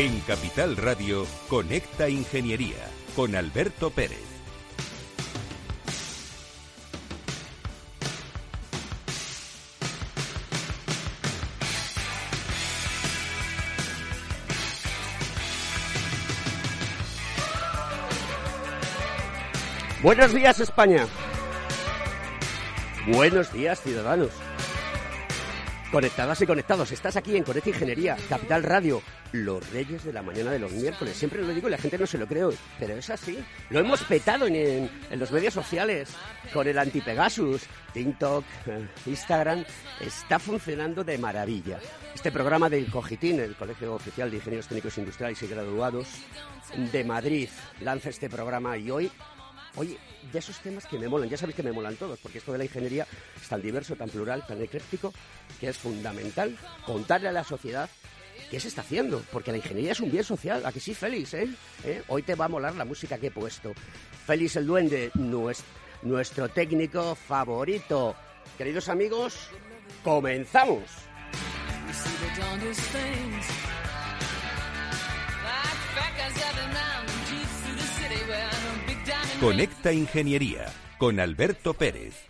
En 0.00 0.18
Capital 0.20 0.78
Radio, 0.78 1.26
Conecta 1.46 2.08
Ingeniería 2.08 2.78
con 3.14 3.36
Alberto 3.36 3.90
Pérez. 3.90 4.18
Buenos 20.02 20.32
días 20.32 20.60
España. 20.60 21.06
Buenos 23.06 23.52
días 23.52 23.82
ciudadanos. 23.82 24.30
Conectadas 25.92 26.40
y 26.40 26.46
conectados, 26.46 26.90
estás 26.90 27.16
aquí 27.16 27.36
en 27.36 27.44
Conecta 27.44 27.68
Ingeniería, 27.68 28.16
Capital 28.30 28.62
Radio, 28.62 29.02
los 29.32 29.68
reyes 29.70 30.04
de 30.04 30.12
la 30.12 30.22
mañana 30.22 30.50
de 30.50 30.58
los 30.58 30.72
miércoles. 30.72 31.16
Siempre 31.16 31.42
lo 31.42 31.54
digo 31.54 31.68
y 31.68 31.70
la 31.70 31.78
gente 31.78 31.98
no 31.98 32.06
se 32.06 32.18
lo 32.18 32.26
cree, 32.26 32.44
pero 32.78 32.94
es 32.94 33.10
así. 33.10 33.38
Lo 33.70 33.80
hemos 33.80 34.02
petado 34.04 34.46
en, 34.46 34.90
los 35.10 35.30
medios 35.30 35.54
sociales, 35.54 36.10
con 36.52 36.66
el 36.66 36.78
anti-Pegasus, 36.78 37.62
TikTok, 37.92 38.44
eh, 38.66 38.88
Instagram. 39.06 39.64
Está 40.00 40.38
funcionando 40.38 41.04
de 41.04 41.18
maravilla. 41.18 41.78
Este 42.14 42.32
programa 42.32 42.68
del 42.68 42.90
COGITIN, 42.90 43.40
el 43.40 43.54
Colegio 43.54 43.94
Oficial 43.94 44.30
de 44.30 44.36
Ingenieros 44.36 44.68
Técnicos 44.68 44.98
Industriales 44.98 45.42
y 45.42 45.46
Graduados 45.46 46.08
de 46.92 47.04
Madrid, 47.04 47.48
lanza 47.80 48.10
este 48.10 48.28
programa 48.28 48.76
y 48.76 48.90
hoy 48.90 49.10
Oye, 49.76 49.98
de 50.32 50.38
esos 50.38 50.58
temas 50.58 50.84
que 50.86 50.98
me 50.98 51.08
molan, 51.08 51.28
ya 51.28 51.36
sabéis 51.36 51.54
que 51.54 51.62
me 51.62 51.70
molan 51.72 51.94
todos, 51.94 52.18
porque 52.18 52.38
esto 52.38 52.50
de 52.50 52.58
la 52.58 52.64
ingeniería 52.64 53.06
es 53.40 53.48
tan 53.48 53.62
diverso, 53.62 53.94
tan 53.94 54.08
plural, 54.08 54.44
tan 54.44 54.60
ecléctico, 54.60 55.12
que 55.60 55.68
es 55.68 55.78
fundamental 55.78 56.56
contarle 56.84 57.28
a 57.28 57.32
la 57.32 57.44
sociedad 57.44 57.88
qué 58.50 58.60
se 58.60 58.68
está 58.68 58.82
haciendo, 58.82 59.22
porque 59.32 59.50
la 59.50 59.58
ingeniería 59.58 59.92
es 59.92 60.00
un 60.00 60.10
bien 60.10 60.24
social, 60.24 60.64
aquí 60.64 60.80
sí, 60.80 60.94
Félix, 60.94 61.34
¿eh? 61.34 61.48
¿eh? 61.84 62.02
Hoy 62.08 62.22
te 62.22 62.34
va 62.34 62.46
a 62.46 62.48
molar 62.48 62.74
la 62.74 62.84
música 62.84 63.18
que 63.18 63.28
he 63.28 63.30
puesto. 63.30 63.72
Félix 64.26 64.56
el 64.56 64.66
Duende, 64.66 65.10
nuestro 66.02 66.48
técnico 66.48 67.14
favorito. 67.14 68.14
Queridos 68.56 68.88
amigos, 68.88 69.48
comenzamos. 70.02 70.82
Conecta 79.40 79.92
Ingeniería 79.92 80.66
con 80.98 81.18
Alberto 81.18 81.72
Pérez. 81.72 82.29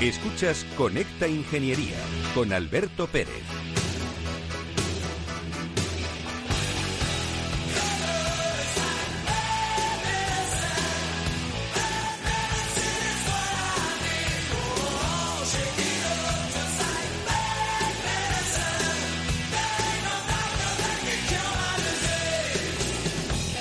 Escuchas 0.00 0.64
Conecta 0.78 1.28
Ingeniería 1.28 1.94
con 2.34 2.54
Alberto 2.54 3.06
Pérez. 3.06 3.28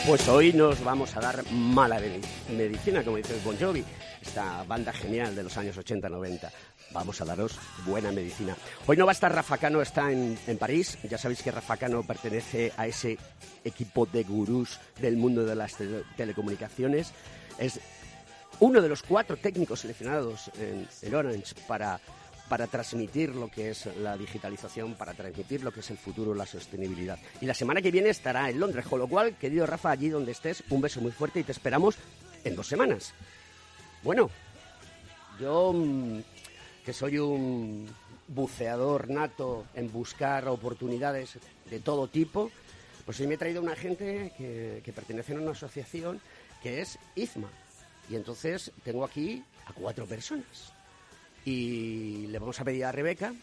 Pues 0.07 0.25
hoy 0.29 0.53
nos 0.53 0.81
vamos 0.85 1.17
a 1.17 1.19
dar 1.19 1.43
mala 1.51 1.99
medicina, 2.49 3.03
como 3.03 3.17
dice 3.17 3.35
Bon 3.43 3.57
Jovi 3.59 3.83
esta 4.29 4.63
banda 4.63 4.93
genial 4.93 5.35
de 5.35 5.41
los 5.41 5.57
años 5.57 5.75
80-90. 5.75 6.51
Vamos 6.91 7.19
a 7.19 7.25
daros 7.25 7.57
buena 7.83 8.11
medicina. 8.11 8.55
Hoy 8.85 8.95
no 8.95 9.07
va 9.07 9.11
a 9.11 9.13
estar 9.13 9.33
Rafa 9.33 9.57
Cano, 9.57 9.81
está 9.81 10.11
en, 10.11 10.37
París. 10.59 10.99
Ya 11.09 11.17
sabéis 11.17 11.41
que 11.41 11.49
Rafa 11.49 11.77
Cano 11.77 12.03
pertenece 12.03 12.71
a 12.77 12.85
ese 12.85 13.17
equipo 13.63 14.05
de 14.05 14.23
gurús 14.23 14.79
del 15.01 15.17
mundo 15.17 15.45
de 15.45 15.55
las 15.55 15.75
telecomunicaciones. 16.15 17.11
Es 17.57 17.79
uno 18.59 18.83
de 18.83 18.89
los 18.89 19.01
cuatro 19.01 19.35
técnicos 19.35 19.79
seleccionados 19.79 20.51
en, 20.59 21.15
Orange 21.15 21.55
para 21.67 21.99
para 22.47 22.65
transmitir 22.65 23.35
lo 23.35 23.47
que 23.47 23.69
es 23.69 23.85
la 23.97 24.17
digitalización, 24.17 24.95
para 24.95 25.13
transmitir 25.13 25.63
lo 25.63 25.71
que 25.71 25.81
es 25.81 25.89
el 25.91 25.99
futuro, 25.99 26.33
la 26.33 26.47
sostenibilidad. 26.47 27.19
Y 27.41 27.45
la 27.45 27.53
semana 27.53 27.79
que 27.79 27.91
viene 27.91 28.09
estará 28.09 28.49
en 28.49 28.59
Londres, 28.59 28.87
con 28.87 28.97
lo 28.97 29.07
cual, 29.07 29.35
querido 29.37 29.67
Rafa, 29.67 29.91
allí 29.91 30.09
donde 30.09 30.31
estés, 30.31 30.63
un 30.71 30.81
beso 30.81 30.99
muy 30.99 31.11
fuerte 31.11 31.39
y 31.39 31.43
te 31.43 31.51
esperamos 31.51 31.95
en 32.43 32.55
dos 32.55 32.65
semanas. 32.65 33.13
Bueno, 34.01 34.29
yo 35.39 35.73
mm, 35.73 36.21
que 36.85 36.93
soy 36.93 37.17
un 37.17 37.87
buceador 38.27 39.09
nato 39.09 39.65
en 39.73 39.91
buscar 39.91 40.47
oportunidades 40.47 41.37
de 41.69 41.79
todo 41.79 42.07
tipo, 42.07 42.49
pues 43.05 43.19
hoy 43.19 43.27
me 43.27 43.33
he 43.33 43.37
traído 43.37 43.61
una 43.61 43.75
gente 43.75 44.31
que, 44.37 44.81
que 44.83 44.93
pertenece 44.93 45.33
a 45.33 45.37
una 45.37 45.51
asociación 45.51 46.21
que 46.63 46.81
es 46.81 46.97
IZMA. 47.15 47.49
Y 48.09 48.15
entonces 48.15 48.71
tengo 48.83 49.03
aquí 49.03 49.43
a 49.65 49.73
cuatro 49.73 50.05
personas. 50.05 50.73
Y 51.43 52.27
le 52.27 52.39
vamos 52.39 52.59
a 52.59 52.63
pedir 52.63 52.85
a 52.85 52.91
Rebeca, 52.91 53.33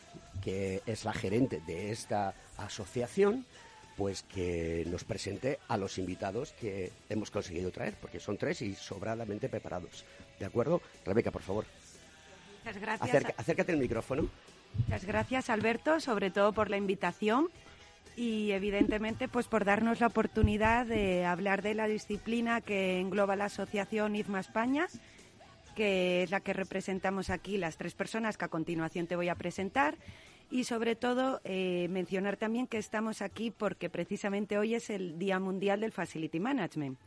que 0.43 0.83
es 0.87 1.05
la 1.05 1.13
gerente 1.13 1.61
de 1.67 1.91
esta 1.91 2.35
asociación, 2.57 3.45
pues 3.97 4.23
que 4.23 4.85
nos 4.89 5.05
presente 5.05 5.59
a 5.69 5.77
los 5.77 5.99
invitados 5.99 6.53
que 6.53 6.93
hemos 7.09 7.31
conseguido 7.31 7.71
traer, 7.71 7.95
porque 8.01 8.21
son 8.21 8.37
tres 8.37 8.63
y 8.63 8.75
sobradamente 8.75 9.49
preparados. 9.49 10.05
¿De 10.39 10.47
acuerdo? 10.47 10.81
Rebeca, 11.05 11.31
por 11.31 11.43
favor. 11.43 11.65
Muchas 12.65 12.81
gracias. 12.81 13.25
acércate 13.37 13.73
el 13.73 13.79
micrófono. 13.79 14.29
Muchas 14.79 15.05
gracias, 15.05 15.51
Alberto, 15.51 16.01
sobre 16.01 16.31
todo 16.31 16.53
por 16.53 16.69
la 16.69 16.77
invitación 16.77 17.49
y 18.17 18.53
evidentemente 18.53 19.29
pues 19.29 19.47
por 19.47 19.65
darnos 19.65 20.01
la 20.01 20.07
oportunidad 20.09 20.87
de 20.87 21.25
hablar 21.25 21.63
de 21.63 21.75
la 21.75 21.87
disciplina 21.87 22.61
que 22.61 22.99
engloba 22.99 23.37
la 23.37 23.47
asociación 23.47 24.17
IZMA 24.17 24.41
España, 24.41 24.87
que 25.75 26.23
es 26.23 26.31
la 26.31 26.41
que 26.41 26.55
representamos 26.55 27.31
aquí 27.31 27.59
las 27.59 27.77
tres 27.77 27.95
personas 27.95 28.39
que 28.39 28.47
a 28.47 28.49
continuación 28.49 29.07
te 29.07 29.17
voy 29.17 29.29
a 29.29 29.35
presentar 29.35 29.97
y 30.51 30.65
sobre 30.65 30.97
todo 30.97 31.41
eh, 31.45 31.89
mencionar 31.91 32.37
también 32.37 32.67
que 32.67 32.79
estamos 32.79 33.21
aquí 33.21 33.51
porque 33.51 33.91
precisamente 33.91 34.59
hoy 34.59 34.75
es 34.75 34.91
el 34.91 35.19
Día 35.19 35.39
Mundial 35.39 35.81
del 35.81 35.93
Facility 35.93 36.41
Management. 36.41 36.99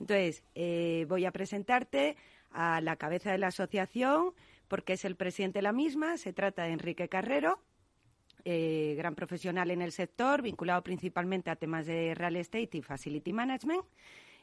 Entonces, 0.00 0.42
eh, 0.54 1.06
voy 1.08 1.24
a 1.24 1.30
presentarte 1.30 2.16
a 2.54 2.80
la 2.80 2.96
cabeza 2.96 3.30
de 3.30 3.38
la 3.38 3.48
asociación 3.48 4.32
porque 4.68 4.94
es 4.94 5.04
el 5.04 5.16
presidente 5.16 5.58
de 5.58 5.64
la 5.64 5.72
misma. 5.72 6.16
Se 6.16 6.32
trata 6.32 6.64
de 6.64 6.72
Enrique 6.72 7.08
Carrero, 7.08 7.60
eh, 8.44 8.94
gran 8.96 9.14
profesional 9.14 9.70
en 9.70 9.82
el 9.82 9.92
sector, 9.92 10.42
vinculado 10.42 10.82
principalmente 10.82 11.50
a 11.50 11.56
temas 11.56 11.86
de 11.86 12.14
real 12.14 12.36
estate 12.36 12.78
y 12.78 12.82
facility 12.82 13.32
management. 13.32 13.84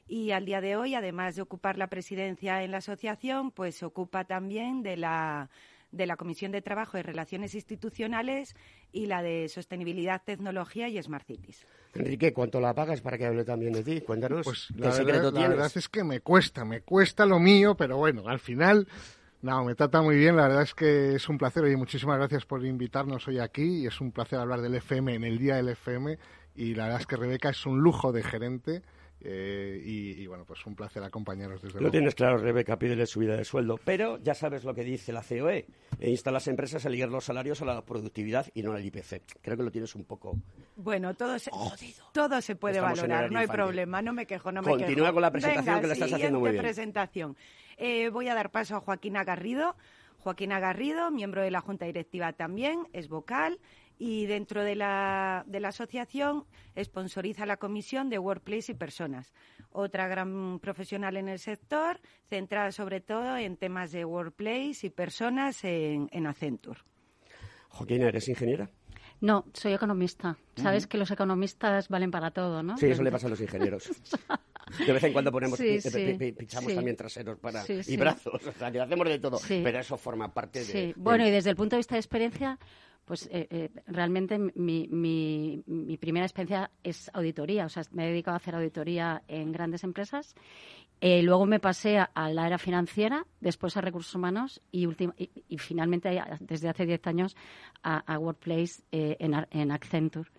y 0.08 0.32
al 0.32 0.46
día 0.46 0.62
de 0.62 0.76
hoy, 0.76 0.96
además 0.96 1.36
de 1.36 1.42
ocupar 1.42 1.78
la 1.78 1.88
presidencia 1.88 2.64
en 2.64 2.72
la 2.72 2.78
asociación, 2.78 3.52
pues 3.52 3.76
se 3.76 3.86
ocupa 3.86 4.26
también 4.26 4.84
de 4.84 4.98
la 4.98 5.50
de 5.92 6.06
la 6.06 6.16
Comisión 6.16 6.52
de 6.52 6.62
Trabajo 6.62 6.98
y 6.98 7.02
Relaciones 7.02 7.56
Institucionales 7.56 8.56
y 8.92 9.08
la 9.08 9.22
de 9.22 9.48
Sostenibilidad, 9.50 10.22
Tecnología 10.24 10.88
y 10.88 11.02
Smart 11.02 11.26
Cities. 11.26 11.66
Enrique, 11.94 12.34
¿cuánto 12.34 12.62
la 12.62 12.74
pagas 12.74 13.02
para 13.02 13.18
que 13.18 13.26
hable 13.26 13.44
también 13.44 13.74
de 13.74 13.84
ti? 13.84 14.02
Cuéntanos. 14.02 14.46
Pues 14.46 14.68
¿qué 14.76 14.82
la, 14.82 14.92
secreto 14.92 15.18
verdad, 15.18 15.32
tienes? 15.32 15.50
la 15.50 15.56
verdad 15.56 15.72
es 15.76 15.90
que 15.90 16.04
me 16.04 16.22
cuesta, 16.22 16.64
me 16.64 16.82
cuesta 16.82 17.26
lo 17.26 17.40
mío, 17.40 17.76
pero 17.76 17.98
bueno, 17.98 18.28
al 18.28 18.40
final, 18.40 18.88
no, 19.42 19.66
me 19.66 19.76
trata 19.76 20.02
muy 20.02 20.16
bien. 20.16 20.36
La 20.36 20.44
verdad 20.44 20.64
es 20.64 20.74
que 20.74 21.16
es 21.16 21.28
un 21.28 21.38
placer. 21.38 21.64
Oye, 21.64 21.76
muchísimas 21.76 22.18
gracias 22.18 22.46
por 22.46 22.66
invitarnos 22.66 23.28
hoy 23.28 23.40
aquí 23.40 23.82
y 23.82 23.88
es 23.88 24.00
un 24.00 24.12
placer 24.12 24.40
hablar 24.40 24.62
del 24.62 24.76
FM 24.76 25.16
en 25.16 25.24
el 25.24 25.38
día 25.38 25.56
del 25.56 25.70
FM. 25.70 26.18
Y 26.56 26.76
la 26.76 26.84
verdad 26.84 27.02
es 27.02 27.08
que 27.08 27.16
Rebeca 27.16 27.50
es 27.50 27.66
un 27.66 27.80
lujo 27.80 28.12
de 28.12 28.24
gerente. 28.24 28.84
Eh, 29.24 29.82
y, 29.84 30.22
y, 30.22 30.28
bueno, 30.28 30.46
pues 30.46 30.66
un 30.66 30.76
placer 30.76 31.04
acompañaros 31.04 31.62
desde 31.62 31.76
Lo 31.76 31.82
luego. 31.82 31.92
tienes 31.92 32.16
claro, 32.16 32.38
Rebeca, 32.38 32.78
pídele 32.78 33.06
subida 33.06 33.36
de 33.38 33.46
sueldo. 33.46 33.80
Pero 33.86 34.18
ya 34.20 34.34
sabes 34.34 34.64
lo 34.64 34.74
que 34.74 34.84
dice 34.84 35.12
la 35.14 35.22
COE. 35.24 35.66
E 36.00 36.10
insta 36.10 36.30
a 36.30 36.34
las 36.34 36.48
empresas 36.48 36.86
a 36.86 36.90
ligar 36.90 37.10
los 37.10 37.26
salarios 37.26 37.62
a 37.62 37.66
la 37.66 37.82
productividad 37.84 38.48
y 38.54 38.64
no 38.64 38.74
al 38.74 38.84
IPC. 38.86 39.22
Creo 39.42 39.58
que 39.58 39.64
lo 39.64 39.72
tienes 39.72 39.94
un 39.96 40.06
poco... 40.06 40.36
Bueno, 40.76 41.14
todo 41.14 41.38
se, 41.38 41.52
todo 42.14 42.42
se 42.42 42.56
puede 42.56 42.76
Estamos 42.78 43.00
valorar, 43.00 43.32
no 43.32 43.38
hay 43.40 43.44
infantil. 43.44 43.64
problema, 43.64 44.02
no 44.02 44.14
me 44.14 44.26
quejo, 44.26 44.52
no 44.52 44.62
me 44.62 44.70
Continúa 44.70 44.96
quejo. 45.08 45.14
con 45.14 45.22
la 45.22 45.32
presentación, 45.32 45.66
Venga, 45.66 45.82
que 45.82 45.88
la 45.88 45.94
estás 45.94 46.14
haciendo 46.14 46.40
muy 46.40 46.52
bien. 46.52 46.64
presentación. 46.64 47.38
Eh, 47.78 48.10
voy 48.10 48.28
a 48.28 48.36
dar 48.36 48.52
paso 48.52 48.76
a 48.76 48.80
Joaquina 48.82 49.24
Garrido. 49.24 49.76
Joaquina 50.18 50.60
Garrido, 50.60 51.10
miembro 51.12 51.42
de 51.42 51.50
la 51.50 51.62
Junta 51.62 51.86
Directiva 51.86 52.34
también, 52.34 52.88
es 52.94 53.10
vocal 53.10 53.60
y 54.04 54.26
dentro 54.26 54.64
de 54.64 54.74
la, 54.76 55.44
de 55.46 55.60
la 55.60 55.68
asociación 55.68 56.46
sponsoriza 56.84 57.46
la 57.46 57.58
comisión 57.58 58.10
de 58.10 58.18
Workplace 58.18 58.72
y 58.72 58.76
Personas. 58.76 59.32
Otra 59.70 60.08
gran 60.08 60.58
profesional 60.60 61.18
en 61.18 61.30
el 61.30 61.38
sector, 61.38 62.00
centrada 62.28 62.72
sobre 62.72 63.00
todo 63.02 63.38
en 63.38 63.58
temas 63.58 63.92
de 63.92 64.04
Workplace 64.04 64.88
y 64.88 64.90
personas 64.90 65.64
en, 65.64 66.10
en 66.12 66.26
Accenture. 66.26 66.80
Joaquina, 67.70 68.08
¿eres 68.08 68.28
ingeniera? 68.28 68.72
No, 69.22 69.46
soy 69.54 69.74
economista. 69.74 70.36
Sabes 70.56 70.88
que 70.88 70.98
los 70.98 71.12
economistas 71.12 71.88
valen 71.88 72.10
para 72.10 72.32
todo, 72.32 72.64
¿no? 72.64 72.76
Sí, 72.78 72.88
eso 72.88 73.04
le 73.04 73.12
pasa 73.12 73.28
a 73.28 73.30
los 73.30 73.40
ingenieros. 73.42 73.88
De 74.88 74.94
vez 74.94 75.04
en 75.04 75.14
cuando 75.14 75.32
ponemos, 75.32 75.60
Sí, 75.60 75.66
pi- 75.76 75.82
sí, 75.82 75.90
pi- 75.92 76.14
pi- 76.18 76.32
pinchamos 76.32 76.70
sí. 76.72 76.76
también 76.76 76.96
traseros 76.96 77.38
para, 77.38 77.62
Sí, 77.64 77.82
y 77.88 77.98
brazos, 77.98 78.42
o 78.48 78.52
sea, 78.54 78.72
que 78.72 78.80
hacemos 78.80 79.08
de 79.08 79.20
todo. 79.20 79.38
Sí. 79.38 79.62
Pero 79.64 79.80
eso 79.80 79.96
forma 79.98 80.34
parte 80.34 80.60
de... 80.60 80.66
Sí, 80.66 80.78
de- 80.88 80.94
bueno, 80.98 81.28
y 81.28 81.30
desde 81.30 81.50
el 81.52 81.56
punto 81.56 81.76
de 81.76 81.80
vista 81.82 81.96
de 81.96 82.00
experiencia, 82.00 82.58
pues 83.12 83.28
eh, 83.30 83.46
eh, 83.50 83.70
realmente 83.88 84.40
mi, 84.40 85.98
primera 86.00 86.26
experiencia 86.26 86.72
es 86.82 87.12
auditoría. 87.14 87.66
O 87.66 87.68
sea, 87.68 87.84
me 87.92 88.06
he 88.06 88.10
dedicado 88.12 88.36
a 88.36 88.38
hacer 88.38 88.56
auditoría 88.56 89.22
en 89.28 89.52
grandes 89.52 89.84
empresas. 89.84 90.34
Eh, 91.02 91.22
luego 91.22 91.46
me 91.46 91.60
pasé 91.60 91.98
a, 91.98 92.30
la 92.30 92.48
era 92.48 92.58
financiera, 92.58 93.26
después 93.42 93.76
a 93.76 93.82
recursos 93.82 94.16
humanos 94.16 94.62
y, 94.72 94.88
y, 95.50 95.58
finalmente, 95.58 96.24
desde 96.40 96.70
hace 96.70 96.86
10 96.86 97.06
años, 97.08 97.36
a, 97.84 98.18
Workplace 98.18 98.82
eh, 98.94 99.18
en, 99.20 99.46
en 99.52 99.72
Accenture. 99.72 100.30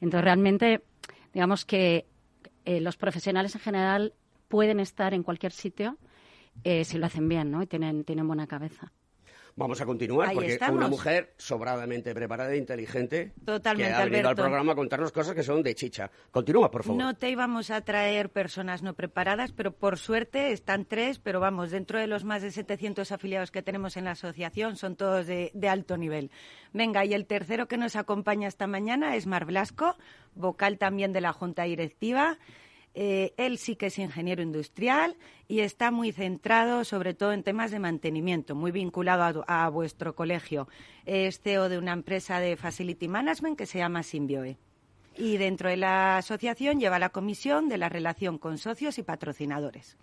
Entonces, 0.00 0.22
realmente, 0.22 0.84
digamos 1.34 1.64
que 1.64 2.06
eh, 2.64 2.80
los 2.80 2.96
profesionales 2.96 3.56
en 3.56 3.60
general 3.60 4.14
pueden 4.46 4.78
estar 4.78 5.14
en 5.14 5.24
cualquier 5.24 5.50
sitio 5.50 5.98
si 6.62 6.96
lo 6.96 7.06
hacen 7.06 7.28
bien, 7.28 7.50
¿no? 7.50 7.60
Y 7.60 7.66
tienen, 7.66 8.04
tienen 8.04 8.28
buena 8.28 8.46
cabeza. 8.46 8.92
Vamos 9.60 9.78
a 9.82 9.84
continuar 9.84 10.30
Ahí 10.30 10.36
porque 10.36 10.52
estamos. 10.54 10.78
una 10.78 10.88
mujer 10.88 11.34
sobradamente 11.36 12.14
preparada 12.14 12.54
e 12.54 12.56
inteligente 12.56 13.34
Totalmente, 13.44 13.92
que 13.92 14.00
ha 14.00 14.04
venido 14.06 14.30
al 14.30 14.34
programa 14.34 14.72
a 14.72 14.74
contarnos 14.74 15.12
cosas 15.12 15.34
que 15.34 15.42
son 15.42 15.62
de 15.62 15.74
chicha. 15.74 16.10
Continúa, 16.30 16.70
por 16.70 16.82
favor. 16.82 16.98
No 16.98 17.12
te 17.12 17.28
íbamos 17.28 17.70
a 17.70 17.82
traer 17.82 18.30
personas 18.30 18.82
no 18.82 18.94
preparadas, 18.94 19.52
pero 19.52 19.72
por 19.72 19.98
suerte 19.98 20.52
están 20.52 20.86
tres, 20.86 21.18
pero 21.18 21.40
vamos, 21.40 21.70
dentro 21.70 21.98
de 21.98 22.06
los 22.06 22.24
más 22.24 22.40
de 22.40 22.52
700 22.52 23.12
afiliados 23.12 23.50
que 23.50 23.60
tenemos 23.60 23.98
en 23.98 24.06
la 24.06 24.12
asociación, 24.12 24.76
son 24.76 24.96
todos 24.96 25.26
de, 25.26 25.50
de 25.52 25.68
alto 25.68 25.98
nivel. 25.98 26.30
Venga, 26.72 27.04
y 27.04 27.12
el 27.12 27.26
tercero 27.26 27.68
que 27.68 27.76
nos 27.76 27.96
acompaña 27.96 28.48
esta 28.48 28.66
mañana 28.66 29.14
es 29.14 29.26
Mar 29.26 29.44
Blasco, 29.44 29.94
vocal 30.34 30.78
también 30.78 31.12
de 31.12 31.20
la 31.20 31.34
Junta 31.34 31.64
Directiva. 31.64 32.38
Eh, 32.94 33.34
él 33.36 33.58
sí 33.58 33.76
que 33.76 33.86
es 33.86 33.98
ingeniero 33.98 34.42
industrial 34.42 35.16
y 35.46 35.60
está 35.60 35.90
muy 35.90 36.12
centrado 36.12 36.84
sobre 36.84 37.14
todo 37.14 37.32
en 37.32 37.44
temas 37.44 37.70
de 37.70 37.78
mantenimiento, 37.78 38.54
muy 38.54 38.72
vinculado 38.72 39.44
a, 39.46 39.68
vuestro 39.68 40.14
colegio. 40.14 40.68
Es 41.06 41.40
CEO 41.40 41.68
de 41.68 41.78
una 41.78 41.92
empresa 41.92 42.40
de 42.40 42.56
Facility 42.56 43.08
Management 43.08 43.56
que 43.56 43.66
se 43.66 43.78
llama 43.78 44.02
Symbioe. 44.02 44.56
Y 45.16 45.36
dentro 45.36 45.68
de 45.68 45.76
la 45.76 46.18
asociación 46.18 46.80
lleva 46.80 46.98
la 46.98 47.10
comisión 47.10 47.68
de 47.68 47.78
la 47.78 47.88
relación 47.88 48.38
con 48.38 48.58
socios 48.58 48.98
y 48.98 49.02
patrocinadores. 49.02 49.96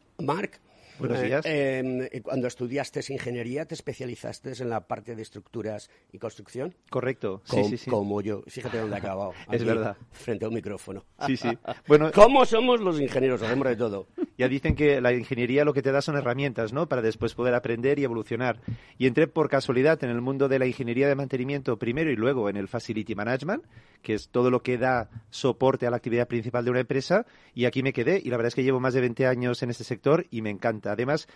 Buenos 0.99 1.19
eh, 1.19 1.25
días. 1.25 1.45
eh, 1.45 2.21
cuando 2.23 2.47
estudiaste 2.47 3.01
ingeniería, 3.09 3.65
¿te 3.65 3.75
especializaste 3.75 4.51
en 4.59 4.69
la 4.69 4.87
parte 4.87 5.15
de 5.15 5.21
estructuras 5.21 5.89
y 6.11 6.17
construcción? 6.17 6.75
Correcto, 6.89 7.41
Com- 7.47 7.69
sí, 7.69 7.77
sí. 7.77 7.89
Como 7.89 8.21
yo. 8.21 8.41
Fíjate 8.47 8.79
dónde 8.79 8.95
he 8.95 8.99
acabado. 8.99 9.33
Es 9.51 9.63
verdad. 9.63 9.97
Frente 10.11 10.45
a 10.45 10.47
un 10.49 10.55
micrófono. 10.55 11.05
Sí, 11.25 11.37
sí. 11.37 11.49
Bueno, 11.87 12.11
¿Cómo 12.13 12.45
somos 12.45 12.81
los 12.81 12.99
ingenieros? 12.99 13.41
Hacemos 13.41 13.67
de 13.67 13.75
todo. 13.75 14.07
ya 14.37 14.47
dicen 14.47 14.75
que 14.75 14.99
la 15.01 15.13
ingeniería 15.13 15.63
lo 15.65 15.73
que 15.73 15.81
te 15.81 15.91
da 15.91 16.01
son 16.01 16.17
herramientas, 16.17 16.73
¿no? 16.73 16.87
Para 16.87 17.01
después 17.01 17.33
poder 17.33 17.53
aprender 17.53 17.99
y 17.99 18.03
evolucionar. 18.03 18.59
Y 18.97 19.07
entré 19.07 19.27
por 19.27 19.49
casualidad 19.49 20.03
en 20.03 20.09
el 20.09 20.21
mundo 20.21 20.47
de 20.47 20.59
la 20.59 20.65
ingeniería 20.65 21.07
de 21.07 21.15
mantenimiento 21.15 21.77
primero 21.77 22.11
y 22.11 22.15
luego 22.15 22.49
en 22.49 22.57
el 22.57 22.67
Facility 22.67 23.15
Management, 23.15 23.63
que 24.01 24.13
es 24.13 24.29
todo 24.29 24.49
lo 24.51 24.61
que 24.61 24.77
da 24.77 25.09
soporte 25.29 25.87
a 25.87 25.91
la 25.91 25.97
actividad 25.97 26.27
principal 26.27 26.65
de 26.65 26.71
una 26.71 26.79
empresa. 26.81 27.25
Y 27.53 27.65
aquí 27.65 27.83
me 27.83 27.93
quedé. 27.93 28.21
Y 28.23 28.29
la 28.29 28.37
verdad 28.37 28.49
es 28.49 28.55
que 28.55 28.63
llevo 28.63 28.79
más 28.79 28.93
de 28.93 29.01
20 29.01 29.25
años 29.27 29.63
en 29.63 29.69
este 29.69 29.83
sector 29.83 30.25
y 30.29 30.41
me 30.41 30.49
encanta. 30.49 30.86
Además, 30.87 31.27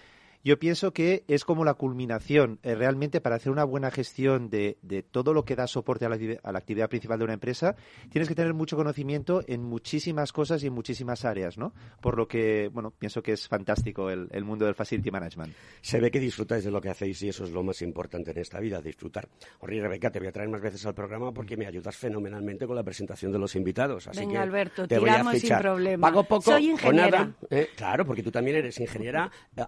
yo 0.43 0.57
pienso 0.60 0.91
que 0.91 1.24
es 1.27 1.45
como 1.45 1.63
la 1.65 1.74
culminación 1.75 2.60
eh, 2.63 2.75
realmente 2.75 3.21
para 3.21 3.36
hacer 3.36 3.51
una 3.51 3.63
buena 3.63 3.91
gestión 3.91 4.50
de, 4.50 4.77
de 4.81 5.03
todo 5.03 5.33
lo 5.33 5.45
que 5.45 5.55
da 5.55 5.67
soporte 5.67 6.05
a 6.05 6.10
la, 6.10 6.15
activi- 6.17 6.39
a 6.43 6.51
la 6.51 6.60
actividad 6.60 6.89
principal 6.89 7.19
de 7.19 7.25
una 7.25 7.33
empresa. 7.33 7.75
Tienes 8.10 8.27
que 8.27 8.36
tener 8.36 8.53
mucho 8.53 8.75
conocimiento 8.75 9.41
en 9.48 9.63
muchísimas 9.63 10.31
cosas 10.33 10.63
y 10.63 10.67
en 10.67 10.74
muchísimas 10.74 11.25
áreas, 11.25 11.57
¿no? 11.57 11.74
Por 12.01 12.17
lo 12.17 12.27
que, 12.27 12.69
bueno, 12.74 12.91
pienso 12.91 13.21
que 13.21 13.33
es 13.33 13.48
fantástico 13.48 14.10
el, 14.10 14.27
el 14.31 14.43
mundo 14.43 14.65
del 14.65 14.75
facility 14.75 15.12
management. 15.12 15.53
Se 15.81 16.00
ve 16.00 16.10
que 16.12 16.19
disfrutáis 16.19 16.63
de 16.63 16.71
lo 16.71 16.81
que 16.81 16.89
hacéis 16.89 17.21
y 17.24 17.29
eso 17.29 17.43
es 17.43 17.51
lo 17.51 17.63
más 17.63 17.81
importante 17.81 18.31
en 18.31 18.38
esta 18.39 18.60
vida, 18.60 18.81
disfrutar. 18.81 19.27
Oye, 19.60 19.81
Rebeca, 19.81 20.12
te 20.12 20.19
voy 20.19 20.27
a 20.27 20.31
traer 20.31 20.50
más 20.50 20.62
veces 20.62 20.86
al 20.86 20.93
programa 20.93 21.31
porque 21.33 21.57
me 21.57 21.65
ayudas 21.67 21.95
fenomenalmente 21.95 22.65
con 22.65 22.75
la 22.75 22.83
presentación 22.83 23.31
de 23.31 23.39
los 23.39 23.55
invitados. 23.55 24.07
Así 24.07 24.19
Venga, 24.21 24.33
que 24.33 24.38
Alberto, 24.39 24.88
te 24.88 25.00
voy 25.00 25.10
a 25.10 25.13
tiramos 25.13 25.38
sin 25.39 25.57
problema. 25.57 26.07
Pago 26.07 26.24
poco 26.24 26.41
Soy 26.51 26.69
o 26.69 26.71
ingeniera. 26.71 27.10
nada. 27.25 27.33
¿eh? 27.50 27.69
Claro, 27.75 28.05
porque 28.05 28.24
tú 28.24 28.31
también 28.31 28.57
eres 28.57 28.79
ingeniera 28.79 29.29
eh, 29.55 29.63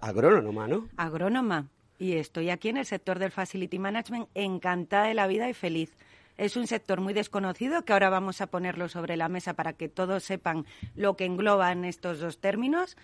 agrónoma, 0.63 0.67
¿no? 0.67 0.89
Agrónoma. 0.97 1.67
Y 1.99 2.13
estoy 2.13 2.49
aquí 2.49 2.69
en 2.69 2.77
el 2.77 2.85
sector 2.85 3.19
del 3.19 3.31
Facility 3.31 3.79
Management 3.79 4.27
encantada 4.33 5.05
de 5.05 5.13
la 5.13 5.27
vida 5.27 5.49
y 5.49 5.53
feliz. 5.53 5.91
Es 6.37 6.57
un 6.57 6.65
sector 6.67 6.99
muy 6.99 7.13
desconocido 7.13 7.85
que 7.85 7.93
ahora 7.93 8.09
vamos 8.09 8.41
a 8.41 8.47
ponerlo 8.47 8.89
sobre 8.89 9.17
la 9.17 9.29
mesa 9.29 9.53
para 9.53 9.73
que 9.73 9.87
todos 9.87 10.23
sepan 10.23 10.65
lo 10.95 11.15
que 11.15 11.25
engloban 11.25 11.85
estos 11.85 12.19
dos 12.19 12.39
términos 12.39 12.97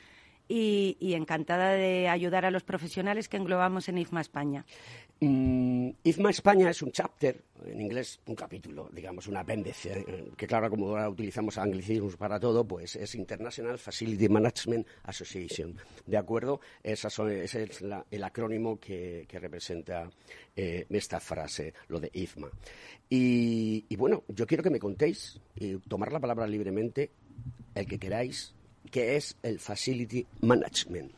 y, 0.52 1.14
encantada 1.14 1.74
de 1.74 2.10
ayudar 2.10 2.44
a 2.44 2.52
los 2.52 2.64
profesionales 2.64 3.30
que 3.30 3.38
englobamos 3.38 3.88
en 3.88 4.00
IFMA 4.00 4.22
España. 4.22 4.66
Mm, 5.22 5.90
IFMA 6.04 6.30
España 6.32 6.70
es 6.72 6.82
un 6.82 6.92
chapter, 6.92 7.44
en 7.66 7.80
inglés 7.82 8.20
un 8.26 8.36
capítulo, 8.36 8.90
digamos, 8.92 9.28
un 9.28 9.38
apéndice, 9.38 10.04
que 10.36 10.48
claro, 10.48 10.70
como 10.70 10.88
ahora 10.90 11.10
utilizamos 11.10 11.58
anglicismos 11.58 12.16
para 12.16 12.40
todo, 12.40 12.66
pues 12.66 12.96
es 12.96 13.14
International 13.16 13.78
Facility 13.78 14.28
Management 14.28 14.88
Association. 15.04 15.76
¿De 16.08 16.18
acuerdo? 16.18 16.62
Esa 16.82 17.10
son- 17.10 17.30
ese 17.32 17.64
es 17.64 17.82
la- 17.82 18.06
el 18.10 18.24
acrónimo 18.24 18.80
que, 18.80 19.26
que 19.28 19.40
representa 19.40 20.10
eh, 20.56 20.86
esta 20.90 21.20
frase, 21.20 21.74
lo 21.90 22.00
de 22.00 22.10
IFMA. 22.14 22.50
Y, 23.10 23.86
y 23.88 23.96
bueno, 23.98 24.24
yo 24.30 24.48
quiero 24.48 24.64
que 24.64 24.70
me 24.70 24.80
contéis, 24.80 25.40
y 25.56 25.78
tomar 25.78 26.12
la 26.12 26.20
palabra 26.20 26.48
libremente, 26.48 27.12
el 27.76 27.86
que 27.86 28.00
queráis, 28.00 28.54
qué 28.90 29.16
es 29.16 29.38
el 29.44 29.60
Facility 29.60 30.26
Management. 30.42 31.12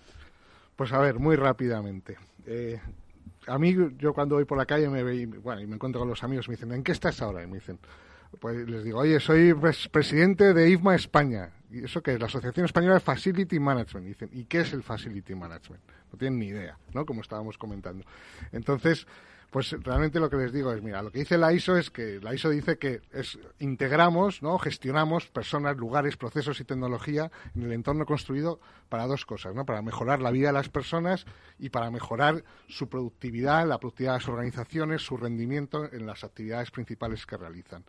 Pues 0.76 0.92
a 0.94 1.00
ver, 1.00 1.20
muy 1.20 1.36
rápidamente. 1.36 2.18
Eh, 2.46 2.80
a 3.48 3.58
mí, 3.58 3.76
yo 3.98 4.14
cuando 4.14 4.36
voy 4.36 4.46
por 4.46 4.58
la 4.58 4.66
calle 4.66 4.90
me 4.90 5.04
ve 5.04 5.26
bueno, 5.26 5.62
y 5.62 5.68
me 5.68 5.76
encuentro 5.76 6.00
con 6.00 6.10
los 6.10 6.24
amigos, 6.24 6.48
me 6.48 6.56
dicen, 6.56 6.72
¿en 6.72 6.84
qué 6.84 6.92
estás 6.92 7.22
ahora? 7.22 7.44
Y 7.44 7.48
me 7.48 7.56
dicen, 7.56 7.80
pues 8.40 8.68
les 8.68 8.84
digo, 8.84 9.00
oye, 9.00 9.20
soy 9.20 9.52
pres- 9.54 9.90
presidente 9.90 10.54
de 10.54 10.70
IFMA 10.70 10.96
España. 10.96 11.50
¿Y 11.72 11.84
eso 11.86 12.02
qué 12.02 12.14
es? 12.14 12.20
La 12.20 12.26
Asociación 12.28 12.66
Española 12.66 12.96
de 12.96 13.00
Facility 13.00 13.60
Management. 13.60 14.06
Y 14.06 14.10
dicen, 14.10 14.30
¿y 14.34 14.46
qué 14.46 14.62
es 14.62 14.74
el 14.74 14.84
Facility 14.84 15.36
Management? 15.36 15.82
No 16.12 16.18
tienen 16.18 16.40
ni 16.40 16.48
idea, 16.48 16.78
¿no? 16.94 17.06
Como 17.06 17.22
estábamos 17.22 17.58
comentando. 17.58 18.04
Entonces, 18.52 19.08
pues 19.52 19.72
realmente 19.84 20.22
lo 20.22 20.30
que 20.30 20.38
les 20.38 20.54
digo 20.54 20.72
es, 20.72 20.82
mira, 20.82 21.02
lo 21.02 21.12
que 21.12 21.20
dice 21.20 21.38
la 21.38 21.52
ISO 21.52 21.76
es 21.76 21.92
que 21.92 22.22
la 22.22 22.34
ISO 22.34 22.50
dice 22.50 22.78
que 22.78 23.02
es, 23.12 23.38
integramos, 23.60 24.42
¿no? 24.42 24.58
gestionamos 24.58 25.28
personas, 25.28 25.76
lugares, 25.76 26.16
procesos 26.16 26.62
y 26.62 26.64
tecnología 26.64 27.30
en 27.54 27.64
el 27.64 27.74
entorno 27.74 28.06
construido 28.06 28.62
para 28.88 29.08
dos 29.08 29.26
cosas, 29.26 29.54
¿no? 29.54 29.66
Para 29.66 29.82
mejorar 29.82 30.22
la 30.22 30.32
vida 30.32 30.48
de 30.48 30.54
las 30.54 30.70
personas 30.70 31.26
y 31.60 31.70
para 31.70 31.92
mejorar 31.92 32.46
su 32.70 32.88
productividad, 32.88 33.68
la 33.68 33.78
productividad 33.78 34.14
de 34.14 34.20
las 34.20 34.30
organizaciones, 34.30 35.02
su 35.02 35.18
rendimiento 35.18 35.92
en 35.92 36.06
las 36.06 36.24
actividades 36.24 36.72
principales 36.72 37.26
que 37.26 37.36
realizan. 37.36 37.84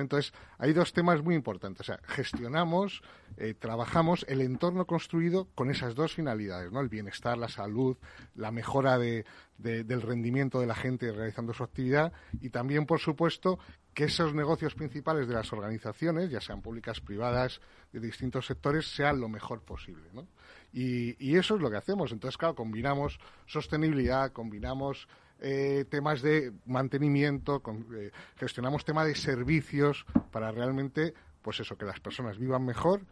Entonces, 0.00 0.32
hay 0.58 0.72
dos 0.72 0.92
temas 0.92 1.22
muy 1.22 1.34
importantes. 1.34 1.80
O 1.80 1.84
sea, 1.84 2.00
gestionamos, 2.04 3.02
eh, 3.36 3.54
trabajamos 3.54 4.24
el 4.28 4.40
entorno 4.40 4.86
construido 4.86 5.48
con 5.54 5.70
esas 5.70 5.94
dos 5.94 6.14
finalidades, 6.14 6.72
¿no? 6.72 6.80
El 6.80 6.88
bienestar, 6.88 7.38
la 7.38 7.48
salud, 7.48 7.96
la 8.34 8.50
mejora 8.50 8.98
de, 8.98 9.24
del 9.58 10.02
rendimiento 10.02 10.60
de 10.60 10.66
la 10.66 10.74
gente 10.74 11.12
realizando 11.12 11.52
su 11.52 11.62
actividad 11.62 12.12
y 12.40 12.50
también, 12.50 12.86
por 12.86 12.98
supuesto, 12.98 13.58
que 13.94 14.04
esos 14.04 14.34
negocios 14.34 14.74
principales 14.74 15.28
de 15.28 15.34
las 15.34 15.52
organizaciones, 15.52 16.28
ya 16.28 16.40
sean 16.40 16.60
públicas, 16.60 17.00
privadas, 17.00 17.60
de 17.92 18.00
distintos 18.00 18.46
sectores, 18.46 18.92
sean 18.92 19.20
lo 19.20 19.28
mejor 19.28 19.62
posible, 19.62 20.10
¿no? 20.12 20.26
Y, 20.72 21.36
eso 21.36 21.54
es 21.54 21.62
lo 21.62 21.70
que 21.70 21.76
hacemos. 21.76 22.10
Entonces, 22.10 22.36
claro, 22.36 22.56
combinamos 22.56 23.20
sostenibilidad, 23.46 24.32
combinamos 24.32 25.08
eh, 25.40 25.84
temas 25.88 26.22
de 26.22 26.52
mantenimiento, 26.66 27.62
eh, 27.96 28.10
gestionamos 28.36 28.84
temas 28.84 29.06
de 29.06 29.14
servicios 29.14 30.06
para 30.30 30.50
realmente, 30.50 31.14
pues 31.42 31.60
eso, 31.60 31.76
que 31.76 31.84
las 31.84 32.00
personas 32.00 32.38
vivan 32.38 32.64
mejor 32.64 33.02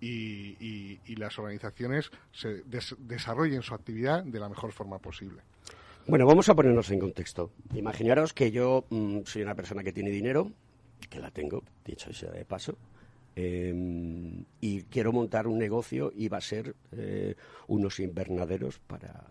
y, 0.00 1.14
las 1.16 1.38
organizaciones 1.38 2.10
se 2.32 2.62
desarrollen 2.98 3.62
su 3.62 3.74
actividad 3.74 4.22
de 4.22 4.38
la 4.38 4.48
mejor 4.48 4.72
forma 4.72 4.98
posible. 4.98 5.42
Bueno, 6.06 6.26
vamos 6.26 6.48
a 6.48 6.54
ponernos 6.54 6.90
en 6.90 7.00
contexto. 7.00 7.50
Imaginaros 7.74 8.32
que 8.32 8.50
yo 8.50 8.86
mm, 8.88 9.20
soy 9.24 9.42
una 9.42 9.54
persona 9.54 9.82
que 9.82 9.92
tiene 9.92 10.10
dinero, 10.10 10.52
que 11.10 11.20
la 11.20 11.30
tengo, 11.30 11.64
dicho 11.84 12.12
sea 12.12 12.30
de 12.30 12.44
paso, 12.44 12.78
em, 13.36 14.44
y 14.60 14.82
quiero 14.84 15.12
montar 15.12 15.46
un 15.46 15.58
negocio 15.58 16.12
y 16.14 16.28
va 16.28 16.38
a 16.38 16.42
ser 16.42 16.76
eh, 16.92 17.34
unos 17.66 18.00
invernaderos 18.00 18.78
para 18.78 19.26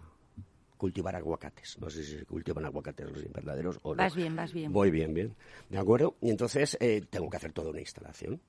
cultivar 0.77 1.15
aguacates. 1.15 1.77
No 1.79 1.89
sé 1.89 2.03
si 2.03 2.19
se 2.19 2.25
cultivan 2.25 2.65
aguacates 2.65 3.09
los 3.11 3.23
invernaderos 3.23 3.79
o 3.83 3.95
no. 3.95 3.97
Vas 3.97 4.15
bien, 4.15 4.35
vas 4.35 4.53
bien. 4.53 4.71
Voy 4.71 4.91
bien, 4.91 5.13
bien. 5.13 5.35
¿De 5.69 5.77
acuerdo? 5.77 6.15
Y 6.21 6.29
entonces 6.29 6.77
eh, 6.79 7.03
tengo 7.09 7.29
que 7.29 7.37
hacer 7.37 7.51
toda 7.51 7.71
una 7.71 7.79
instalación. 7.79 8.41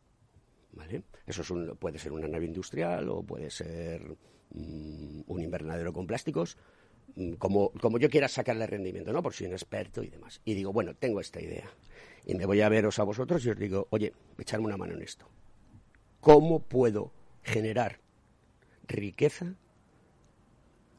¿Vale? 0.73 1.03
Eso 1.27 1.43
es 1.43 1.51
un, 1.51 1.77
puede 1.77 1.99
ser 1.99 2.13
una 2.13 2.29
nave 2.29 2.45
industrial 2.45 3.09
o 3.09 3.23
puede 3.23 3.51
ser 3.51 4.03
mm, 4.51 5.23
un 5.27 5.43
invernadero 5.43 5.93
con 5.93 6.07
plásticos 6.07 6.57
Mm, 7.19 7.33
como, 7.33 7.71
como 7.81 7.99
yo 7.99 8.09
quiera 8.09 8.29
sacarle 8.29 8.67
rendimiento, 8.67 9.13
¿no? 9.13 9.23
Por 9.23 9.35
si 9.35 9.45
un 9.45 9.53
experto 9.53 10.03
y 10.03 10.09
demás. 10.09 10.41
Y 10.45 10.55
digo, 10.55 10.73
bueno, 10.73 10.95
tengo 10.95 11.21
esta 11.21 11.41
idea. 11.41 11.69
Y 12.25 12.35
me 12.35 12.47
voy 12.47 12.61
a 12.61 12.69
veros 12.69 12.99
a 12.99 13.05
vosotros 13.05 13.45
y 13.45 13.51
os 13.51 13.59
digo, 13.59 13.89
oye, 13.91 14.13
echarme 14.39 14.67
una 14.67 14.77
mano 14.77 14.95
en 14.95 15.03
esto. 15.03 15.29
¿Cómo 16.21 16.61
puedo 16.61 17.13
generar 17.43 18.01
riqueza 18.87 19.55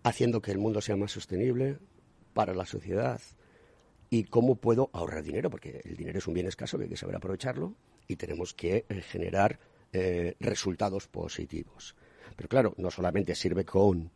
haciendo 0.03 0.41
que 0.41 0.51
el 0.51 0.57
mundo 0.57 0.81
sea 0.81 0.95
más 0.95 1.11
sostenible 1.11 1.77
para 2.33 2.53
la 2.53 2.65
sociedad? 2.65 3.21
¿Y 4.09 4.23
cómo 4.23 4.55
puedo 4.55 4.89
ahorrar 4.93 5.23
dinero? 5.23 5.49
Porque 5.49 5.81
el 5.83 5.95
dinero 5.95 6.17
es 6.17 6.27
un 6.27 6.33
bien 6.33 6.47
escaso 6.47 6.77
que 6.77 6.85
hay 6.85 6.89
que 6.89 6.97
saber 6.97 7.15
aprovecharlo 7.15 7.75
y 8.07 8.15
tenemos 8.15 8.53
que 8.53 8.85
eh, 8.89 9.01
generar 9.01 9.59
eh, 9.93 10.35
resultados 10.39 11.07
positivos. 11.07 11.95
Pero 12.35 12.49
claro, 12.49 12.73
no 12.77 12.89
solamente 12.89 13.35
sirve 13.35 13.65
con 13.65 14.11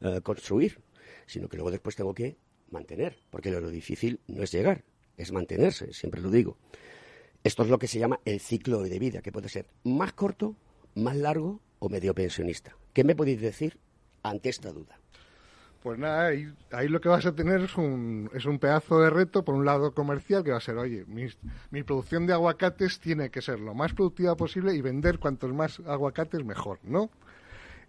eh, 0.00 0.20
construir, 0.22 0.80
sino 1.26 1.48
que 1.48 1.56
luego 1.56 1.70
después 1.70 1.96
tengo 1.96 2.14
que 2.14 2.36
mantener, 2.70 3.18
porque 3.30 3.50
lo 3.50 3.70
difícil 3.70 4.20
no 4.26 4.42
es 4.42 4.52
llegar, 4.52 4.84
es 5.16 5.32
mantenerse, 5.32 5.92
siempre 5.92 6.20
lo 6.20 6.30
digo. 6.30 6.58
Esto 7.42 7.62
es 7.62 7.68
lo 7.68 7.78
que 7.78 7.88
se 7.88 7.98
llama 7.98 8.20
el 8.24 8.40
ciclo 8.40 8.82
de 8.82 8.98
vida, 8.98 9.22
que 9.22 9.32
puede 9.32 9.48
ser 9.48 9.66
más 9.84 10.12
corto, 10.12 10.56
más 10.94 11.16
largo 11.16 11.60
o 11.78 11.88
medio 11.88 12.14
pensionista. 12.14 12.76
¿Qué 12.92 13.04
me 13.04 13.14
podéis 13.14 13.40
decir 13.40 13.78
ante 14.22 14.48
esta 14.48 14.72
duda? 14.72 14.98
Pues 15.84 15.98
nada, 15.98 16.28
ahí, 16.28 16.88
lo 16.88 16.98
que 16.98 17.10
vas 17.10 17.26
a 17.26 17.34
tener 17.34 17.60
es 17.60 17.76
un, 17.76 18.30
es 18.32 18.46
un 18.46 18.58
pedazo 18.58 19.00
de 19.00 19.10
reto, 19.10 19.44
por 19.44 19.54
un 19.54 19.66
lado 19.66 19.92
comercial, 19.92 20.42
que 20.42 20.50
va 20.50 20.56
a 20.56 20.60
ser, 20.60 20.78
oye, 20.78 21.04
mi, 21.06 21.26
mi 21.70 21.82
producción 21.82 22.26
de 22.26 22.32
aguacates 22.32 23.00
tiene 23.00 23.28
que 23.28 23.42
ser 23.42 23.60
lo 23.60 23.74
más 23.74 23.92
productiva 23.92 24.34
posible 24.34 24.74
y 24.74 24.80
vender 24.80 25.18
cuantos 25.18 25.52
más 25.52 25.80
aguacates 25.80 26.42
mejor, 26.42 26.78
¿no? 26.84 27.10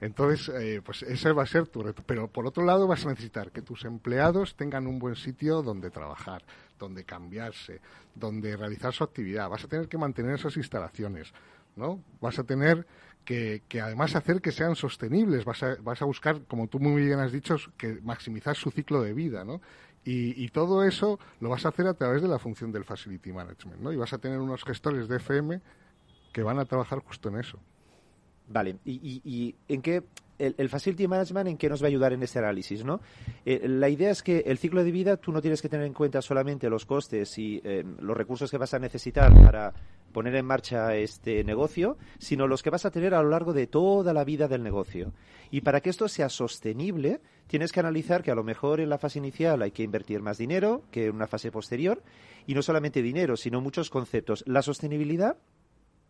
Entonces, 0.02 0.50
eh, 0.50 0.82
pues 0.84 1.04
ese 1.04 1.32
va 1.32 1.44
a 1.44 1.46
ser 1.46 1.68
tu 1.68 1.84
reto. 1.84 2.04
Pero 2.06 2.28
por 2.28 2.46
otro 2.46 2.66
lado, 2.66 2.86
vas 2.86 3.06
a 3.06 3.10
necesitar 3.12 3.54
que 3.54 3.62
tus 3.62 3.86
empleados 3.86 4.58
tengan 4.58 4.88
un 4.88 5.00
buen 5.00 5.16
sitio 5.16 5.62
donde 5.62 5.90
trabajar, 5.90 6.44
donde 6.78 7.06
cambiarse, 7.06 7.80
donde 8.14 8.58
realizar 8.58 8.92
su 8.92 9.06
actividad. 9.06 9.50
Vas 9.50 9.64
a 9.64 9.70
tener 9.70 9.88
que 9.88 9.98
mantener 9.98 10.36
esas 10.36 10.58
instalaciones, 10.58 11.32
¿no? 11.78 12.02
Vas 12.20 12.40
a 12.40 12.44
tener 12.44 12.86
que, 13.26 13.64
que 13.68 13.82
además 13.82 14.16
hacer 14.16 14.42
que 14.42 14.52
sean 14.52 14.76
sostenibles. 14.76 15.44
Vas 15.44 15.64
a, 15.64 15.76
vas 15.82 16.02
a 16.02 16.06
buscar, 16.06 16.44
como 16.44 16.68
tú 16.68 16.80
muy 16.80 17.04
bien 17.04 17.20
has 17.20 17.32
dicho, 17.32 17.58
que 17.78 18.00
maximizar 18.04 18.56
su 18.56 18.72
ciclo 18.72 19.02
de 19.02 19.14
vida, 19.14 19.44
¿no? 19.44 19.62
Y, 20.06 20.42
y, 20.42 20.50
todo 20.50 20.84
eso 20.84 21.20
lo 21.40 21.50
vas 21.50 21.66
a 21.66 21.70
hacer 21.70 21.88
a 21.88 21.96
través 21.96 22.22
de 22.22 22.28
la 22.28 22.38
función 22.38 22.72
del 22.72 22.86
Facility 22.86 23.34
Management, 23.34 23.82
¿no? 23.82 23.92
Y 23.92 23.96
vas 23.96 24.14
a 24.14 24.20
tener 24.20 24.40
unos 24.40 24.64
gestores 24.64 25.08
de 25.08 25.18
FM 25.18 25.60
que 26.32 26.44
van 26.44 26.60
a 26.60 26.66
trabajar 26.66 27.00
justo 27.00 27.30
en 27.30 27.40
eso. 27.40 27.60
Vale, 28.48 28.78
¿y, 28.86 29.56
en 29.68 29.82
qué 29.82 30.04
el, 30.38 30.70
Facility 30.70 31.08
Management 31.08 31.48
en 31.48 31.58
qué 31.58 31.70
nos 31.70 31.82
va 31.82 31.88
a 31.88 31.90
ayudar 31.90 32.14
en 32.14 32.22
este 32.22 32.40
análisis, 32.40 32.84
¿no? 32.84 33.00
Eh, 33.46 33.68
la 33.68 33.90
idea 33.90 34.12
es 34.12 34.22
que 34.22 34.40
el 34.46 34.58
ciclo 34.58 34.84
de 34.84 34.92
vida 34.92 35.18
tú 35.18 35.32
no 35.32 35.42
tienes 35.42 35.62
que 35.62 35.70
tener 35.70 35.86
en 35.86 35.94
cuenta 35.94 36.22
solamente 36.22 36.70
los 36.70 36.86
costes 36.86 37.38
y 37.40 37.62
eh, 37.64 37.84
los 38.00 38.16
recursos 38.16 38.52
que 38.52 38.58
vas 38.58 38.74
a 38.74 38.80
necesitar 38.80 39.34
para 39.34 39.74
poner 40.16 40.36
en 40.36 40.46
marcha 40.46 40.96
este 40.96 41.44
negocio, 41.44 41.98
sino 42.20 42.48
los 42.48 42.64
que 42.64 42.70
vas 42.70 42.86
a 42.86 42.90
tener 42.90 43.14
a 43.14 43.22
lo 43.22 43.32
largo 43.32 43.52
de 43.52 43.68
toda 43.68 44.14
la 44.14 44.24
vida 44.24 44.48
del 44.48 44.64
negocio. 44.64 45.12
Y 45.52 45.60
para 45.60 45.82
que 45.82 45.90
esto 45.90 46.08
sea 46.08 46.30
sostenible, 46.30 47.20
tienes 47.48 47.74
que 47.74 47.82
analizar 47.82 48.24
que 48.24 48.32
a 48.32 48.36
lo 48.36 48.46
mejor 48.46 48.80
en 48.80 48.88
la 48.88 48.98
fase 48.98 49.20
inicial 49.20 49.62
hay 49.62 49.72
que 49.72 49.84
invertir 49.84 50.22
más 50.22 50.38
dinero 50.38 50.84
que 50.90 51.08
en 51.08 51.16
una 51.16 51.28
fase 51.28 51.52
posterior, 51.52 52.02
y 52.48 52.54
no 52.54 52.62
solamente 52.62 53.02
dinero, 53.02 53.36
sino 53.36 53.60
muchos 53.60 53.90
conceptos. 53.90 54.46
La 54.48 54.62
sostenibilidad 54.62 55.36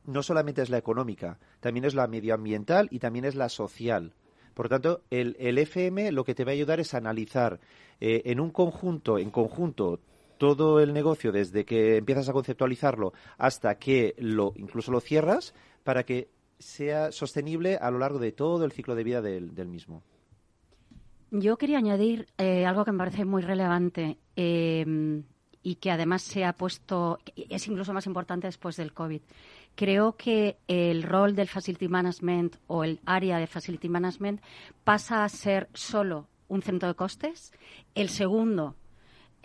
no 0.05 0.21
solamente 0.21 0.61
es 0.61 0.69
la 0.69 0.77
económica, 0.77 1.39
también 1.59 1.85
es 1.85 1.95
la 1.95 2.05
medioambiental 2.05 2.87
y 2.91 2.99
también 2.99 3.25
es 3.25 3.33
la 3.33 3.49
social. 3.49 4.13
Por 4.53 4.69
tanto, 4.69 5.01
el, 5.09 5.35
FM 5.39 6.11
lo 6.11 6.25
que 6.25 6.35
te 6.35 6.45
va 6.45 6.51
a 6.51 6.53
ayudar 6.53 6.79
es 6.79 6.93
analizar 6.93 7.59
eh, 7.99 8.21
en 8.25 8.39
un 8.39 8.51
conjunto, 8.51 9.17
en 9.17 9.31
conjunto, 9.31 9.99
todo 10.37 10.79
el 10.79 10.93
negocio 10.93 11.31
desde 11.31 11.65
que 11.65 11.97
empiezas 11.97 12.29
a 12.29 12.33
conceptualizarlo 12.33 13.13
hasta 13.37 13.75
que 13.75 14.15
lo 14.17 14.53
incluso 14.55 14.91
lo 14.91 14.99
cierras 14.99 15.53
para 15.83 16.03
que 16.03 16.29
sea 16.59 17.11
sostenible 17.11 17.77
a 17.77 17.91
lo 17.91 17.99
largo 17.99 18.19
de 18.19 18.31
todo 18.31 18.65
el 18.65 18.71
ciclo 18.71 18.95
de 18.95 19.03
vida 19.03 19.21
del, 19.21 19.67
mismo. 19.67 20.03
Yo 21.31 21.57
quería 21.57 21.79
añadir 21.79 22.27
eh, 22.37 22.65
algo 22.65 22.85
que 22.85 22.91
me 22.91 22.99
parece 22.99 23.25
muy 23.25 23.41
relevante 23.41 24.17
eh, 24.35 25.23
y 25.61 25.75
que 25.75 25.91
además 25.91 26.21
se 26.21 26.45
ha 26.45 26.53
puesto, 26.53 27.17
es 27.35 27.67
incluso 27.67 27.91
más 27.91 28.05
importante 28.05 28.47
después 28.47 28.77
del 28.77 28.93
COVID, 28.93 29.21
creo 29.75 30.15
que 30.15 30.57
el 30.67 31.03
rol 31.03 31.35
del 31.35 31.47
Facility 31.47 31.87
Management 31.87 32.55
o 32.67 32.83
el 32.83 32.99
área 33.05 33.37
de 33.37 33.47
Facility 33.47 33.89
Management 33.89 34.41
pasa 34.83 35.23
a 35.23 35.29
ser 35.29 35.67
solo 35.73 36.27
un 36.47 36.61
centro 36.61 36.87
de 36.87 36.95
costes. 36.95 37.51
El 37.95 38.09
segundo, 38.09 38.75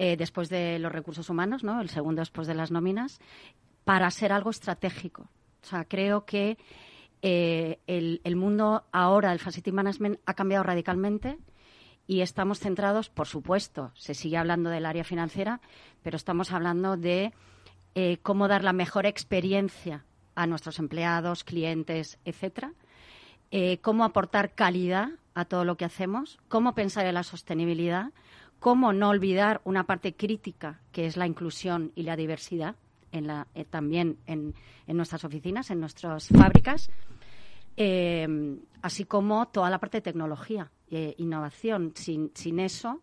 eh, 0.03 0.17
después 0.17 0.49
de 0.49 0.79
los 0.79 0.91
recursos 0.91 1.29
humanos, 1.29 1.63
¿no? 1.63 1.79
El 1.79 1.91
segundo 1.91 2.23
después 2.23 2.47
de 2.47 2.55
las 2.55 2.71
nóminas, 2.71 3.21
para 3.85 4.11
ser 4.11 4.33
algo 4.33 4.49
estratégico. 4.49 5.29
O 5.63 5.67
sea, 5.67 5.85
creo 5.85 6.25
que 6.25 6.57
eh, 7.21 7.81
el, 7.87 8.23
el, 8.25 8.35
mundo 8.35 8.85
ahora 8.93 9.29
del 9.29 9.41
Facility 9.41 9.73
Management 9.73 10.19
ha 10.25 10.33
cambiado 10.33 10.65
radicalmente 10.65 11.37
y 12.07 12.23
estamos 12.23 12.61
centrados, 12.61 13.11
por 13.11 13.27
supuesto, 13.27 13.93
se 13.95 14.15
sigue 14.15 14.39
hablando 14.39 14.71
del 14.71 14.87
área 14.87 15.05
financiera, 15.05 15.61
pero 16.03 16.17
estamos 16.17 16.51
hablando 16.51 16.97
de 16.97 17.35
eh, 17.95 18.17
cómo 18.23 18.49
dar 18.49 18.65
la 18.65 18.73
mejor 18.73 19.05
experiencia 19.05 20.07
a 20.35 20.47
nuestros 20.47 20.79
empleados, 20.79 21.45
clientes, 21.45 22.19
etcétera. 22.25 22.73
Cómo 23.83 24.05
aportar 24.05 24.55
calidad 24.55 25.11
a 25.35 25.45
todo 25.45 25.65
lo 25.65 25.77
que 25.77 25.85
hacemos, 25.85 26.39
cómo 26.49 26.75
pensar 26.75 27.05
en 27.05 27.15
la 27.15 27.25
sostenibilidad, 27.25 28.13
cómo 28.61 28.93
no 28.93 29.09
olvidar 29.09 29.61
una 29.65 29.85
parte 29.85 30.15
crítica 30.15 30.81
que 30.93 31.07
es 31.07 31.17
la 31.17 31.27
inclusión 31.27 31.93
y 31.97 32.05
la 32.05 32.15
diversidad 32.15 32.77
en 33.11 33.27
la, 33.27 33.49
eh, 33.55 33.65
también 33.65 34.19
en, 34.27 34.55
nuestras 34.87 35.25
oficinas, 35.25 35.71
en 35.71 35.81
nuestras 35.81 36.29
fábricas, 36.29 36.91
eh, 37.77 38.29
así 38.83 39.05
como 39.05 39.49
toda 39.49 39.71
la 39.71 39.79
parte 39.79 39.99
de 39.99 40.03
tecnología, 40.03 40.71
e 40.91 41.15
innovación. 41.19 41.93
Sin, 41.95 42.59
eso, 42.61 43.01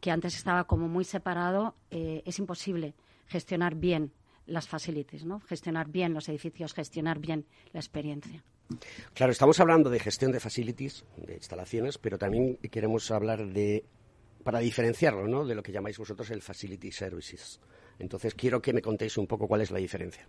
que 0.00 0.10
antes 0.10 0.36
estaba 0.36 0.64
como 0.64 0.88
muy 0.88 1.04
separado, 1.04 1.74
es 1.90 2.38
imposible 2.38 2.94
gestionar 3.26 3.74
bien 3.74 4.12
las 4.46 4.68
facilities, 4.68 5.24
¿no? 5.24 5.40
Gestionar 5.40 5.88
bien 5.88 6.12
los 6.14 6.28
edificios, 6.28 6.74
gestionar 6.74 7.18
bien 7.18 7.46
la 7.72 7.80
experiencia. 7.80 8.44
Claro, 9.14 9.32
estamos 9.32 9.60
hablando 9.60 9.90
de 9.90 9.98
gestión 9.98 10.32
de 10.32 10.40
facilities, 10.40 11.04
de 11.16 11.34
instalaciones, 11.34 11.98
pero 11.98 12.18
también 12.18 12.56
queremos 12.70 13.10
hablar 13.10 13.46
de, 13.46 13.84
para 14.42 14.60
diferenciarlo, 14.60 15.26
¿no? 15.26 15.44
De 15.44 15.54
lo 15.54 15.62
que 15.62 15.72
llamáis 15.72 15.98
vosotros 15.98 16.30
el 16.30 16.42
facility 16.42 16.90
services. 16.92 17.60
Entonces, 17.98 18.34
quiero 18.34 18.60
que 18.60 18.72
me 18.72 18.82
contéis 18.82 19.16
un 19.18 19.26
poco 19.26 19.46
cuál 19.46 19.60
es 19.60 19.70
la 19.70 19.78
diferencia. 19.78 20.26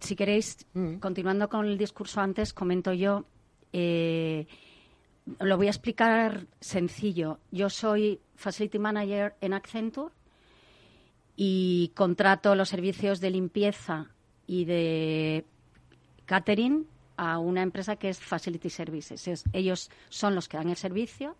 Si 0.00 0.16
queréis, 0.16 0.66
mm. 0.74 0.96
continuando 0.96 1.48
con 1.48 1.66
el 1.66 1.78
discurso 1.78 2.20
antes, 2.20 2.52
comento 2.52 2.92
yo. 2.92 3.24
Eh, 3.72 4.46
lo 5.40 5.56
voy 5.56 5.66
a 5.66 5.70
explicar 5.70 6.46
sencillo. 6.60 7.38
Yo 7.50 7.68
soy 7.68 8.20
Facility 8.34 8.78
Manager 8.78 9.34
en 9.40 9.52
Accenture 9.52 10.12
y 11.36 11.92
contrato 11.94 12.54
los 12.54 12.68
servicios 12.68 13.20
de 13.20 13.30
limpieza 13.30 14.10
y 14.46 14.64
de 14.64 15.44
catering 16.24 16.86
a 17.16 17.38
una 17.38 17.62
empresa 17.62 17.96
que 17.96 18.08
es 18.08 18.18
Facility 18.18 18.70
Services. 18.70 19.44
ellos 19.52 19.90
son 20.08 20.34
los 20.34 20.48
que 20.48 20.56
dan 20.56 20.70
el 20.70 20.76
servicio 20.76 21.36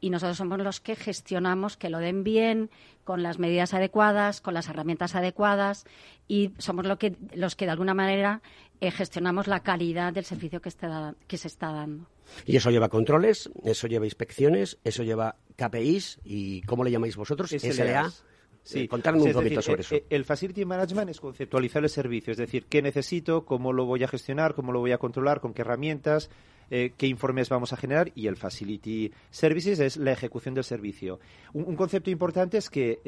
y 0.00 0.10
nosotros 0.10 0.36
somos 0.36 0.58
los 0.60 0.80
que 0.80 0.96
gestionamos 0.96 1.76
que 1.76 1.90
lo 1.90 1.98
den 1.98 2.24
bien, 2.24 2.70
con 3.04 3.22
las 3.22 3.38
medidas 3.38 3.74
adecuadas, 3.74 4.40
con 4.40 4.54
las 4.54 4.68
herramientas 4.68 5.14
adecuadas 5.14 5.86
y 6.26 6.52
somos 6.58 6.86
lo 6.86 6.98
que, 6.98 7.16
los 7.34 7.56
que 7.56 7.64
de 7.64 7.70
alguna 7.70 7.94
manera 7.94 8.42
eh, 8.80 8.90
gestionamos 8.90 9.46
la 9.46 9.60
calidad 9.60 10.12
del 10.12 10.24
servicio 10.24 10.60
que, 10.60 10.70
que 11.26 11.36
se 11.38 11.48
está 11.48 11.72
dando. 11.72 12.06
Y 12.44 12.56
eso 12.56 12.70
lleva 12.70 12.88
controles, 12.88 13.50
eso 13.64 13.86
lleva 13.86 14.04
inspecciones, 14.04 14.78
eso 14.84 15.02
lleva 15.02 15.36
KPIs 15.56 16.20
y 16.24 16.60
¿cómo 16.62 16.84
le 16.84 16.90
llamáis 16.90 17.16
vosotros? 17.16 17.50
SLA. 17.50 18.12
Sí, 18.62 18.80
eh, 18.80 18.88
contarme 18.88 19.22
un 19.22 19.32
poquito 19.32 19.62
sobre 19.62 19.80
eso. 19.80 19.94
El, 19.94 20.04
el 20.10 20.24
Facility 20.26 20.66
Management 20.66 21.08
es 21.08 21.20
conceptualizar 21.20 21.82
el 21.82 21.88
servicio, 21.88 22.32
es 22.32 22.36
decir, 22.36 22.66
qué 22.66 22.82
necesito, 22.82 23.46
cómo 23.46 23.72
lo 23.72 23.86
voy 23.86 24.04
a 24.04 24.08
gestionar, 24.08 24.54
cómo 24.54 24.72
lo 24.72 24.80
voy 24.80 24.92
a 24.92 24.98
controlar, 24.98 25.40
con 25.40 25.54
qué 25.54 25.62
herramientas, 25.62 26.28
eh, 26.70 26.92
qué 26.96 27.06
informes 27.06 27.48
vamos 27.48 27.72
a 27.72 27.76
generar 27.76 28.12
y 28.14 28.26
el 28.26 28.36
Facility 28.36 29.12
Services 29.30 29.80
es 29.80 29.96
la 29.96 30.12
ejecución 30.12 30.54
del 30.54 30.64
servicio. 30.64 31.20
Un, 31.52 31.76
concepto 31.76 32.10
importante 32.10 32.58
es 32.58 32.70
que 32.70 33.00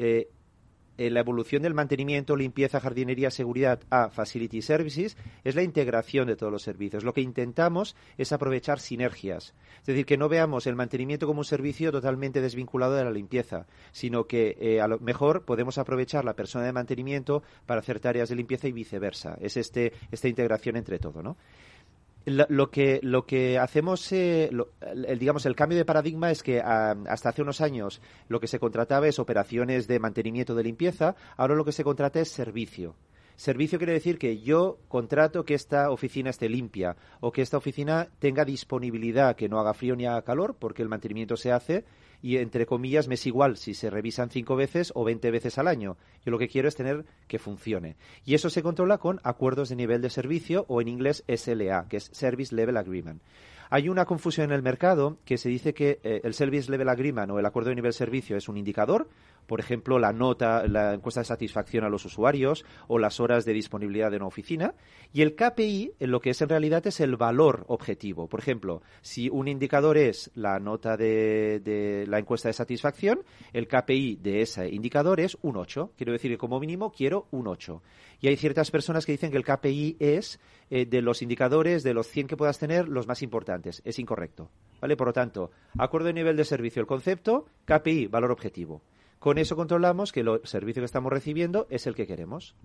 eh, 0.97 1.09
la 1.09 1.21
evolución 1.21 1.63
del 1.63 1.73
mantenimiento, 1.73 2.35
limpieza, 2.35 2.79
jardinería, 2.79 3.31
seguridad 3.31 3.79
a 3.89 4.09
Facility 4.09 4.61
Services 4.61 5.17
es 5.43 5.55
la 5.55 5.63
integración 5.63 6.27
de 6.27 6.35
todos 6.35 6.51
los 6.51 6.61
servicios. 6.61 7.03
Lo 7.03 7.13
que 7.13 7.21
intentamos 7.21 7.95
es 8.17 8.31
aprovechar 8.31 8.79
sinergias. 8.79 9.55
Es 9.79 9.87
decir, 9.87 10.05
que 10.05 10.17
no 10.17 10.29
veamos 10.29 10.67
el 10.67 10.75
mantenimiento 10.75 11.27
como 11.27 11.39
un 11.39 11.45
servicio 11.45 11.91
totalmente 11.91 12.41
desvinculado 12.41 12.93
de 12.93 13.05
la 13.05 13.11
limpieza, 13.11 13.65
sino 13.91 14.25
que 14.25 14.57
eh, 14.59 14.81
a 14.81 14.87
lo 14.87 14.99
mejor 14.99 15.43
podemos 15.43 15.77
aprovechar 15.77 16.23
la 16.23 16.35
persona 16.35 16.65
de 16.65 16.73
mantenimiento 16.73 17.41
para 17.65 17.79
hacer 17.79 17.99
tareas 17.99 18.29
de 18.29 18.35
limpieza 18.35 18.67
y 18.67 18.71
viceversa. 18.71 19.37
Es 19.41 19.57
este, 19.57 19.93
esta 20.11 20.27
integración 20.27 20.75
entre 20.75 20.99
todo, 20.99 21.23
¿no? 21.23 21.37
Lo, 22.25 22.69
que, 22.69 22.99
lo 23.01 23.25
que 23.25 23.57
hacemos, 23.57 24.11
eh, 24.11 24.49
el, 25.07 25.19
digamos, 25.19 25.45
el 25.45 25.55
cambio 25.55 25.77
de 25.77 25.85
paradigma 25.85 26.31
es 26.31 26.43
que 26.43 26.59
ah, 26.59 26.95
hasta 27.07 27.29
hace 27.29 27.41
unos 27.41 27.61
años 27.61 28.01
lo 28.27 28.39
que 28.39 28.47
se 28.47 28.59
contrataba 28.59 29.07
es 29.07 29.19
operaciones 29.19 29.87
de 29.87 29.99
mantenimiento 29.99 30.55
de 30.55 30.63
limpieza, 30.63 31.15
ahora 31.37 31.55
lo 31.55 31.65
que 31.65 31.71
se 31.71 31.83
contrata 31.83 32.19
es 32.19 32.29
servicio. 32.29 32.95
Servicio 33.35 33.79
quiere 33.79 33.93
decir 33.93 34.19
que 34.19 34.39
yo 34.39 34.77
contrato 34.87 35.45
que 35.45 35.55
esta 35.55 35.89
oficina 35.89 36.29
esté 36.29 36.47
limpia 36.47 36.95
o 37.21 37.31
que 37.31 37.41
esta 37.41 37.57
oficina 37.57 38.07
tenga 38.19 38.45
disponibilidad, 38.45 39.35
que 39.35 39.49
no 39.49 39.59
haga 39.59 39.73
frío 39.73 39.95
ni 39.95 40.05
haga 40.05 40.21
calor, 40.21 40.55
porque 40.59 40.83
el 40.83 40.89
mantenimiento 40.89 41.35
se 41.35 41.51
hace 41.51 41.83
y 42.21 42.37
entre 42.37 42.65
comillas 42.65 43.07
me 43.07 43.15
es 43.15 43.25
igual 43.27 43.57
si 43.57 43.73
se 43.73 43.89
revisan 43.89 44.29
cinco 44.29 44.55
veces 44.55 44.91
o 44.95 45.03
veinte 45.03 45.31
veces 45.31 45.57
al 45.57 45.67
año. 45.67 45.97
Yo 46.25 46.31
lo 46.31 46.39
que 46.39 46.47
quiero 46.47 46.67
es 46.67 46.75
tener 46.75 47.05
que 47.27 47.39
funcione. 47.39 47.95
Y 48.25 48.35
eso 48.35 48.49
se 48.49 48.63
controla 48.63 48.97
con 48.97 49.19
acuerdos 49.23 49.69
de 49.69 49.75
nivel 49.75 50.01
de 50.01 50.09
servicio 50.09 50.65
o 50.67 50.81
en 50.81 50.87
inglés 50.87 51.23
SLA, 51.27 51.87
que 51.89 51.97
es 51.97 52.09
Service 52.13 52.53
Level 52.55 52.77
Agreement. 52.77 53.21
Hay 53.73 53.87
una 53.87 54.03
confusión 54.03 54.49
en 54.49 54.55
el 54.55 54.61
mercado 54.61 55.17
que 55.23 55.37
se 55.37 55.47
dice 55.47 55.73
que 55.73 56.01
eh, 56.03 56.19
el 56.25 56.33
Service 56.33 56.69
Level 56.69 56.89
Agreement 56.89 57.31
o 57.31 57.39
el 57.39 57.45
acuerdo 57.45 57.69
de 57.69 57.75
nivel 57.75 57.93
servicio 57.93 58.35
es 58.35 58.49
un 58.49 58.57
indicador, 58.57 59.07
por 59.51 59.59
ejemplo, 59.59 59.99
la 59.99 60.13
nota, 60.13 60.65
la 60.65 60.93
encuesta 60.93 61.19
de 61.19 61.25
satisfacción 61.25 61.83
a 61.83 61.89
los 61.89 62.05
usuarios 62.05 62.63
o 62.87 62.97
las 62.97 63.19
horas 63.19 63.43
de 63.43 63.51
disponibilidad 63.51 64.09
de 64.09 64.15
una 64.15 64.27
oficina. 64.27 64.75
Y 65.11 65.23
el 65.23 65.35
KPI, 65.35 65.95
lo 65.99 66.21
que 66.21 66.29
es 66.29 66.41
en 66.41 66.47
realidad, 66.47 66.87
es 66.87 67.01
el 67.01 67.17
valor 67.17 67.65
objetivo. 67.67 68.29
Por 68.29 68.39
ejemplo, 68.39 68.81
si 69.01 69.27
un 69.27 69.49
indicador 69.49 69.97
es 69.97 70.31
la 70.35 70.57
nota 70.59 70.95
de, 70.95 72.05
la 72.07 72.17
encuesta 72.17 72.47
de 72.47 72.53
satisfacción, 72.53 73.25
el 73.51 73.67
KPI 73.67 74.19
de 74.21 74.41
ese 74.41 74.69
indicador 74.69 75.19
es 75.19 75.37
un 75.41 75.57
8. 75.57 75.95
Quiero 75.97 76.13
decir 76.13 76.31
que 76.31 76.37
como 76.37 76.57
mínimo 76.57 76.89
quiero 76.89 77.27
un 77.31 77.47
8. 77.47 77.81
Y 78.21 78.29
hay 78.29 78.37
ciertas 78.37 78.71
personas 78.71 79.05
que 79.05 79.11
dicen 79.11 79.31
que 79.31 79.37
el 79.37 79.43
KPI 79.43 79.97
es 79.99 80.39
eh, 80.69 80.85
de 80.85 81.01
los 81.01 81.21
indicadores, 81.21 81.83
de 81.83 81.93
los 81.93 82.07
100 82.07 82.27
que 82.27 82.37
puedas 82.37 82.57
tener, 82.57 82.87
los 82.87 83.05
más 83.05 83.21
importantes. 83.21 83.81
Es 83.83 83.99
incorrecto. 83.99 84.49
¿Vale? 84.79 84.95
Por 84.95 85.07
lo 85.07 85.13
tanto, 85.13 85.51
acuerdo 85.77 86.07
de 86.07 86.13
nivel 86.13 86.37
de 86.37 86.45
servicio, 86.45 86.79
el 86.79 86.87
concepto, 86.87 87.47
KPI, 87.65 88.07
valor 88.07 88.31
objetivo. 88.31 88.81
Con 89.21 89.37
eso 89.37 89.55
controlamos 89.55 90.11
que 90.11 90.21
el 90.21 90.41
servicio 90.45 90.81
que 90.81 90.85
estamos 90.85 91.13
recibiendo 91.13 91.67
es 91.69 91.85
el 91.85 91.93
que 91.93 92.07
queremos. 92.07 92.55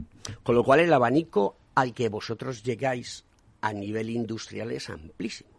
Con 0.42 0.54
lo 0.54 0.64
cual 0.64 0.80
el 0.80 0.90
abanico 0.90 1.54
al 1.74 1.92
que 1.92 2.08
vosotros 2.08 2.62
llegáis 2.62 3.26
a 3.60 3.74
nivel 3.74 4.08
industrial 4.08 4.72
es 4.72 4.88
amplísimo. 4.88 5.50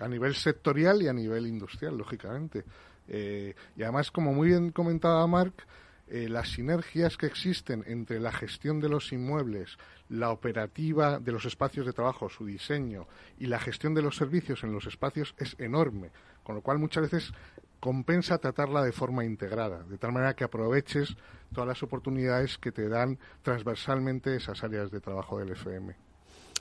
A 0.00 0.06
nivel 0.06 0.34
sectorial 0.34 1.00
y 1.00 1.08
a 1.08 1.14
nivel 1.14 1.46
industrial, 1.46 1.96
lógicamente. 1.96 2.64
Eh, 3.08 3.54
y 3.78 3.82
además, 3.82 4.10
como 4.10 4.34
muy 4.34 4.48
bien 4.48 4.72
comentaba 4.72 5.26
Marc, 5.26 5.66
eh, 6.08 6.28
las 6.28 6.50
sinergias 6.50 7.16
que 7.16 7.24
existen 7.24 7.82
entre 7.86 8.20
la 8.20 8.30
gestión 8.30 8.80
de 8.80 8.90
los 8.90 9.10
inmuebles, 9.10 9.78
la 10.10 10.32
operativa 10.32 11.18
de 11.18 11.32
los 11.32 11.46
espacios 11.46 11.86
de 11.86 11.94
trabajo, 11.94 12.28
su 12.28 12.44
diseño 12.44 13.06
y 13.38 13.46
la 13.46 13.58
gestión 13.58 13.94
de 13.94 14.02
los 14.02 14.16
servicios 14.16 14.64
en 14.64 14.72
los 14.74 14.86
espacios 14.86 15.34
es 15.38 15.56
enorme. 15.58 16.10
Con 16.42 16.56
lo 16.56 16.60
cual, 16.60 16.78
muchas 16.78 17.10
veces 17.10 17.32
compensa 17.84 18.38
tratarla 18.38 18.82
de 18.82 18.92
forma 18.92 19.26
integrada, 19.26 19.82
de 19.82 19.98
tal 19.98 20.10
manera 20.10 20.32
que 20.32 20.42
aproveches 20.42 21.18
todas 21.52 21.68
las 21.68 21.82
oportunidades 21.82 22.56
que 22.56 22.72
te 22.72 22.88
dan 22.88 23.18
transversalmente 23.42 24.34
esas 24.34 24.64
áreas 24.64 24.90
de 24.90 25.02
trabajo 25.02 25.38
del 25.38 25.50
FM. 25.50 25.94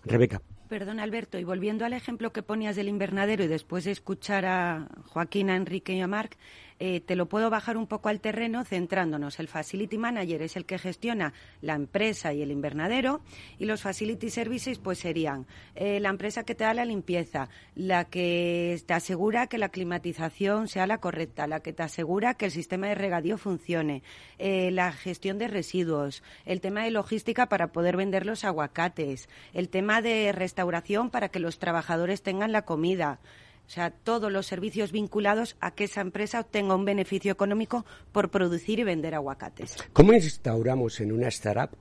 Rebeca. 0.03 0.41
Perdón, 0.67 0.99
Alberto, 0.99 1.39
y 1.39 1.45
volviendo 1.45 1.85
al 1.85 1.93
ejemplo 1.93 2.33
que 2.33 2.43
ponías 2.43 2.75
del 2.75 2.89
invernadero 2.89 3.41
y 3.41 3.47
después 3.47 3.85
de 3.85 3.91
escuchar 3.91 4.45
a 4.45 4.89
Joaquín, 5.07 5.49
a 5.49 5.55
Enrique 5.55 5.93
y 5.93 6.01
a 6.01 6.07
Marc, 6.07 6.35
eh, 6.79 7.01
te 7.01 7.15
lo 7.15 7.27
puedo 7.27 7.49
bajar 7.49 7.77
un 7.77 7.87
poco 7.87 8.09
al 8.09 8.19
terreno 8.19 8.63
centrándonos. 8.63 9.39
El 9.39 9.47
Facility 9.47 9.97
Manager 9.97 10.41
es 10.41 10.55
el 10.55 10.65
que 10.65 10.77
gestiona 10.77 11.33
la 11.61 11.75
empresa 11.75 12.33
y 12.33 12.41
el 12.41 12.51
invernadero 12.51 13.21
y 13.59 13.65
los 13.65 13.81
Facility 13.81 14.29
Services 14.29 14.79
pues 14.79 14.99
serían 14.99 15.45
eh, 15.75 15.99
la 15.99 16.09
empresa 16.09 16.43
que 16.43 16.55
te 16.55 16.63
da 16.63 16.73
la 16.73 16.85
limpieza, 16.85 17.49
la 17.75 18.05
que 18.05 18.81
te 18.85 18.93
asegura 18.93 19.47
que 19.47 19.57
la 19.57 19.69
climatización 19.69 20.67
sea 20.67 20.87
la 20.87 20.99
correcta, 20.99 21.47
la 21.47 21.61
que 21.61 21.73
te 21.73 21.83
asegura 21.83 22.33
que 22.35 22.45
el 22.45 22.51
sistema 22.51 22.87
de 22.87 22.95
regadío 22.95 23.37
funcione, 23.37 24.03
eh, 24.37 24.71
la 24.71 24.91
gestión 24.91 25.37
de 25.37 25.47
residuos, 25.47 26.23
el 26.45 26.61
tema 26.61 26.83
de 26.83 26.91
logística 26.91 27.47
para 27.47 27.71
poder 27.71 27.97
vender 27.97 28.25
los 28.25 28.43
aguacates, 28.43 29.29
el 29.53 29.69
tema 29.69 30.01
de 30.01 30.31
restauración 30.31 31.09
para 31.09 31.29
que 31.29 31.39
los 31.39 31.59
trabajadores 31.59 32.21
tengan 32.21 32.51
la 32.51 32.63
comida. 32.63 33.19
O 33.65 33.69
sea, 33.69 33.91
todos 33.91 34.31
los 34.31 34.45
servicios 34.45 34.91
vinculados 34.91 35.55
a 35.59 35.71
que 35.71 35.85
esa 35.85 36.01
empresa 36.01 36.41
obtenga 36.41 36.75
un 36.75 36.85
beneficio 36.85 37.31
económico 37.31 37.85
por 38.11 38.29
producir 38.29 38.79
y 38.79 38.83
vender 38.83 39.15
aguacates. 39.15 39.77
¿Cómo 39.93 40.13
instauramos 40.13 40.99
en 40.99 41.11
una 41.11 41.27
startup 41.29 41.75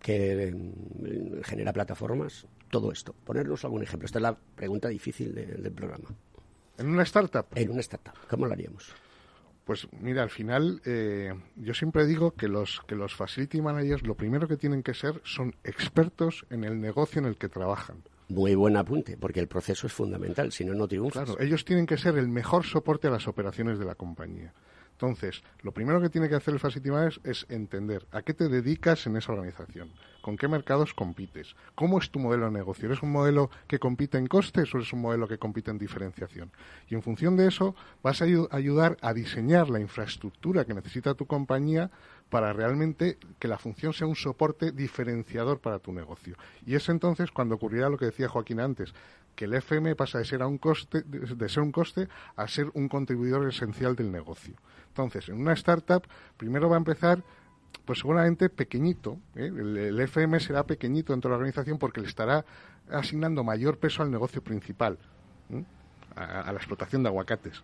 que 0.00 0.52
mm, 0.52 1.42
genera 1.42 1.72
plataformas 1.72 2.46
todo 2.70 2.92
esto? 2.92 3.14
Ponernos 3.24 3.64
algún 3.64 3.82
ejemplo. 3.82 4.06
Esta 4.06 4.18
es 4.18 4.22
la 4.22 4.36
pregunta 4.36 4.88
difícil 4.88 5.34
del 5.34 5.72
programa. 5.72 6.10
¿En 6.78 6.88
una 6.88 7.04
startup? 7.04 7.46
En 7.54 7.70
una 7.70 7.80
startup. 7.80 8.14
¿Cómo 8.28 8.46
lo 8.46 8.52
haríamos? 8.52 8.92
Pues 9.64 9.86
mira, 10.00 10.24
al 10.24 10.30
final 10.30 10.82
eh, 10.84 11.32
yo 11.54 11.72
siempre 11.72 12.04
digo 12.04 12.32
que 12.32 12.48
los, 12.48 12.80
que 12.86 12.96
los 12.96 13.14
facility 13.14 13.62
managers 13.62 14.02
lo 14.02 14.16
primero 14.16 14.48
que 14.48 14.56
tienen 14.56 14.82
que 14.82 14.92
ser 14.92 15.20
son 15.24 15.54
expertos 15.62 16.44
en 16.50 16.64
el 16.64 16.80
negocio 16.80 17.20
en 17.20 17.26
el 17.26 17.36
que 17.36 17.48
trabajan. 17.48 18.02
Muy 18.32 18.54
buen 18.54 18.76
apunte, 18.78 19.18
porque 19.18 19.40
el 19.40 19.48
proceso 19.48 19.86
es 19.86 19.92
fundamental, 19.92 20.52
si 20.52 20.64
no, 20.64 20.72
no 20.72 20.88
triunfas. 20.88 21.24
Claro, 21.24 21.40
ellos 21.40 21.66
tienen 21.66 21.84
que 21.86 21.98
ser 21.98 22.16
el 22.16 22.28
mejor 22.28 22.64
soporte 22.64 23.08
a 23.08 23.10
las 23.10 23.28
operaciones 23.28 23.78
de 23.78 23.84
la 23.84 23.94
compañía. 23.94 24.54
Entonces, 24.92 25.42
lo 25.62 25.72
primero 25.72 26.00
que 26.00 26.08
tiene 26.08 26.28
que 26.28 26.36
hacer 26.36 26.54
el 26.54 26.60
Facility 26.60 26.90
es 27.24 27.44
entender 27.48 28.06
a 28.12 28.22
qué 28.22 28.34
te 28.34 28.48
dedicas 28.48 29.06
en 29.06 29.16
esa 29.16 29.32
organización, 29.32 29.90
con 30.22 30.36
qué 30.36 30.46
mercados 30.46 30.94
compites, 30.94 31.56
cómo 31.74 31.98
es 31.98 32.10
tu 32.10 32.20
modelo 32.20 32.46
de 32.46 32.52
negocio. 32.52 32.86
¿Eres 32.86 33.02
un 33.02 33.10
modelo 33.10 33.50
que 33.66 33.80
compite 33.80 34.16
en 34.16 34.28
costes 34.28 34.72
o 34.72 34.78
eres 34.78 34.92
un 34.92 35.00
modelo 35.00 35.26
que 35.26 35.38
compite 35.38 35.72
en 35.72 35.78
diferenciación? 35.78 36.52
Y 36.88 36.94
en 36.94 37.02
función 37.02 37.36
de 37.36 37.48
eso, 37.48 37.74
vas 38.02 38.22
a 38.22 38.26
ayudar 38.52 38.96
a 39.02 39.12
diseñar 39.12 39.70
la 39.70 39.80
infraestructura 39.80 40.64
que 40.64 40.74
necesita 40.74 41.14
tu 41.14 41.26
compañía 41.26 41.90
para 42.32 42.54
realmente 42.54 43.18
que 43.38 43.46
la 43.46 43.58
función 43.58 43.92
sea 43.92 44.06
un 44.06 44.16
soporte 44.16 44.72
diferenciador 44.72 45.60
para 45.60 45.78
tu 45.80 45.92
negocio. 45.92 46.34
Y 46.64 46.76
es 46.76 46.88
entonces 46.88 47.30
cuando 47.30 47.56
ocurrirá 47.56 47.90
lo 47.90 47.98
que 47.98 48.06
decía 48.06 48.26
Joaquín 48.26 48.58
antes, 48.58 48.94
que 49.36 49.44
el 49.44 49.52
FM 49.52 49.94
pasa 49.96 50.16
de 50.16 50.24
ser, 50.24 50.40
a 50.40 50.46
un 50.46 50.56
coste, 50.56 51.02
de 51.02 51.48
ser 51.50 51.62
un 51.62 51.72
coste 51.72 52.08
a 52.36 52.48
ser 52.48 52.70
un 52.72 52.88
contribuidor 52.88 53.46
esencial 53.46 53.94
del 53.96 54.10
negocio. 54.10 54.54
Entonces, 54.88 55.28
en 55.28 55.42
una 55.42 55.52
startup, 55.52 56.04
primero 56.38 56.70
va 56.70 56.76
a 56.76 56.78
empezar, 56.78 57.22
pues 57.84 57.98
seguramente 57.98 58.48
pequeñito. 58.48 59.18
¿eh? 59.36 59.52
El, 59.54 60.00
FM 60.00 60.40
será 60.40 60.64
pequeñito 60.64 61.12
dentro 61.12 61.28
de 61.28 61.32
la 61.32 61.36
organización 61.36 61.76
porque 61.76 62.00
le 62.00 62.06
estará 62.06 62.46
asignando 62.90 63.44
mayor 63.44 63.76
peso 63.76 64.02
al 64.02 64.10
negocio 64.10 64.42
principal, 64.42 64.96
a, 66.16 66.50
la 66.50 66.56
explotación 66.56 67.02
de 67.02 67.10
aguacates. 67.10 67.62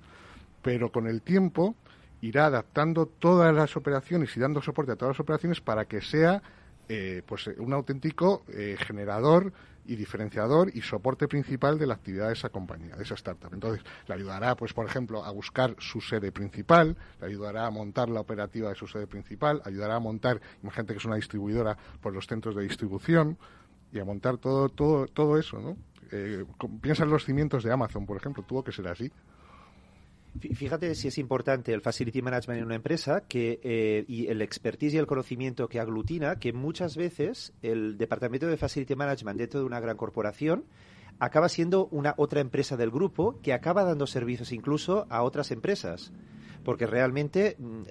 Pero 0.60 0.92
con 0.92 1.06
el 1.06 1.22
tiempo 1.22 1.74
irá 2.20 2.46
adaptando 2.46 3.06
todas 3.06 3.54
las 3.54 3.76
operaciones 3.76 4.36
y 4.36 4.40
dando 4.40 4.62
soporte 4.62 4.92
a 4.92 4.96
todas 4.96 5.14
las 5.14 5.20
operaciones 5.20 5.60
para 5.60 5.86
que 5.86 6.00
sea 6.00 6.42
eh, 6.88 7.22
pues 7.26 7.46
un 7.58 7.72
auténtico 7.72 8.44
eh, 8.48 8.76
generador 8.78 9.52
y 9.88 9.96
diferenciador 9.96 10.70
y 10.74 10.82
soporte 10.82 11.28
principal 11.28 11.78
de 11.78 11.86
la 11.86 11.94
actividad 11.94 12.28
de 12.28 12.34
esa 12.34 12.50
compañía, 12.50 12.94
de 12.94 13.02
esa 13.02 13.14
startup. 13.14 13.52
Entonces, 13.52 13.82
le 14.06 14.14
ayudará, 14.14 14.54
pues, 14.54 14.74
por 14.74 14.86
ejemplo, 14.86 15.24
a 15.24 15.30
buscar 15.30 15.74
su 15.78 16.02
sede 16.02 16.30
principal, 16.30 16.96
le 17.20 17.26
ayudará 17.26 17.66
a 17.66 17.70
montar 17.70 18.10
la 18.10 18.20
operativa 18.20 18.68
de 18.68 18.74
su 18.74 18.86
sede 18.86 19.06
principal, 19.06 19.62
ayudará 19.64 19.96
a 19.96 20.00
montar, 20.00 20.40
imagínate 20.62 20.92
que 20.92 20.98
es 20.98 21.04
una 21.06 21.16
distribuidora 21.16 21.76
por 22.02 22.12
los 22.12 22.26
centros 22.26 22.54
de 22.54 22.64
distribución 22.64 23.38
y 23.90 23.98
a 23.98 24.04
montar 24.04 24.36
todo, 24.36 24.68
todo, 24.68 25.06
todo 25.06 25.38
eso, 25.38 25.58
¿no? 25.58 25.76
Eh, 26.12 26.44
piensa 26.80 27.04
en 27.04 27.10
los 27.10 27.24
cimientos 27.24 27.64
de 27.64 27.72
Amazon, 27.72 28.04
por 28.04 28.18
ejemplo, 28.18 28.42
tuvo 28.42 28.62
que 28.62 28.72
ser 28.72 28.88
así. 28.88 29.10
Fíjate 30.40 30.94
si 30.94 31.08
es 31.08 31.18
importante 31.18 31.72
el 31.72 31.80
facility 31.80 32.22
management 32.22 32.60
en 32.60 32.66
una 32.66 32.76
empresa 32.76 33.22
que, 33.26 33.60
eh, 33.62 34.04
y 34.06 34.28
el 34.28 34.40
expertise 34.42 34.94
y 34.94 34.98
el 34.98 35.06
conocimiento 35.06 35.68
que 35.68 35.80
aglutina, 35.80 36.36
que 36.38 36.52
muchas 36.52 36.96
veces 36.96 37.52
el 37.62 37.98
departamento 37.98 38.46
de 38.46 38.56
facility 38.56 38.94
management 38.94 39.38
dentro 39.38 39.60
de 39.60 39.66
una 39.66 39.80
gran 39.80 39.96
corporación 39.96 40.64
acaba 41.18 41.48
siendo 41.48 41.86
una 41.86 42.14
otra 42.16 42.40
empresa 42.40 42.76
del 42.76 42.90
grupo 42.90 43.40
que 43.42 43.52
acaba 43.52 43.84
dando 43.84 44.06
servicios 44.06 44.52
incluso 44.52 45.06
a 45.10 45.22
otras 45.22 45.50
empresas 45.50 46.12
porque 46.64 46.86
realmente 46.86 47.56
mm, 47.58 47.82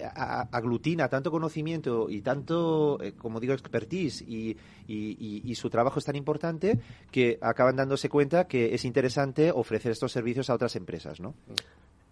aglutina 0.52 1.10
tanto 1.10 1.32
conocimiento 1.32 2.10
y 2.10 2.22
tanto, 2.22 3.02
eh, 3.02 3.14
como 3.14 3.40
digo, 3.40 3.54
expertise 3.54 4.22
y, 4.22 4.56
y, 4.88 5.56
su 5.56 5.72
trabajo 5.72 5.98
es 5.98 6.06
tan 6.06 6.16
importante 6.16 6.80
que 7.10 7.40
acaban 7.42 7.76
dándose 7.76 8.08
cuenta 8.08 8.46
que 8.48 8.76
es 8.76 8.86
interesante 8.86 9.52
ofrecer 9.52 9.92
estos 9.92 10.12
servicios 10.12 10.52
a 10.52 10.54
otras 10.54 10.76
empresas, 10.76 11.20
¿no? 11.20 11.34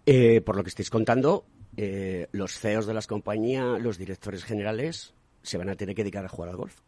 Eh, 0.06 0.40
por 0.40 0.56
lo 0.56 0.62
que 0.62 0.68
estáis 0.68 0.88
contando, 0.88 1.44
eh, 1.76 2.28
los 2.30 2.58
CEOs 2.58 2.86
de 2.86 2.94
las 2.94 3.08
compañías, 3.08 3.82
los 3.82 3.98
directores 3.98 4.44
generales, 4.44 5.14
se 5.42 5.58
van 5.58 5.68
a 5.68 5.74
tener 5.74 5.96
que 5.96 6.04
dedicar 6.04 6.24
a 6.24 6.28
jugar 6.28 6.50
al 6.50 6.56
golf. 6.56 6.80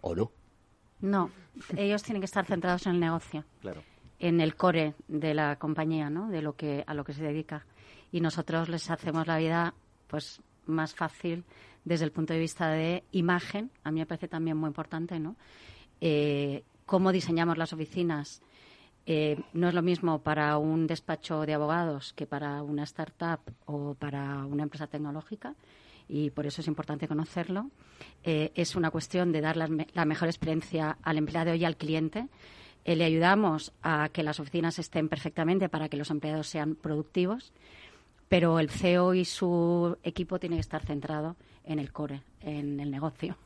¿O 0.00 0.14
no? 0.16 0.32
No, 1.00 1.30
ellos 1.76 2.02
tienen 2.02 2.20
que 2.20 2.26
estar 2.26 2.44
centrados 2.44 2.86
en 2.86 2.94
el 2.94 3.00
negocio. 3.00 3.44
En 4.18 4.40
el 4.40 4.56
core 4.56 4.94
de 5.06 5.34
la 5.34 5.56
compañía, 5.56 6.10
¿no? 6.10 6.28
De 6.28 6.42
lo 6.42 6.56
que 6.56 6.82
a 6.86 6.94
lo 6.94 7.04
que 7.04 7.12
se 7.12 7.22
dedica. 7.22 7.66
Y 8.10 8.20
nosotros 8.20 8.68
les 8.68 8.90
hacemos 8.90 9.26
la 9.26 9.38
vida, 9.38 9.74
pues, 10.06 10.40
más 10.66 10.94
fácil 10.94 11.44
desde 11.84 12.04
el 12.04 12.12
punto 12.12 12.32
de 12.32 12.40
vista 12.40 12.68
de 12.68 13.04
imagen. 13.12 13.70
A 13.82 13.90
mí 13.90 14.00
me 14.00 14.06
parece 14.06 14.28
también 14.28 14.56
muy 14.56 14.68
importante, 14.68 15.20
¿no? 15.20 15.36
Eh, 16.00 16.64
cómo 16.86 17.12
diseñamos 17.12 17.58
las 17.58 17.72
oficinas 17.72 18.42
eh, 19.06 19.38
no 19.52 19.68
es 19.68 19.74
lo 19.74 19.82
mismo 19.82 20.20
para 20.20 20.56
un 20.56 20.86
despacho 20.86 21.44
de 21.44 21.54
abogados 21.54 22.12
que 22.14 22.26
para 22.26 22.62
una 22.62 22.84
startup 22.84 23.40
o 23.66 23.94
para 23.94 24.46
una 24.46 24.62
empresa 24.62 24.86
tecnológica 24.86 25.54
y 26.08 26.30
por 26.30 26.46
eso 26.46 26.60
es 26.60 26.68
importante 26.68 27.08
conocerlo. 27.08 27.70
Eh, 28.22 28.52
es 28.54 28.76
una 28.76 28.90
cuestión 28.90 29.32
de 29.32 29.40
dar 29.40 29.56
la, 29.56 30.04
mejor 30.04 30.28
experiencia 30.28 30.98
al 31.02 31.18
empleado 31.18 31.54
y 31.54 31.64
al 31.64 31.76
cliente. 31.76 32.28
Eh, 32.84 32.96
le 32.96 33.04
ayudamos 33.04 33.72
a 33.82 34.08
que 34.10 34.22
las 34.22 34.40
oficinas 34.40 34.78
estén 34.78 35.08
perfectamente 35.08 35.68
para 35.68 35.88
que 35.88 35.96
los 35.96 36.10
empleados 36.10 36.46
sean 36.46 36.74
productivos, 36.74 37.52
pero 38.28 38.58
el 38.58 38.70
CEO 38.70 39.14
y 39.14 39.24
su 39.24 39.96
equipo 40.02 40.38
tienen 40.38 40.58
que 40.58 40.62
estar 40.62 40.84
centrado 40.84 41.36
en 41.64 41.78
el 41.78 41.92
core, 41.92 42.22
en 42.40 42.80
el 42.80 42.90
negocio. 42.90 43.36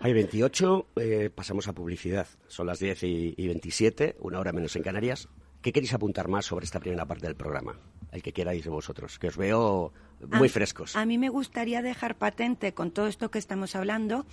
Hay 0.00 0.12
28, 0.12 0.86
eh, 0.96 1.30
pasamos 1.34 1.66
a 1.66 1.72
publicidad. 1.72 2.28
Son 2.46 2.66
las 2.66 2.78
10 2.78 3.02
y, 3.02 3.46
27, 3.46 4.16
una 4.20 4.38
hora 4.38 4.52
menos 4.52 4.76
en 4.76 4.82
Canarias. 4.82 5.28
¿Qué 5.60 5.72
queréis 5.72 5.92
apuntar 5.92 6.28
más 6.28 6.46
sobre 6.46 6.64
esta 6.64 6.78
primera 6.78 7.04
parte 7.04 7.26
del 7.26 7.34
programa? 7.34 7.80
El 8.12 8.22
que 8.22 8.32
queráis 8.32 8.62
de 8.62 8.70
vosotros, 8.70 9.18
que 9.18 9.26
os 9.26 9.36
veo 9.36 9.92
muy 10.20 10.48
frescos. 10.48 10.94
A 10.94 11.04
mí 11.04 11.18
me 11.18 11.28
gustaría 11.28 11.82
dejar 11.82 12.16
patente 12.16 12.74
con 12.74 12.92
todo 12.92 13.08
esto 13.08 13.30
que 13.30 13.40
estamos 13.40 13.74
hablando 13.74 14.24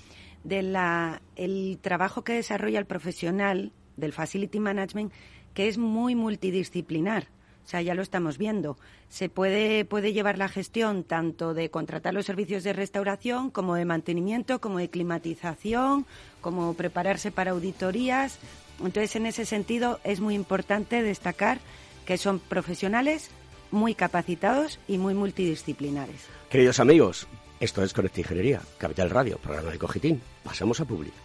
del 0.43 0.77
el 1.35 1.79
trabajo 1.81 2.23
que 2.23 2.33
desarrolla 2.33 2.77
el 2.77 2.85
profesional 2.85 3.73
del 3.97 4.13
Facility 4.13 4.59
Management, 4.59 5.11
que 5.55 5.67
es 5.67 5.79
muy 5.79 6.13
multidisciplinar. 6.13 7.29
O 7.65 7.67
sea, 7.67 7.81
ya 7.81 7.95
lo 7.95 8.03
estamos 8.03 8.37
viendo. 8.37 8.77
Se 9.09 9.27
puede, 9.27 9.85
puede 9.85 10.13
llevar 10.13 10.37
la 10.37 10.47
gestión 10.47 11.03
tanto 11.03 11.53
de 11.53 11.71
contratar 11.71 12.13
los 12.13 12.25
servicios 12.25 12.63
de 12.63 12.73
restauración 12.73 13.49
como 13.49 13.75
de 13.75 13.85
mantenimiento, 13.85 14.61
como 14.61 14.77
de 14.77 14.89
climatización, 14.89 16.05
como 16.41 16.75
prepararse 16.75 17.31
para 17.31 17.51
auditorías. 17.51 18.37
Entonces, 18.79 19.15
en 19.15 19.25
ese 19.25 19.45
sentido, 19.45 19.99
es 20.03 20.19
muy 20.19 20.35
importante 20.35 21.01
destacar 21.01 21.59
que 22.05 22.17
son 22.17 22.39
profesionales 22.39 23.29
muy 23.71 23.95
capacitados 23.95 24.79
y 24.87 24.99
muy 24.99 25.15
multidisciplinares. 25.15 26.27
Queridos 26.49 26.79
amigos, 26.79 27.27
esto 27.59 27.83
es 27.83 27.93
Conecta 27.93 28.19
Ingeniería, 28.19 28.61
Capital 28.77 29.09
Radio, 29.09 29.39
programa 29.39 29.71
de 29.71 29.79
Cogitín. 29.79 30.21
Pasamos 30.43 30.79
a 30.81 30.85
público. 30.85 31.24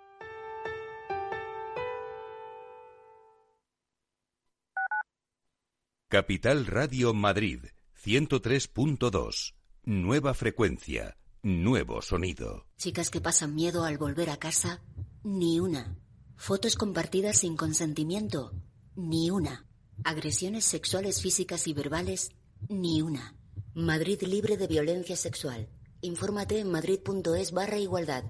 Capital 6.11 6.65
Radio 6.65 7.13
Madrid 7.13 7.67
103.2. 8.03 9.53
Nueva 9.85 10.33
frecuencia, 10.33 11.15
nuevo 11.41 12.01
sonido. 12.01 12.65
Chicas 12.77 13.09
que 13.09 13.21
pasan 13.21 13.55
miedo 13.55 13.85
al 13.85 13.97
volver 13.97 14.29
a 14.29 14.35
casa, 14.35 14.81
ni 15.23 15.61
una. 15.61 15.97
Fotos 16.35 16.75
compartidas 16.75 17.37
sin 17.37 17.55
consentimiento, 17.55 18.51
ni 18.93 19.29
una. 19.29 19.65
Agresiones 20.03 20.65
sexuales 20.65 21.21
físicas 21.21 21.65
y 21.67 21.73
verbales, 21.73 22.31
ni 22.67 23.01
una. 23.01 23.37
Madrid 23.73 24.21
libre 24.23 24.57
de 24.57 24.67
violencia 24.67 25.15
sexual. 25.15 25.69
Infórmate 26.01 26.59
en 26.59 26.71
madrid.es 26.71 27.53
barra 27.53 27.77
igualdad. 27.77 28.25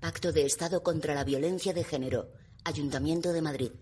Pacto 0.00 0.32
de 0.32 0.44
Estado 0.44 0.82
contra 0.82 1.14
la 1.14 1.24
Violencia 1.24 1.72
de 1.72 1.82
Género. 1.82 2.30
Ayuntamiento 2.62 3.32
de 3.32 3.40
Madrid. 3.40 3.72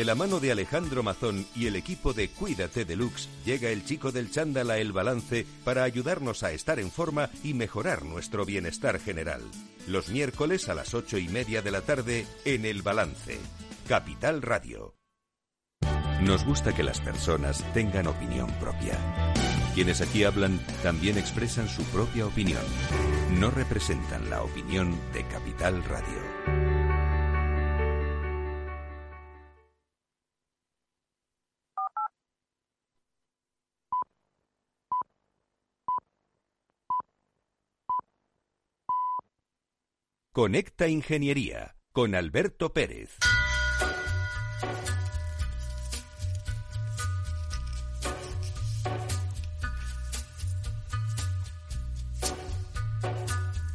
De 0.00 0.06
la 0.06 0.14
mano 0.14 0.40
de 0.40 0.50
Alejandro 0.50 1.02
Mazón 1.02 1.44
y 1.54 1.66
el 1.66 1.76
equipo 1.76 2.14
de 2.14 2.30
Cuídate 2.30 2.86
Deluxe, 2.86 3.28
llega 3.44 3.68
el 3.68 3.84
chico 3.84 4.12
del 4.12 4.30
chándal 4.30 4.70
a 4.70 4.78
El 4.78 4.92
Balance 4.92 5.44
para 5.62 5.82
ayudarnos 5.82 6.42
a 6.42 6.52
estar 6.52 6.80
en 6.80 6.90
forma 6.90 7.28
y 7.44 7.52
mejorar 7.52 8.06
nuestro 8.06 8.46
bienestar 8.46 8.98
general. 8.98 9.42
Los 9.86 10.08
miércoles 10.08 10.70
a 10.70 10.74
las 10.74 10.94
ocho 10.94 11.18
y 11.18 11.28
media 11.28 11.60
de 11.60 11.70
la 11.70 11.82
tarde 11.82 12.26
en 12.46 12.64
El 12.64 12.80
Balance. 12.80 13.38
Capital 13.86 14.40
Radio. 14.40 14.94
Nos 16.22 16.46
gusta 16.46 16.74
que 16.74 16.82
las 16.82 16.98
personas 16.98 17.62
tengan 17.74 18.06
opinión 18.06 18.50
propia. 18.58 18.98
Quienes 19.74 20.00
aquí 20.00 20.24
hablan 20.24 20.60
también 20.82 21.18
expresan 21.18 21.68
su 21.68 21.82
propia 21.84 22.26
opinión. 22.26 22.64
No 23.32 23.50
representan 23.50 24.30
la 24.30 24.42
opinión 24.44 24.98
de 25.12 25.26
Capital 25.26 25.84
Radio. 25.84 26.29
Conecta 40.32 40.86
Ingeniería 40.86 41.74
con 41.90 42.14
Alberto 42.14 42.72
Pérez. 42.72 43.18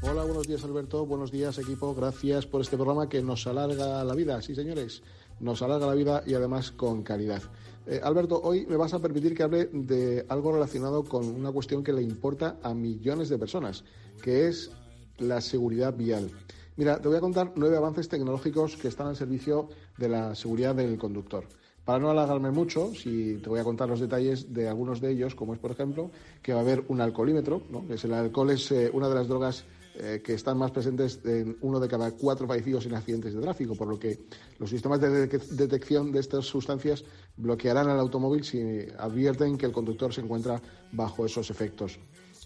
Hola, 0.02 0.24
buenos 0.24 0.48
días 0.48 0.64
Alberto, 0.64 1.06
buenos 1.06 1.30
días 1.30 1.58
equipo, 1.58 1.94
gracias 1.94 2.46
por 2.46 2.62
este 2.62 2.78
programa 2.78 3.10
que 3.10 3.22
nos 3.22 3.46
alarga 3.48 4.06
la 4.06 4.16
vida, 4.16 4.42
sí 4.42 4.56
señores, 4.56 5.04
nos 5.42 5.62
alarga 5.62 5.88
la 5.88 5.94
vida 5.94 6.24
y 6.26 6.36
además 6.36 6.72
con 6.72 7.04
calidad. 7.04 7.44
Eh, 7.86 8.00
Alberto, 8.02 8.40
hoy 8.42 8.66
me 8.66 8.78
vas 8.78 8.94
a 8.94 9.00
permitir 9.00 9.36
que 9.36 9.44
hable 9.44 9.66
de 9.74 10.26
algo 10.30 10.54
relacionado 10.54 11.04
con 11.04 11.26
una 11.26 11.52
cuestión 11.52 11.84
que 11.84 11.92
le 11.92 12.02
importa 12.02 12.58
a 12.64 12.74
millones 12.74 13.28
de 13.28 13.38
personas, 13.38 13.84
que 14.24 14.48
es 14.48 14.72
la 15.20 15.42
seguridad 15.42 15.96
vial. 15.96 16.32
Mira, 16.78 17.00
te 17.00 17.08
voy 17.08 17.18
a 17.18 17.22
contar 17.22 17.54
nueve 17.56 17.78
avances 17.78 18.10
tecnológicos 18.10 18.76
que 18.76 18.90
están 18.90 19.08
al 19.08 19.16
servicio 19.16 19.70
de 19.98 20.10
la 20.10 20.36
seguridad 20.36 20.76
del 20.76 20.98
conductor. 20.98 21.48
Para 21.86 22.00
no 22.00 22.10
alargarme 22.10 22.52
mucho, 22.52 22.94
si 22.96 23.38
te 23.38 23.48
voy 23.48 23.60
a 23.60 23.64
contar 23.64 23.88
los 23.88 24.00
detalles 24.00 24.52
de 24.52 24.68
algunos 24.68 25.00
de 25.00 25.12
ellos, 25.12 25.36
como 25.36 25.54
es, 25.54 25.60
por 25.60 25.72
ejemplo, 25.72 26.10
que 26.42 26.52
va 26.52 26.60
a 26.60 26.64
haber 26.64 26.84
un 26.88 27.00
alcoholímetro, 27.00 27.62
¿no? 27.70 27.86
el 27.88 28.14
alcohol 28.14 28.50
es 28.50 28.72
eh, 28.72 28.90
una 28.92 29.08
de 29.08 29.16
las 29.16 29.28
drogas 29.28 29.66
eh, 29.98 30.22
que 30.22 30.34
están 30.34 30.58
más 30.58 30.72
presentes 30.72 31.22
en 31.24 31.58
uno 31.62 31.80
de 31.80 31.88
cada 31.88 32.12
cuatro 32.12 32.48
fallecidos 32.48 32.86
en 32.88 32.96
accidentes 32.96 33.34
de 33.34 33.40
tráfico, 33.40 33.76
por 33.76 33.88
lo 33.88 33.98
que 33.98 34.20
los 34.60 34.70
sistemas 34.70 35.00
de 35.00 35.28
detección 35.28 36.12
de 36.12 36.20
estas 36.20 36.46
sustancias 36.46 37.06
bloquearán 37.38 37.88
al 37.88 38.00
automóvil 38.00 38.44
si 38.44 38.60
advierten 38.98 39.58
que 39.58 39.68
el 39.68 39.72
conductor 39.72 40.14
se 40.14 40.20
encuentra 40.20 40.62
bajo 40.92 41.26
esos 41.26 41.50
efectos. 41.50 41.98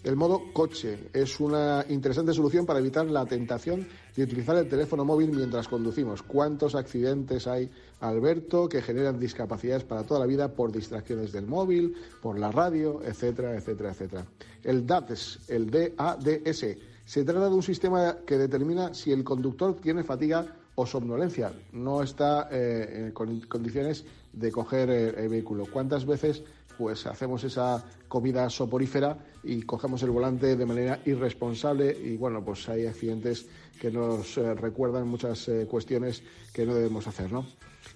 El 0.02 0.16
modo 0.16 0.40
coche 0.54 1.10
es 1.12 1.40
una 1.40 1.84
interesante 1.90 2.32
solución 2.32 2.64
para 2.64 2.78
evitar 2.78 3.04
la 3.06 3.26
tentación 3.26 3.86
de 4.16 4.22
utilizar 4.22 4.56
el 4.56 4.66
teléfono 4.66 5.04
móvil 5.04 5.30
mientras 5.30 5.68
conducimos. 5.68 6.22
¿Cuántos 6.22 6.74
accidentes 6.74 7.46
hay, 7.46 7.70
Alberto, 8.00 8.66
que 8.66 8.80
generan 8.80 9.20
discapacidades 9.20 9.84
para 9.84 10.04
toda 10.04 10.20
la 10.20 10.26
vida 10.26 10.48
por 10.48 10.72
distracciones 10.72 11.32
del 11.32 11.46
móvil, 11.46 11.94
por 12.22 12.38
la 12.38 12.50
radio, 12.50 13.02
etcétera, 13.04 13.54
etcétera, 13.54 13.90
etcétera? 13.90 14.24
El 14.64 14.86
DADS, 14.86 15.40
el 15.48 15.70
DADS, 15.70 16.64
se 17.04 17.24
trata 17.24 17.50
de 17.50 17.54
un 17.54 17.62
sistema 17.62 18.16
que 18.24 18.38
determina 18.38 18.94
si 18.94 19.12
el 19.12 19.22
conductor 19.22 19.76
tiene 19.82 20.02
fatiga 20.02 20.46
o 20.76 20.86
somnolencia. 20.86 21.52
No 21.72 22.02
está 22.02 22.48
eh, 22.50 23.12
en 23.14 23.40
condiciones 23.42 24.06
de 24.32 24.50
coger 24.50 24.88
el 24.88 25.28
vehículo. 25.28 25.66
¿Cuántas 25.70 26.06
veces 26.06 26.42
pues 26.80 27.06
hacemos 27.06 27.44
esa 27.44 27.84
comida 28.08 28.48
soporífera 28.48 29.18
y 29.42 29.60
cogemos 29.60 30.02
el 30.02 30.12
volante 30.12 30.56
de 30.56 30.64
manera 30.64 30.98
irresponsable 31.04 31.94
y 31.94 32.16
bueno, 32.16 32.42
pues 32.42 32.66
hay 32.70 32.86
accidentes 32.86 33.44
que 33.78 33.90
nos 33.90 34.38
eh, 34.38 34.54
recuerdan 34.54 35.06
muchas 35.06 35.46
eh, 35.48 35.66
cuestiones 35.70 36.22
que 36.54 36.64
no 36.64 36.74
debemos 36.74 37.06
hacer, 37.06 37.30
¿no? 37.30 37.44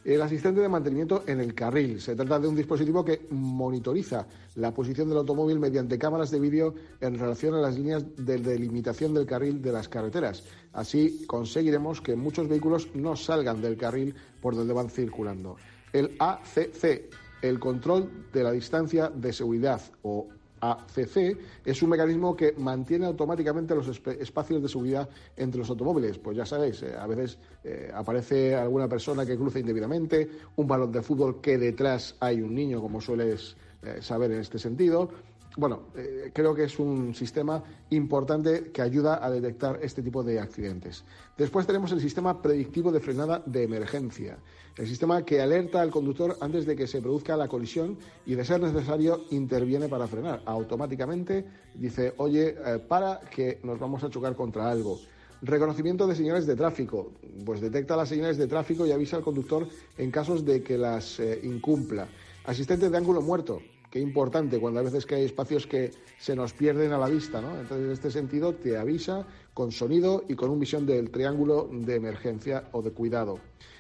El 0.05 0.21
asistente 0.21 0.61
de 0.61 0.69
mantenimiento 0.69 1.25
en 1.27 1.41
el 1.41 1.55
carril. 1.55 1.99
Se 1.99 2.15
trata 2.15 2.39
de 2.39 2.47
un 2.47 2.57
dispositivo 2.57 3.03
que 3.03 3.27
monitoriza 3.31 4.27
la 4.57 4.75
posición 4.75 5.09
del 5.09 5.17
automóvil 5.17 5.59
mediante 5.59 5.99
cámaras 5.99 6.31
de 6.31 6.41
vídeo 6.41 6.75
en 7.01 7.19
relación 7.19 7.55
a 7.55 7.63
las 7.63 7.77
líneas 7.77 8.05
de 8.19 8.37
delimitación 8.37 9.15
del 9.15 9.25
carril 9.25 9.63
de 9.63 9.73
las 9.73 9.89
carreteras. 9.89 10.43
Así 10.75 11.25
conseguiremos 11.27 12.03
que 12.03 12.17
muchos 12.17 12.49
vehículos 12.49 12.89
no 12.95 13.17
salgan 13.17 13.63
del 13.63 13.79
carril 13.79 14.15
por 14.43 14.55
donde 14.55 14.75
van 14.75 14.91
circulando. 14.91 15.57
El 15.95 16.17
ACC, 16.19 17.24
el 17.49 17.59
control 17.59 18.11
de 18.33 18.43
la 18.43 18.53
distancia 18.53 19.11
de 19.15 19.33
seguridad 19.33 19.81
o 20.03 20.29
ACC 20.61 21.37
es 21.65 21.83
un 21.83 21.91
mecanismo 21.91 22.35
que 22.35 22.53
mantiene 22.57 23.05
automáticamente 23.05 23.75
los 23.75 23.89
espacios 23.89 24.63
de 24.63 24.69
seguridad 24.69 25.09
entre 25.37 25.59
los 25.59 25.69
automóviles. 25.69 26.19
Pues 26.19 26.39
ya 26.39 26.47
sabéis, 26.47 26.83
eh, 26.83 26.95
a 26.99 27.07
veces 27.07 27.39
eh, 27.63 27.91
aparece 27.95 28.55
alguna 28.55 28.89
persona 28.89 29.27
que 29.27 29.37
cruza 29.37 29.59
indebidamente, 29.59 30.31
un 30.57 30.67
balón 30.67 30.91
de 30.91 31.03
fútbol 31.03 31.43
que 31.43 31.59
detrás 31.59 32.17
hay 32.21 32.41
un 32.41 32.55
niño, 32.55 32.81
como 32.81 33.01
sueles 33.01 33.57
eh, 33.83 33.99
saber 34.01 34.33
en 34.33 34.41
este 34.41 34.59
sentido. 34.59 35.11
Bueno, 35.57 35.85
creo 36.33 36.53
que 36.53 36.65
es 36.65 36.81
un 36.81 37.15
sistema 37.15 37.63
importante 37.91 38.73
que 38.73 38.83
ayuda 38.83 39.25
a 39.25 39.31
detectar 39.31 39.79
este 39.83 40.03
tipo 40.03 40.25
de 40.25 40.41
accidentes. 40.41 41.05
Después 41.39 41.65
tenemos 41.65 41.93
el 41.93 42.01
sistema 42.01 42.43
predictivo 42.43 42.91
de 42.91 42.99
frenada 42.99 43.41
de 43.47 43.63
emergencia. 43.63 44.37
El 44.77 44.89
sistema 44.89 45.25
que 45.25 45.41
alerta 45.41 45.81
al 45.81 45.93
conductor 45.93 46.37
antes 46.41 46.67
de 46.67 46.75
que 46.75 46.89
se 46.89 47.01
produzca 47.01 47.37
la 47.37 47.47
colisión 47.47 47.97
y, 48.27 48.35
de 48.35 48.45
ser 48.45 48.61
necesario, 48.61 49.25
interviene 49.31 49.89
para 49.89 50.09
frenar. 50.09 50.43
Automáticamente 50.47 51.45
dice, 51.75 52.13
oye, 52.17 52.57
eh, 52.59 52.79
para 52.81 53.21
que 53.21 53.61
nos 53.63 53.79
vamos 53.79 54.03
a 54.03 54.11
chocar 54.11 54.35
contra 54.35 54.69
algo. 54.69 54.99
Reconocimiento 55.43 56.09
de 56.09 56.17
señales 56.17 56.47
de 56.47 56.57
tráfico. 56.57 57.13
Pues 57.45 57.61
detecta 57.61 57.97
las 57.97 58.09
señales 58.09 58.37
de 58.37 58.49
tráfico 58.49 58.85
y 58.85 58.91
avisa 58.91 59.17
al 59.17 59.23
conductor 59.23 59.69
en 59.97 60.11
casos 60.11 60.45
de 60.45 60.65
que 60.65 60.77
las 60.77 61.21
eh, 61.21 61.39
incumpla. 61.45 62.09
Asistente 62.45 62.91
de 62.91 62.97
ángulo 62.97 63.23
muerto. 63.23 63.61
Qué 63.95 64.01
importante 64.01 64.59
cuando 64.59 64.81
a 64.81 64.83
veces 64.83 65.07
que 65.07 65.15
hay 65.15 65.25
espacios 65.25 65.69
que 65.69 65.93
se 66.19 66.35
nos 66.35 66.53
pierden 66.53 66.93
a 66.93 66.99
la 66.99 67.07
vista, 67.07 67.41
¿no? 67.41 67.51
Entonces, 67.61 67.87
en 67.87 67.93
este 67.93 68.11
sentido, 68.11 68.53
te 68.53 68.77
avisa 68.77 69.25
con 69.55 69.71
sonido 69.71 70.25
y 70.29 70.35
con 70.35 70.51
un 70.51 70.59
visión 70.59 70.85
del 70.85 71.13
triángulo 71.13 71.69
de 71.71 71.95
emergencia 71.95 72.65
o 72.73 72.83
de 72.83 72.91
cuidado. 72.91 73.39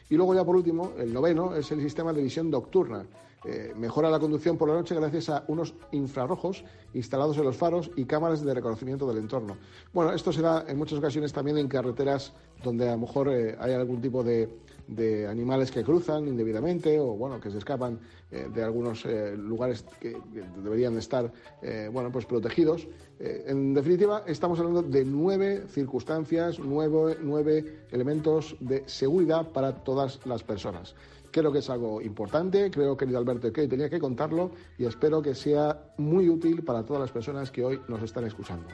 Y 0.09 0.15
luego 0.15 0.33
ya 0.37 0.45
por 0.45 0.55
último, 0.55 0.93
el 0.99 1.13
noveno 1.13 1.57
es 1.57 1.73
el 1.73 1.81
sistema 1.81 2.13
de 2.13 2.23
visión 2.23 2.49
nocturna. 2.49 3.05
Eh, 3.45 3.75
mejora 3.77 4.09
la 4.09 4.21
conducción 4.21 4.57
por 4.57 4.69
la 4.69 4.77
noche 4.77 4.95
gracias 4.95 5.31
a 5.31 5.45
unos 5.49 5.75
infrarrojos 5.91 6.65
instalados 6.95 7.37
en 7.37 7.43
los 7.43 7.57
faros 7.57 7.91
y 7.97 8.05
cámaras 8.05 8.45
de 8.45 8.55
reconocimiento 8.55 9.09
del 9.09 9.19
entorno. 9.19 9.57
Bueno, 9.93 10.13
esto 10.13 10.33
se 10.33 10.43
da 10.43 10.65
en 10.69 10.79
muchas 10.79 11.01
ocasiones 11.01 11.33
también 11.33 11.59
en 11.59 11.67
carreteras 11.67 12.33
donde 12.63 12.89
a 12.89 12.93
lo 12.93 12.99
mejor 12.99 13.31
eh, 13.31 13.57
hay 13.59 13.73
algún 13.73 14.01
tipo 14.01 14.23
de, 14.23 14.49
de 14.87 15.27
animales 15.27 15.71
que 15.71 15.83
cruzan 15.83 16.29
indebidamente 16.29 16.99
o 17.01 17.15
bueno 17.15 17.41
que 17.41 17.51
se 17.51 17.59
escapan 17.59 17.99
eh, 18.31 18.49
de 18.53 18.63
algunos 18.63 19.05
eh, 19.07 19.35
lugares 19.37 19.85
que, 20.01 20.17
deberían 20.63 20.97
estar 20.99 21.33
eh, 21.63 21.89
bueno 21.93 22.11
pues 22.13 22.27
protegidos. 22.27 22.87
En 23.19 23.75
definitiva 23.75 24.25
estamos 24.27 24.59
hablando 24.59 24.83
de 24.83 25.05
nueve 25.05 25.65
circunstancias 25.69 26.59
nueve, 26.59 27.17
nueve 27.23 27.87
elementos 27.91 28.57
de 28.61 28.83
seguridad 28.87 29.51
para 29.53 29.73
todas 29.85 30.21
las 30.27 30.43
personas. 30.43 30.95
Creo 31.31 31.53
que 31.53 31.61
es 31.61 31.71
algo 31.71 32.03
importante 32.03 32.71
creo 32.71 32.97
querido 32.97 33.19
Alberto 33.19 33.53
que 33.53 33.69
tenía 33.69 33.89
que 33.89 33.99
contarlo 33.99 34.51
y 34.79 34.85
espero 34.85 35.23
que 35.23 35.35
sea 35.35 35.95
muy 35.97 36.29
útil 36.29 36.65
para 36.65 36.85
todas 36.85 37.01
las 37.01 37.13
personas 37.13 37.51
que 37.51 37.65
hoy 37.65 37.81
nos 37.89 38.03
están 38.03 38.25
escuchando. 38.25 38.69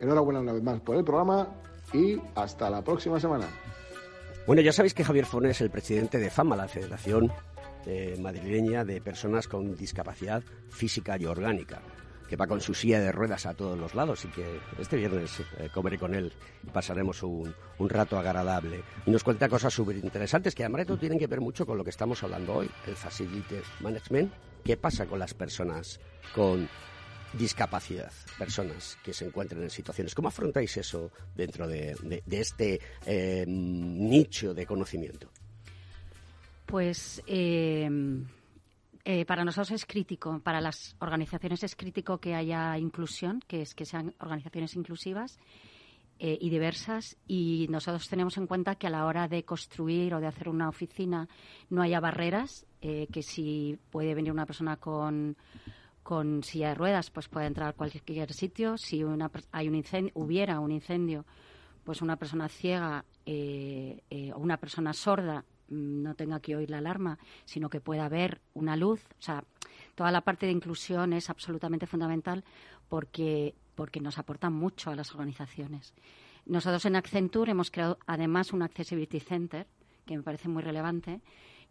Enhorabuena 0.00 0.40
una 0.40 0.52
vez 0.52 0.62
más 0.62 0.80
por 0.80 0.96
el 0.96 1.04
programa 1.04 1.48
y 1.92 2.18
hasta 2.34 2.70
la 2.70 2.82
próxima 2.82 3.20
semana 3.20 3.46
bueno, 4.46 4.62
ya 4.62 4.72
sabéis 4.72 4.94
que 4.94 5.04
Javier 5.04 5.26
Fornes 5.26 5.56
es 5.56 5.60
el 5.60 5.70
presidente 5.70 6.18
de 6.18 6.30
FAMA, 6.30 6.56
la 6.56 6.68
Federación 6.68 7.32
eh, 7.86 8.16
Madrileña 8.20 8.84
de 8.84 9.00
Personas 9.00 9.48
con 9.48 9.76
Discapacidad 9.76 10.42
Física 10.70 11.16
y 11.18 11.26
Orgánica, 11.26 11.82
que 12.28 12.36
va 12.36 12.46
con 12.46 12.60
su 12.60 12.74
silla 12.74 13.00
de 13.00 13.12
ruedas 13.12 13.46
a 13.46 13.54
todos 13.54 13.78
los 13.78 13.94
lados 13.94 14.24
y 14.24 14.28
que 14.28 14.60
este 14.78 14.96
viernes 14.96 15.40
eh, 15.58 15.68
comeré 15.74 15.98
con 15.98 16.14
él 16.14 16.32
y 16.62 16.70
pasaremos 16.70 17.22
un, 17.22 17.54
rato 17.78 18.18
agradable. 18.18 18.82
Y 19.04 19.10
nos 19.10 19.24
cuenta 19.24 19.48
cosas 19.48 19.74
súper 19.74 19.96
interesantes 19.96 20.54
que 20.54 20.64
además 20.64 20.86
tienen 20.98 21.18
que 21.18 21.26
ver 21.26 21.40
mucho 21.40 21.66
con 21.66 21.76
lo 21.76 21.84
que 21.84 21.90
estamos 21.90 22.22
hablando 22.22 22.54
hoy, 22.54 22.70
el 22.86 22.94
Facility 22.94 23.56
Management. 23.80 24.32
¿Qué 24.64 24.76
pasa 24.76 25.06
con 25.06 25.18
las 25.18 25.34
personas 25.34 25.98
con 26.34 26.68
discapacidad, 27.32 28.12
personas 28.38 28.98
que 29.02 29.12
se 29.12 29.26
encuentren 29.26 29.62
en 29.62 29.70
situaciones. 29.70 30.14
¿Cómo 30.14 30.28
afrontáis 30.28 30.76
eso 30.76 31.10
dentro 31.34 31.66
de, 31.66 32.22
este 32.30 32.80
eh, 33.06 33.44
nicho 33.46 34.54
de 34.54 34.66
conocimiento? 34.66 35.28
Pues 36.66 37.22
eh, 37.26 37.88
eh, 39.04 39.24
para 39.24 39.44
nosotros 39.44 39.72
es 39.72 39.86
crítico, 39.86 40.40
para 40.40 40.60
las 40.60 40.96
organizaciones 41.00 41.62
es 41.64 41.76
crítico 41.76 42.18
que 42.18 42.34
haya 42.34 42.76
inclusión, 42.78 43.40
que 43.46 43.62
es 43.62 43.74
que 43.74 43.84
sean 43.84 44.14
organizaciones 44.20 44.74
inclusivas 44.76 45.38
y 46.24 46.50
diversas 46.50 47.16
y 47.26 47.66
nosotros 47.68 48.08
tenemos 48.08 48.36
en 48.36 48.46
cuenta 48.46 48.76
que 48.76 48.86
a 48.86 48.90
la 48.90 49.06
hora 49.06 49.26
de 49.26 49.44
construir 49.44 50.14
o 50.14 50.20
de 50.20 50.28
hacer 50.28 50.48
una 50.48 50.68
oficina 50.68 51.28
no 51.68 51.82
haya 51.82 51.98
barreras, 51.98 52.64
que 52.80 53.22
si 53.22 53.76
puede 53.90 54.14
venir 54.14 54.30
una 54.30 54.46
persona 54.46 54.76
con 54.76 55.36
con 56.02 56.42
silla 56.42 56.70
de 56.70 56.74
ruedas, 56.74 57.10
pues 57.10 57.28
puede 57.28 57.46
entrar 57.46 57.68
a 57.68 57.72
cualquier 57.72 58.32
sitio. 58.32 58.76
Si 58.76 59.04
una, 59.04 59.30
hay 59.52 59.68
un 59.68 59.74
incendio, 59.74 60.12
hubiera 60.14 60.60
un 60.60 60.72
incendio, 60.72 61.24
pues 61.84 62.02
una 62.02 62.16
persona 62.16 62.48
ciega 62.48 63.04
eh, 63.24 64.02
eh, 64.10 64.32
o 64.32 64.38
una 64.38 64.56
persona 64.56 64.92
sorda 64.92 65.44
mm, 65.68 66.02
no 66.02 66.14
tenga 66.14 66.40
que 66.40 66.56
oír 66.56 66.70
la 66.70 66.78
alarma, 66.78 67.18
sino 67.44 67.70
que 67.70 67.80
pueda 67.80 68.08
ver 68.08 68.40
una 68.54 68.76
luz. 68.76 69.04
O 69.18 69.22
sea, 69.22 69.44
toda 69.94 70.10
la 70.10 70.22
parte 70.22 70.46
de 70.46 70.52
inclusión 70.52 71.12
es 71.12 71.30
absolutamente 71.30 71.86
fundamental 71.86 72.44
porque, 72.88 73.54
porque 73.74 74.00
nos 74.00 74.18
aporta 74.18 74.50
mucho 74.50 74.90
a 74.90 74.96
las 74.96 75.12
organizaciones. 75.12 75.94
Nosotros 76.44 76.84
en 76.86 76.96
Accenture 76.96 77.52
hemos 77.52 77.70
creado 77.70 77.98
además 78.06 78.52
un 78.52 78.62
Accessibility 78.62 79.20
Center, 79.20 79.68
que 80.04 80.16
me 80.16 80.24
parece 80.24 80.48
muy 80.48 80.62
relevante, 80.62 81.20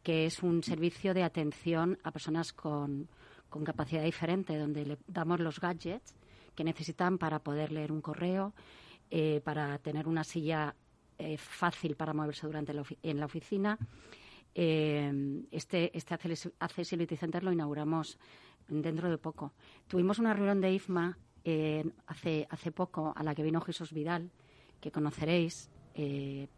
que 0.03 0.25
es 0.25 0.41
un 0.41 0.63
servicio 0.63 1.13
de 1.13 1.23
atención 1.23 1.99
a 2.03 2.11
personas 2.11 2.53
con, 2.53 3.09
con 3.51 3.65
capacidad 3.65 4.03
diferente, 4.03 4.57
donde 4.57 4.85
le 4.85 4.97
damos 5.07 5.39
los 5.41 5.59
gadgets 5.59 6.15
que 6.55 6.63
necesitan 6.63 7.17
para 7.17 7.39
poder 7.39 7.71
leer 7.71 7.91
un 7.91 8.01
correo, 8.01 8.53
eh, 9.11 9.41
para 9.43 9.77
tener 9.79 10.07
una 10.07 10.23
silla 10.23 10.73
eh, 11.19 11.37
fácil 11.37 11.95
para 11.95 12.13
moverse 12.13 12.47
durante 12.47 12.71
en 13.03 13.19
la 13.19 13.25
oficina. 13.25 13.77
Eh, 14.55 15.43
este, 15.51 15.95
este 15.95 16.15
Accessibility 16.59 17.17
Center 17.17 17.43
lo 17.43 17.51
inauguramos 17.51 18.17
dentro 18.69 19.09
de 19.09 19.17
poco. 19.17 19.51
Tuvimos 19.87 20.17
una 20.17 20.33
reunión 20.33 20.61
de 20.61 20.71
IFMA 20.71 21.17
hace, 22.07 22.47
hace 22.49 22.71
poco 22.71 23.13
a 23.15 23.21
la 23.21 23.35
que 23.35 23.43
vino 23.43 23.59
Jesús 23.59 23.91
Vidal, 23.91 24.31
que 24.79 24.91
conoceréis, 24.91 25.69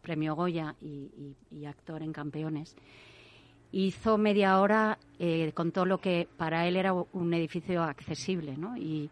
premio 0.00 0.36
Goya 0.36 0.76
y 0.80 1.64
actor 1.64 2.02
en 2.02 2.12
Campeones 2.12 2.76
hizo 3.74 4.18
media 4.18 4.60
hora 4.60 4.98
eh, 5.18 5.50
con 5.52 5.72
todo 5.72 5.84
lo 5.84 5.98
que 5.98 6.28
para 6.36 6.68
él 6.68 6.76
era 6.76 6.92
un 6.92 7.34
edificio 7.34 7.82
accesible, 7.82 8.56
¿no? 8.56 8.76
Y, 8.76 9.10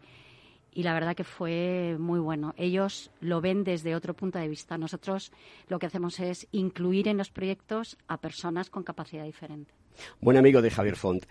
y 0.71 0.83
la 0.83 0.93
verdad 0.93 1.15
que 1.15 1.25
fue 1.25 1.97
muy 1.99 2.19
bueno. 2.19 2.53
Ellos 2.57 3.11
lo 3.19 3.41
ven 3.41 3.65
desde 3.65 3.93
otro 3.93 4.13
punto 4.13 4.39
de 4.39 4.47
vista. 4.47 4.77
Nosotros 4.77 5.31
lo 5.67 5.79
que 5.79 5.87
hacemos 5.87 6.19
es 6.19 6.47
incluir 6.51 7.09
en 7.09 7.17
los 7.17 7.29
proyectos 7.29 7.97
a 8.07 8.21
personas 8.21 8.69
con 8.69 8.83
capacidad 8.83 9.25
diferente. 9.25 9.73
Buen 10.21 10.37
amigo 10.37 10.61
de 10.61 10.71
Javier 10.71 10.95
Font. 10.95 11.25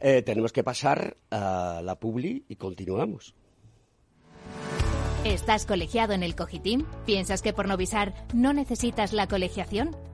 Eh, 0.00 0.22
tenemos 0.22 0.52
que 0.52 0.62
pasar 0.62 1.16
a 1.30 1.80
la 1.82 1.96
publi 1.96 2.44
y 2.48 2.56
continuamos. 2.56 3.34
¿Estás 5.26 5.66
colegiado 5.66 6.12
en 6.12 6.22
el 6.22 6.36
Cogitim? 6.36 6.84
¿Piensas 7.04 7.42
que 7.42 7.52
por 7.52 7.66
Novisar 7.66 8.14
no 8.32 8.52
necesitas 8.52 9.12
la 9.12 9.26
colegiación? 9.26 9.96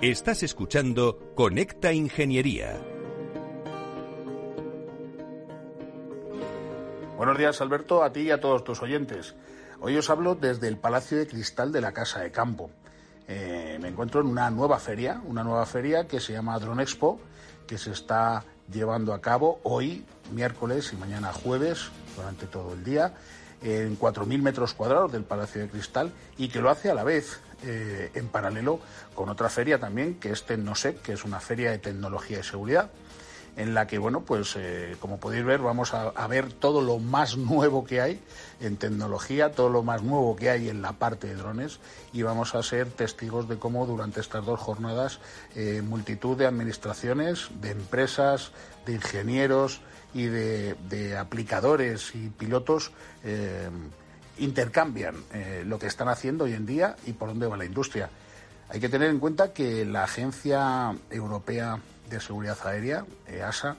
Estás 0.00 0.42
escuchando 0.42 1.32
Conecta 1.34 1.92
Ingeniería. 1.92 2.78
Buenos 7.16 7.38
días, 7.38 7.60
Alberto, 7.60 8.02
a 8.02 8.12
ti 8.12 8.22
y 8.22 8.30
a 8.30 8.40
todos 8.40 8.64
tus 8.64 8.82
oyentes. 8.82 9.34
Hoy 9.80 9.96
os 9.96 10.10
hablo 10.10 10.34
desde 10.34 10.68
el 10.68 10.76
Palacio 10.78 11.16
de 11.16 11.26
Cristal 11.26 11.72
de 11.72 11.80
la 11.80 11.92
Casa 11.92 12.20
de 12.20 12.32
Campo. 12.32 12.70
Eh, 13.28 13.78
me 13.80 13.88
encuentro 13.88 14.20
en 14.20 14.26
una 14.26 14.50
nueva 14.50 14.78
feria, 14.78 15.22
una 15.24 15.44
nueva 15.44 15.64
feria 15.64 16.06
que 16.06 16.20
se 16.20 16.32
llama 16.32 16.58
Drone 16.58 16.82
Expo, 16.82 17.20
que 17.66 17.78
se 17.78 17.92
está 17.92 18.44
llevando 18.70 19.14
a 19.14 19.20
cabo 19.20 19.60
hoy, 19.62 20.04
miércoles 20.32 20.92
y 20.92 20.96
mañana 20.96 21.32
jueves, 21.32 21.90
durante 22.16 22.46
todo 22.46 22.74
el 22.74 22.84
día, 22.84 23.14
en 23.64 23.98
4.000 23.98 24.42
metros 24.42 24.74
cuadrados 24.74 25.10
del 25.10 25.24
Palacio 25.24 25.62
de 25.62 25.68
Cristal 25.68 26.12
y 26.36 26.48
que 26.48 26.60
lo 26.60 26.70
hace 26.70 26.90
a 26.90 26.94
la 26.94 27.02
vez 27.02 27.40
eh, 27.64 28.10
en 28.14 28.28
paralelo 28.28 28.78
con 29.14 29.30
otra 29.30 29.48
feria 29.48 29.78
también, 29.78 30.16
que 30.20 30.30
es 30.30 30.44
Tecnosec, 30.44 31.00
que 31.00 31.14
es 31.14 31.24
una 31.24 31.40
feria 31.40 31.70
de 31.70 31.78
tecnología 31.78 32.40
y 32.40 32.42
seguridad, 32.42 32.90
en 33.56 33.72
la 33.72 33.86
que, 33.86 33.98
bueno, 33.98 34.20
pues 34.20 34.54
eh, 34.56 34.96
como 35.00 35.18
podéis 35.18 35.44
ver, 35.44 35.60
vamos 35.60 35.94
a, 35.94 36.26
ver 36.26 36.52
todo 36.52 36.82
lo 36.82 36.98
más 36.98 37.36
nuevo 37.36 37.84
que 37.84 38.00
hay 38.00 38.20
en 38.60 38.76
tecnología, 38.76 39.52
todo 39.52 39.70
lo 39.70 39.82
más 39.82 40.02
nuevo 40.02 40.36
que 40.36 40.50
hay 40.50 40.68
en 40.68 40.82
la 40.82 40.92
parte 40.92 41.28
de 41.28 41.36
drones 41.36 41.78
y 42.12 42.22
vamos 42.22 42.54
a 42.54 42.62
ser 42.62 42.90
testigos 42.90 43.48
de 43.48 43.56
cómo 43.56 43.86
durante 43.86 44.20
estas 44.20 44.44
dos 44.44 44.60
jornadas 44.60 45.20
eh, 45.54 45.82
multitud 45.82 46.36
de 46.36 46.46
administraciones, 46.46 47.48
de 47.60 47.70
empresas, 47.70 48.50
de 48.84 48.94
ingenieros 48.94 49.80
y 50.14 50.26
de, 50.26 51.16
aplicadores 51.18 52.14
y 52.14 52.28
pilotos 52.28 52.92
eh, 53.24 53.68
intercambian 54.38 55.16
lo 55.66 55.78
que 55.78 55.86
están 55.86 56.08
haciendo 56.08 56.44
hoy 56.44 56.54
en 56.54 56.66
día 56.66 56.96
y 57.06 57.12
por 57.12 57.28
dónde 57.28 57.46
va 57.46 57.56
la 57.56 57.64
industria. 57.64 58.08
Hay 58.68 58.80
que 58.80 58.88
tener 58.88 59.10
en 59.10 59.18
cuenta 59.18 59.52
que 59.52 59.84
la 59.84 60.04
Agencia 60.04 60.94
Europea 61.10 61.78
de 62.08 62.20
Seguridad 62.20 62.58
Aérea, 62.64 63.04
EASA, 63.26 63.76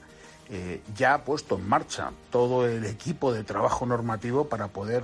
eh, 0.48 0.80
ya 0.94 1.14
ha 1.14 1.24
puesto 1.24 1.56
en 1.56 1.68
marcha 1.68 2.12
todo 2.30 2.66
el 2.66 2.84
equipo 2.84 3.32
de 3.32 3.42
trabajo 3.42 3.84
normativo 3.84 4.48
para 4.48 4.68
poder 4.68 5.02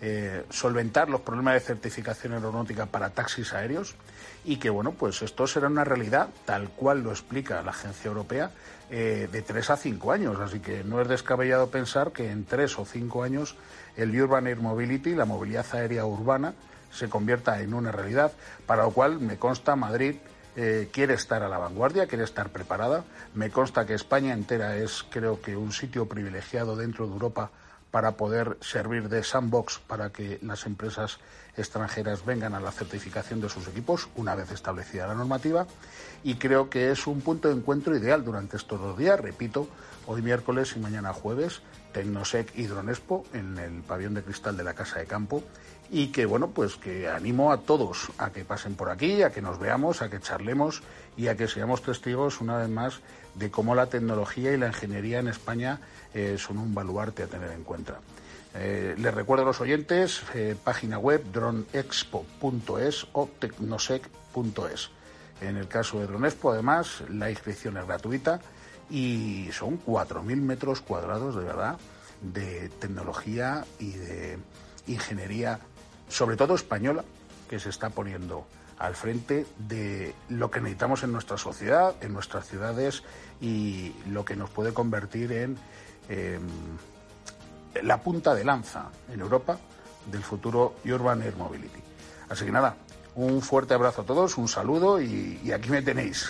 eh, 0.00 0.44
solventar 0.50 1.08
los 1.08 1.20
problemas 1.22 1.54
de 1.54 1.60
certificación 1.60 2.34
aeronáutica 2.34 2.86
para 2.86 3.10
taxis 3.10 3.52
aéreos 3.52 3.96
y 4.44 4.56
que, 4.56 4.70
bueno, 4.70 4.92
pues 4.92 5.22
esto 5.22 5.46
será 5.46 5.68
una 5.68 5.84
realidad 5.84 6.28
tal 6.44 6.68
cual 6.68 7.02
lo 7.02 7.10
explica 7.10 7.62
la 7.62 7.70
Agencia 7.70 8.08
Europea 8.08 8.50
eh, 8.90 9.28
de 9.30 9.42
tres 9.42 9.70
a 9.70 9.76
cinco 9.76 10.12
años. 10.12 10.38
Así 10.40 10.60
que 10.60 10.84
no 10.84 11.00
es 11.00 11.08
descabellado 11.08 11.70
pensar 11.70 12.12
que 12.12 12.30
en 12.30 12.44
tres 12.44 12.78
o 12.78 12.84
cinco 12.84 13.22
años 13.22 13.56
el 13.96 14.20
Urban 14.20 14.46
Air 14.46 14.60
Mobility, 14.60 15.14
la 15.14 15.24
movilidad 15.24 15.66
aérea 15.72 16.04
urbana, 16.04 16.54
se 16.90 17.08
convierta 17.08 17.60
en 17.60 17.74
una 17.74 17.90
realidad, 17.90 18.32
para 18.66 18.84
lo 18.84 18.90
cual 18.90 19.18
me 19.18 19.38
consta 19.38 19.74
Madrid 19.74 20.16
eh, 20.56 20.88
quiere 20.92 21.14
estar 21.14 21.42
a 21.42 21.48
la 21.48 21.58
vanguardia, 21.58 22.06
quiere 22.06 22.24
estar 22.24 22.50
preparada. 22.50 23.04
Me 23.34 23.50
consta 23.50 23.86
que 23.86 23.94
España 23.94 24.32
entera 24.32 24.76
es, 24.76 25.04
creo 25.10 25.40
que, 25.40 25.56
un 25.56 25.72
sitio 25.72 26.06
privilegiado 26.06 26.76
dentro 26.76 27.06
de 27.06 27.12
Europa 27.12 27.50
para 27.90 28.12
poder 28.12 28.58
servir 28.60 29.08
de 29.08 29.22
sandbox 29.24 29.78
para 29.78 30.10
que 30.10 30.38
las 30.42 30.66
empresas 30.66 31.18
extranjeras 31.56 32.24
vengan 32.24 32.54
a 32.54 32.60
la 32.60 32.72
certificación 32.72 33.40
de 33.40 33.48
sus 33.48 33.68
equipos 33.68 34.08
una 34.16 34.34
vez 34.34 34.50
establecida 34.50 35.06
la 35.06 35.14
normativa 35.14 35.66
y 36.22 36.34
creo 36.36 36.70
que 36.70 36.90
es 36.90 37.06
un 37.06 37.20
punto 37.20 37.48
de 37.48 37.54
encuentro 37.54 37.96
ideal 37.96 38.24
durante 38.24 38.56
estos 38.56 38.80
dos 38.80 38.98
días, 38.98 39.20
repito, 39.20 39.68
hoy 40.06 40.22
miércoles 40.22 40.74
y 40.76 40.80
mañana 40.80 41.12
jueves, 41.12 41.62
Tecnosec 41.92 42.56
y 42.56 42.66
Dronespo 42.66 43.24
en 43.32 43.58
el 43.58 43.82
pabellón 43.82 44.14
de 44.14 44.22
cristal 44.22 44.56
de 44.56 44.64
la 44.64 44.74
Casa 44.74 44.98
de 44.98 45.06
Campo 45.06 45.42
y 45.90 46.08
que 46.08 46.26
bueno 46.26 46.50
pues 46.50 46.76
que 46.76 47.08
animo 47.08 47.52
a 47.52 47.60
todos 47.60 48.10
a 48.18 48.30
que 48.30 48.44
pasen 48.44 48.74
por 48.74 48.90
aquí, 48.90 49.22
a 49.22 49.30
que 49.30 49.42
nos 49.42 49.58
veamos, 49.58 50.02
a 50.02 50.10
que 50.10 50.20
charlemos 50.20 50.82
y 51.16 51.28
a 51.28 51.36
que 51.36 51.46
seamos 51.46 51.82
testigos 51.82 52.40
una 52.40 52.56
vez 52.56 52.68
más 52.68 53.00
de 53.34 53.50
cómo 53.50 53.74
la 53.74 53.86
tecnología 53.86 54.52
y 54.52 54.56
la 54.56 54.68
ingeniería 54.68 55.18
en 55.18 55.28
España 55.28 55.80
eh, 56.14 56.36
son 56.38 56.58
un 56.58 56.74
baluarte 56.74 57.22
a 57.22 57.26
tener 57.26 57.50
en 57.50 57.64
cuenta. 57.64 58.00
Eh, 58.54 58.94
les 58.96 59.14
recuerdo 59.14 59.42
a 59.42 59.46
los 59.46 59.60
oyentes, 59.60 60.22
eh, 60.34 60.54
página 60.62 60.98
web 60.98 61.24
droneexpo.es 61.32 63.06
o 63.12 63.28
tecnosec.es. 63.38 64.90
En 65.40 65.56
el 65.56 65.66
caso 65.66 65.98
de 65.98 66.06
Dronespo, 66.06 66.52
además, 66.52 67.02
la 67.08 67.30
inscripción 67.30 67.76
es 67.76 67.86
gratuita 67.86 68.40
y 68.88 69.48
son 69.52 69.82
4.000 69.84 70.36
metros 70.36 70.80
cuadrados 70.80 71.34
de 71.34 71.44
verdad 71.44 71.78
de 72.20 72.68
tecnología 72.78 73.64
y 73.78 73.92
de 73.92 74.38
ingeniería 74.86 75.58
sobre 76.08 76.36
todo 76.36 76.54
española, 76.54 77.04
que 77.48 77.58
se 77.58 77.70
está 77.70 77.90
poniendo 77.90 78.46
al 78.78 78.94
frente 78.94 79.46
de 79.58 80.14
lo 80.28 80.50
que 80.50 80.60
necesitamos 80.60 81.02
en 81.02 81.12
nuestra 81.12 81.38
sociedad, 81.38 81.94
en 82.00 82.12
nuestras 82.12 82.46
ciudades 82.46 83.02
y 83.40 83.92
lo 84.08 84.24
que 84.24 84.36
nos 84.36 84.50
puede 84.50 84.72
convertir 84.72 85.32
en 85.32 85.56
em, 86.08 86.42
la 87.82 88.00
punta 88.00 88.34
de 88.34 88.44
lanza 88.44 88.90
en 89.12 89.20
Europa 89.20 89.58
del 90.10 90.22
futuro 90.22 90.76
Urban 90.84 91.22
Air 91.22 91.36
Mobility. 91.36 91.80
Así 92.28 92.44
que 92.44 92.52
nada, 92.52 92.76
un 93.16 93.40
fuerte 93.42 93.74
abrazo 93.74 94.02
a 94.02 94.04
todos, 94.04 94.36
un 94.38 94.48
saludo 94.48 95.00
y, 95.00 95.50
aquí 95.52 95.70
me 95.70 95.82
tenéis. 95.82 96.28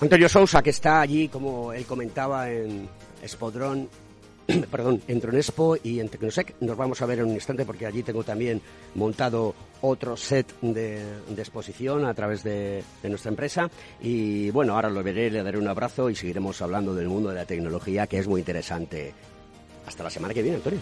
Antonio 0.00 0.28
Sousa, 0.28 0.62
que 0.62 0.70
está 0.70 1.00
allí, 1.00 1.28
como 1.28 1.72
él 1.72 1.84
comentaba, 1.84 2.50
en 2.50 2.88
Espodrón 3.22 3.88
perdón, 4.70 5.02
en 5.08 5.20
Tronespo 5.20 5.76
y 5.82 6.00
en 6.00 6.08
Tecnosec. 6.08 6.54
Nos 6.60 6.76
vamos 6.76 7.02
a 7.02 7.06
ver 7.06 7.18
en 7.18 7.26
un 7.26 7.34
instante 7.34 7.66
porque 7.66 7.86
allí 7.86 8.02
tengo 8.02 8.24
también 8.24 8.62
montado 8.94 9.54
otro 9.82 10.16
set 10.16 10.46
de, 10.62 11.02
exposición 11.36 12.06
a 12.06 12.14
través 12.14 12.42
de, 12.44 12.82
de, 13.02 13.08
nuestra 13.10 13.30
empresa. 13.30 13.68
Y 14.00 14.50
bueno, 14.50 14.74
ahora 14.74 14.88
lo 14.88 15.02
veré, 15.02 15.30
le 15.30 15.42
daré 15.42 15.58
un 15.58 15.68
abrazo 15.68 16.08
y 16.08 16.14
seguiremos 16.14 16.62
hablando 16.62 16.94
del 16.94 17.08
mundo 17.08 17.28
de 17.28 17.34
la 17.34 17.44
tecnología 17.44 18.06
que 18.06 18.18
es 18.18 18.26
muy 18.26 18.40
interesante. 18.40 19.12
Hasta 19.88 20.04
la 20.04 20.10
semana 20.10 20.34
que 20.34 20.42
viene, 20.42 20.56
Antonio. 20.58 20.80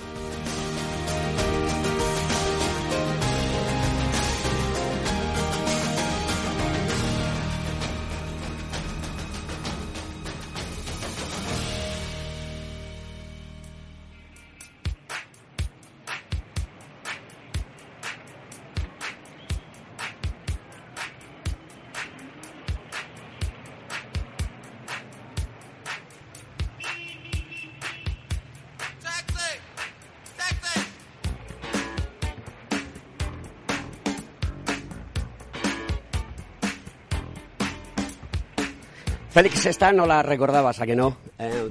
Esta 39.64 39.92
no 39.92 40.07
la 40.07 40.22
recordabas, 40.22 40.80
¿a 40.80 40.86
que 40.86 40.94
no? 40.94 41.16
Eh, 41.38 41.70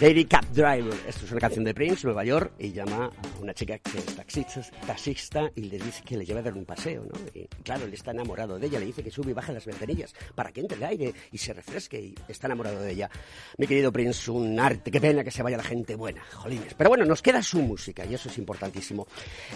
Lady 0.00 0.24
Cab 0.24 0.44
Driver. 0.52 0.94
Esto 1.06 1.24
es 1.24 1.30
una 1.30 1.40
canción 1.40 1.64
de 1.64 1.74
Prince, 1.74 2.06
Nueva 2.06 2.24
York, 2.24 2.52
y 2.58 2.72
llama 2.72 3.06
a 3.06 3.40
una 3.40 3.54
chica 3.54 3.78
que 3.78 3.98
es 3.98 4.06
taxista, 4.06 4.62
taxista 4.86 5.50
y 5.54 5.62
le 5.62 5.78
dice 5.78 6.02
que 6.04 6.16
le 6.16 6.24
lleva 6.24 6.40
a 6.40 6.42
dar 6.42 6.54
un 6.54 6.64
paseo, 6.64 7.04
¿no? 7.04 7.18
Y 7.34 7.46
claro, 7.62 7.84
él 7.84 7.94
está 7.94 8.10
enamorado 8.10 8.58
de 8.58 8.66
ella, 8.66 8.78
le 8.78 8.86
dice 8.86 9.02
que 9.02 9.10
sube 9.10 9.30
y 9.30 9.34
baja 9.34 9.52
las 9.52 9.66
ventanillas 9.66 10.14
para 10.34 10.52
que 10.52 10.60
entre 10.60 10.78
el 10.78 10.84
aire 10.84 11.14
y 11.32 11.38
se 11.38 11.52
refresque 11.52 12.00
y 12.00 12.14
está 12.28 12.46
enamorado 12.46 12.80
de 12.80 12.92
ella. 12.92 13.10
Mi 13.58 13.66
querido 13.66 13.92
Prince, 13.92 14.30
un 14.30 14.58
arte, 14.58 14.90
qué 14.90 15.00
pena 15.00 15.24
que 15.24 15.30
se 15.30 15.42
vaya 15.42 15.56
la 15.56 15.64
gente 15.64 15.94
buena, 15.94 16.22
jolines. 16.32 16.74
Pero 16.74 16.90
bueno, 16.90 17.04
nos 17.04 17.22
queda 17.22 17.42
su 17.42 17.60
música 17.60 18.04
y 18.04 18.14
eso 18.14 18.28
es 18.28 18.38
importantísimo. 18.38 19.06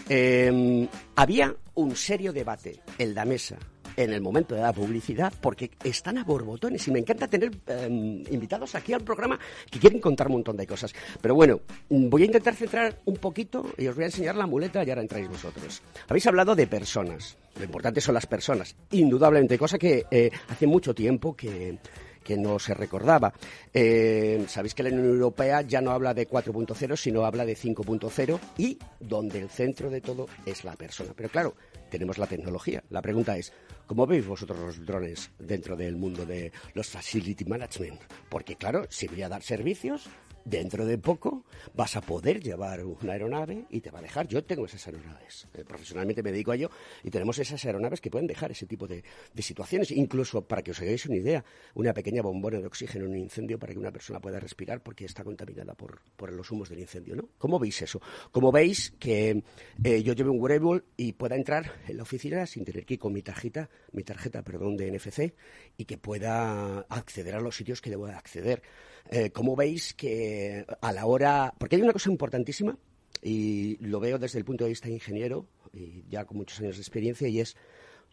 Eh, 0.09 0.89
había 1.17 1.55
un 1.75 1.97
serio 1.97 2.33
debate 2.33 2.81
en 2.99 3.15
la 3.15 3.25
mesa 3.25 3.57
en 3.97 4.13
el 4.13 4.21
momento 4.21 4.55
de 4.55 4.63
la 4.63 4.73
publicidad 4.73 5.33
porque 5.41 5.71
están 5.83 6.19
a 6.19 6.25
borbotones 6.25 6.87
y 6.89 6.91
me 6.91 7.01
encanta 7.01 7.29
tener 7.29 7.51
em, 7.67 8.23
invitados 8.31 8.75
aquí 8.75 8.93
al 8.93 9.03
programa 9.03 9.39
que 9.71 9.79
quieren 9.79 10.01
contar 10.01 10.29
un 10.29 10.35
montón 10.35 10.57
de 10.57 10.67
cosas. 10.67 10.93
Pero 11.21 11.35
bueno, 11.35 11.61
voy 11.89 12.23
a 12.23 12.27
intentar 12.27 12.55
centrar 12.55 13.01
un 13.05 13.17
poquito 13.17 13.73
y 13.77 13.87
os 13.87 13.95
voy 13.95 14.05
a 14.05 14.09
enseñar 14.09 14.37
la 14.37 14.47
muleta 14.47 14.85
y 14.85 14.91
ahora 14.91 15.03
entráis 15.03 15.29
vosotros. 15.29 15.83
Habéis 16.09 16.27
hablado 16.27 16.55
de 16.55 16.67
personas. 16.67 17.37
Lo 17.57 17.65
importante 17.65 18.01
son 18.01 18.15
las 18.15 18.27
personas, 18.27 18.75
indudablemente, 18.91 19.59
cosa 19.59 19.79
que 19.79 20.07
eh, 20.11 20.31
hace 20.49 20.67
mucho 20.67 20.95
tiempo 20.95 21.37
que 21.37 21.79
que 22.25 22.37
no 22.37 22.59
se 22.59 22.75
recordaba. 22.75 23.33
Eh, 23.73 24.45
Sabéis 24.49 24.75
que 24.75 24.83
la 24.83 24.89
Unión 24.89 25.07
Europea 25.07 25.61
ya 25.61 25.81
no 25.81 25.93
habla 25.93 26.15
de 26.15 26.27
4.0, 26.27 26.97
sino 26.97 27.25
habla 27.25 27.45
de 27.45 27.55
5.0 27.55 28.41
y 28.57 28.79
donde 28.99 29.41
el 29.41 29.51
centro 29.51 29.91
de 29.91 30.01
todo 30.01 30.27
es 30.47 30.65
la 30.65 30.75
persona. 30.75 31.13
Pero 31.15 31.29
claro, 31.29 31.55
tenemos 31.95 32.19
la 32.19 32.27
tecnología. 32.27 32.83
La 32.91 33.01
pregunta 33.01 33.39
es, 33.39 33.53
¿cómo 33.87 34.05
veis 34.05 34.27
vosotros 34.27 34.59
los 34.59 34.85
drones 34.85 35.31
dentro 35.39 35.77
del 35.77 35.95
mundo 35.95 36.27
de 36.27 36.51
los 36.75 36.89
facility 36.89 37.45
management? 37.45 38.01
Porque 38.29 38.57
claro, 38.57 38.87
si 38.91 39.07
voy 39.07 39.23
a 39.23 39.29
dar 39.29 39.45
servicios, 39.45 40.09
dentro 40.45 40.85
de 40.85 40.99
poco 40.99 41.45
vas 41.75 41.97
a 41.97 42.01
poder 42.01 42.43
llevar 42.43 42.85
una 42.85 43.13
aeronave 43.13 43.65
y 43.71 43.81
te 43.81 43.91
va 43.91 43.99
a 43.99 44.03
dejar. 44.03 44.29
Yo 44.29 44.45
tengo 44.45 44.67
esas 44.67 44.87
aeronaves. 44.87 45.49
Eh, 45.55 45.65
profesionalmente 45.65 46.23
me 46.23 46.33
dedico 46.33 46.53
a 46.53 46.57
ello 46.57 46.71
y 47.03 47.11
tenemos 47.11 47.39
esas 47.39 47.65
aeronaves 47.65 48.01
que 48.01 48.11
pueden 48.11 48.27
dejar 48.27 48.51
ese 48.51 48.67
tipo 48.67 48.87
de, 48.87 49.03
situaciones. 49.39 49.91
Incluso, 49.91 50.43
para 50.43 50.63
que 50.63 50.71
os 50.71 50.81
hagáis 50.81 51.07
una 51.07 51.17
idea, 51.17 51.45
una 51.75 51.93
pequeña 51.93 52.23
bombona 52.23 52.61
de 52.61 52.67
oxígeno 52.67 53.05
en 53.07 53.13
un 53.13 53.19
incendio 53.19 53.59
para 53.59 53.73
que 53.73 53.79
una 53.79 53.91
persona 53.91 54.21
pueda 54.21 54.41
respirar 54.41 54.83
porque 54.83 55.05
está 55.05 55.25
contaminada 55.25 55.75
por, 55.75 56.01
por 56.17 56.33
los 56.33 56.51
humos 56.51 56.69
del 56.69 56.81
incendio. 56.81 57.17
¿no? 57.17 57.29
¿Cómo 57.39 57.59
veis 57.59 57.81
eso? 57.83 58.01
¿Cómo 58.31 58.53
veis 58.53 58.93
que 58.99 59.43
eh, 59.83 60.03
yo 60.03 60.13
lleve 60.13 60.31
un 60.31 60.41
wearable 60.41 60.83
y 60.97 61.13
pueda 61.13 61.37
entrar 61.37 61.73
en 61.89 61.97
la 61.97 62.03
oficina 62.03 62.47
sin 62.47 62.65
tener 62.65 62.85
que 62.85 62.95
ir 62.95 63.01
con 63.01 63.13
mi 63.13 63.23
tarjeta, 63.23 63.69
mi 63.93 64.03
tarjeta 64.03 64.43
perdón, 64.43 64.77
de 64.77 64.91
NFC 64.91 65.35
y 65.77 65.85
que 65.85 65.99
pueda 65.99 66.81
acceder 66.89 67.35
a 67.35 67.41
los 67.41 67.57
sitios 67.57 67.81
que 67.81 67.91
debo 67.91 68.07
acceder? 68.07 68.63
Eh, 69.11 69.31
¿Cómo 69.31 69.55
veis 69.55 69.95
que 69.95 70.65
a 70.81 70.93
la 70.93 71.07
hora... 71.07 71.55
Porque 71.59 71.77
hay 71.77 71.83
una 71.83 71.93
cosa 71.93 72.11
importantísima, 72.11 72.79
y 73.23 73.77
lo 73.79 74.01
veo 74.01 74.19
desde 74.19 74.39
el 74.39 74.45
punto 74.45 74.65
de 74.65 74.71
vista 74.71 74.89
ingeniero, 74.89 75.47
y 75.73 76.05
ya 76.09 76.25
con 76.25 76.37
muchos 76.39 76.61
años 76.61 76.77
de 76.77 76.83
experiencia, 76.83 77.29
y 77.29 77.41
es, 77.41 77.57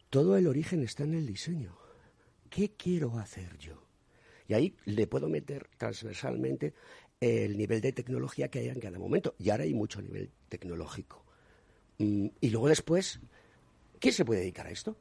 todo 0.10 0.38
el 0.38 0.48
origen 0.48 0.84
está 0.84 1.04
en 1.04 1.14
el 1.14 1.26
diseño. 1.26 1.78
¿Qué 2.50 2.72
quiero 2.76 3.18
hacer 3.18 3.58
yo? 3.58 3.88
Y 4.48 4.54
ahí 4.54 4.76
le 4.86 5.08
puedo 5.08 5.30
meter 5.30 5.70
transversalmente 5.78 6.74
el 7.22 7.56
nivel 7.58 7.80
de 7.80 7.94
tecnología 7.94 8.50
que 8.50 8.60
haya 8.60 8.74
en 8.74 8.80
cada 8.80 9.00
momento. 9.00 9.36
Y 9.40 9.50
ahora 9.50 9.64
hay 9.64 9.74
mucho 9.74 10.02
nivel 10.02 10.32
tecnológico. 10.50 11.24
Mm, 12.00 12.28
y 12.42 12.50
luego 12.50 12.68
después, 12.68 13.20
¿quién 14.00 14.14
se 14.14 14.26
puede 14.26 14.42
dedicar 14.42 14.68
a 14.68 14.72
esto? 14.72 14.98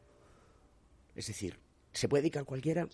Es 1.17 1.27
decir, 1.27 1.59
¿se 1.93 2.09
puede 2.09 2.23
dedicar 2.23 2.45
cualquiera? 2.45 2.89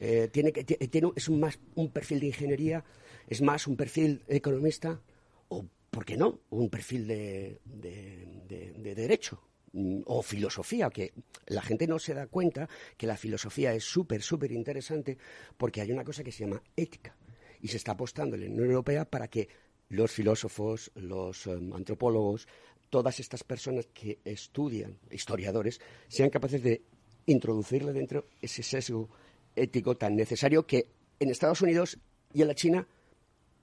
Eh, 0.00 0.28
tiene 0.32 0.52
que, 0.52 0.64
tiene, 0.64 1.10
es 1.16 1.28
un, 1.28 1.40
más 1.40 1.58
un 1.74 1.90
perfil 1.90 2.20
de 2.20 2.26
ingeniería, 2.26 2.84
es 3.26 3.42
más 3.42 3.66
un 3.66 3.76
perfil 3.76 4.22
economista, 4.28 5.00
o, 5.48 5.64
¿por 5.90 6.04
qué 6.04 6.16
no?, 6.16 6.40
un 6.50 6.70
perfil 6.70 7.06
de, 7.06 7.60
de, 7.64 8.74
de 8.78 8.94
derecho 8.94 9.42
mm, 9.72 10.02
o 10.06 10.22
filosofía, 10.22 10.88
que 10.90 11.12
la 11.46 11.62
gente 11.62 11.86
no 11.86 11.98
se 11.98 12.14
da 12.14 12.26
cuenta 12.26 12.68
que 12.96 13.06
la 13.06 13.16
filosofía 13.16 13.74
es 13.74 13.84
súper, 13.84 14.22
súper 14.22 14.52
interesante 14.52 15.18
porque 15.56 15.80
hay 15.80 15.90
una 15.90 16.04
cosa 16.04 16.22
que 16.22 16.32
se 16.32 16.44
llama 16.44 16.62
ética 16.76 17.16
y 17.60 17.68
se 17.68 17.76
está 17.76 17.92
apostando 17.92 18.36
en 18.36 18.42
la 18.42 18.50
Unión 18.50 18.66
Europea 18.66 19.04
para 19.04 19.28
que 19.28 19.48
los 19.88 20.10
filósofos, 20.10 20.90
los 20.94 21.46
um, 21.46 21.74
antropólogos, 21.74 22.46
todas 22.90 23.20
estas 23.20 23.44
personas 23.44 23.86
que 23.92 24.18
estudian, 24.24 24.98
historiadores, 25.10 25.80
sean 26.08 26.30
capaces 26.30 26.62
de 26.62 26.82
introducirle 27.26 27.92
dentro 27.92 28.26
ese 28.40 28.62
sesgo 28.62 29.08
ético 29.56 29.96
tan 29.96 30.16
necesario 30.16 30.66
que 30.66 30.88
en 31.20 31.30
Estados 31.30 31.62
Unidos 31.62 31.98
y 32.32 32.42
en 32.42 32.48
la 32.48 32.54
China 32.54 32.86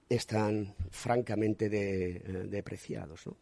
están 0.09 0.75
francamente 0.89 1.65
eh, 1.65 2.19
depreciados. 2.47 3.27
¿no? 3.27 3.37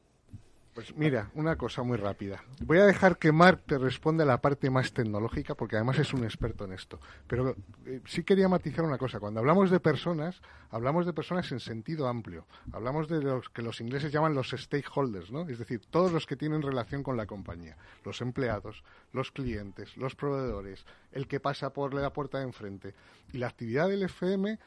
Pues 0.74 0.95
mira, 0.95 1.30
una 1.36 1.55
cosa 1.55 1.84
muy 1.84 1.97
rápida. 1.97 2.43
Voy 2.61 2.80
a 2.80 2.86
dejar 2.86 3.17
que 3.17 3.32
Mark 3.32 3.61
te 3.67 3.78
responda 3.78 4.26
la 4.26 4.41
parte 4.41 4.71
más 4.71 4.91
tecnológica, 4.91 5.53
porque 5.53 5.76
además 5.76 5.99
es 5.99 6.13
un 6.13 6.24
experto 6.24 6.65
en 6.65 6.74
esto. 6.74 6.99
Pero 7.28 7.55
eh, 7.86 8.01
sí 8.05 8.24
quería 8.24 8.47
matizar 8.47 8.84
una 8.84 8.97
cosa. 8.97 9.19
Cuando 9.19 9.39
hablamos 9.39 9.69
de 9.69 9.80
personas, 9.80 10.41
hablamos 10.71 11.05
de 11.05 11.13
personas 11.13 11.51
en 11.51 11.59
sentido 11.59 12.07
amplio. 12.07 12.47
Hablamos 12.71 13.07
de 13.07 13.21
los 13.21 13.49
que 13.49 13.61
los 13.61 13.82
ingleses 13.82 14.11
llaman 14.11 14.34
los 14.34 14.49
stakeholders, 14.49 15.32
¿no? 15.32 15.47
Es 15.47 15.59
decir, 15.59 15.80
todos 15.91 16.11
los 16.11 16.26
que 16.26 16.36
tienen 16.36 16.63
relación 16.63 17.03
con 17.03 17.17
la 17.17 17.28
compañía. 17.28 17.78
Los 18.03 18.21
empleados, 18.21 18.84
los 19.11 19.32
clientes, 19.32 19.95
los 19.95 20.15
proveedores, 20.15 20.86
el 21.11 21.28
que 21.28 21.39
pasa 21.39 21.71
por 21.71 21.93
la 21.93 22.11
puerta 22.11 22.39
de 22.39 22.45
enfrente. 22.45 22.95
Y 23.32 23.38
la 23.38 23.47
actividad 23.47 23.89
del 23.89 24.01
FM 24.01 24.57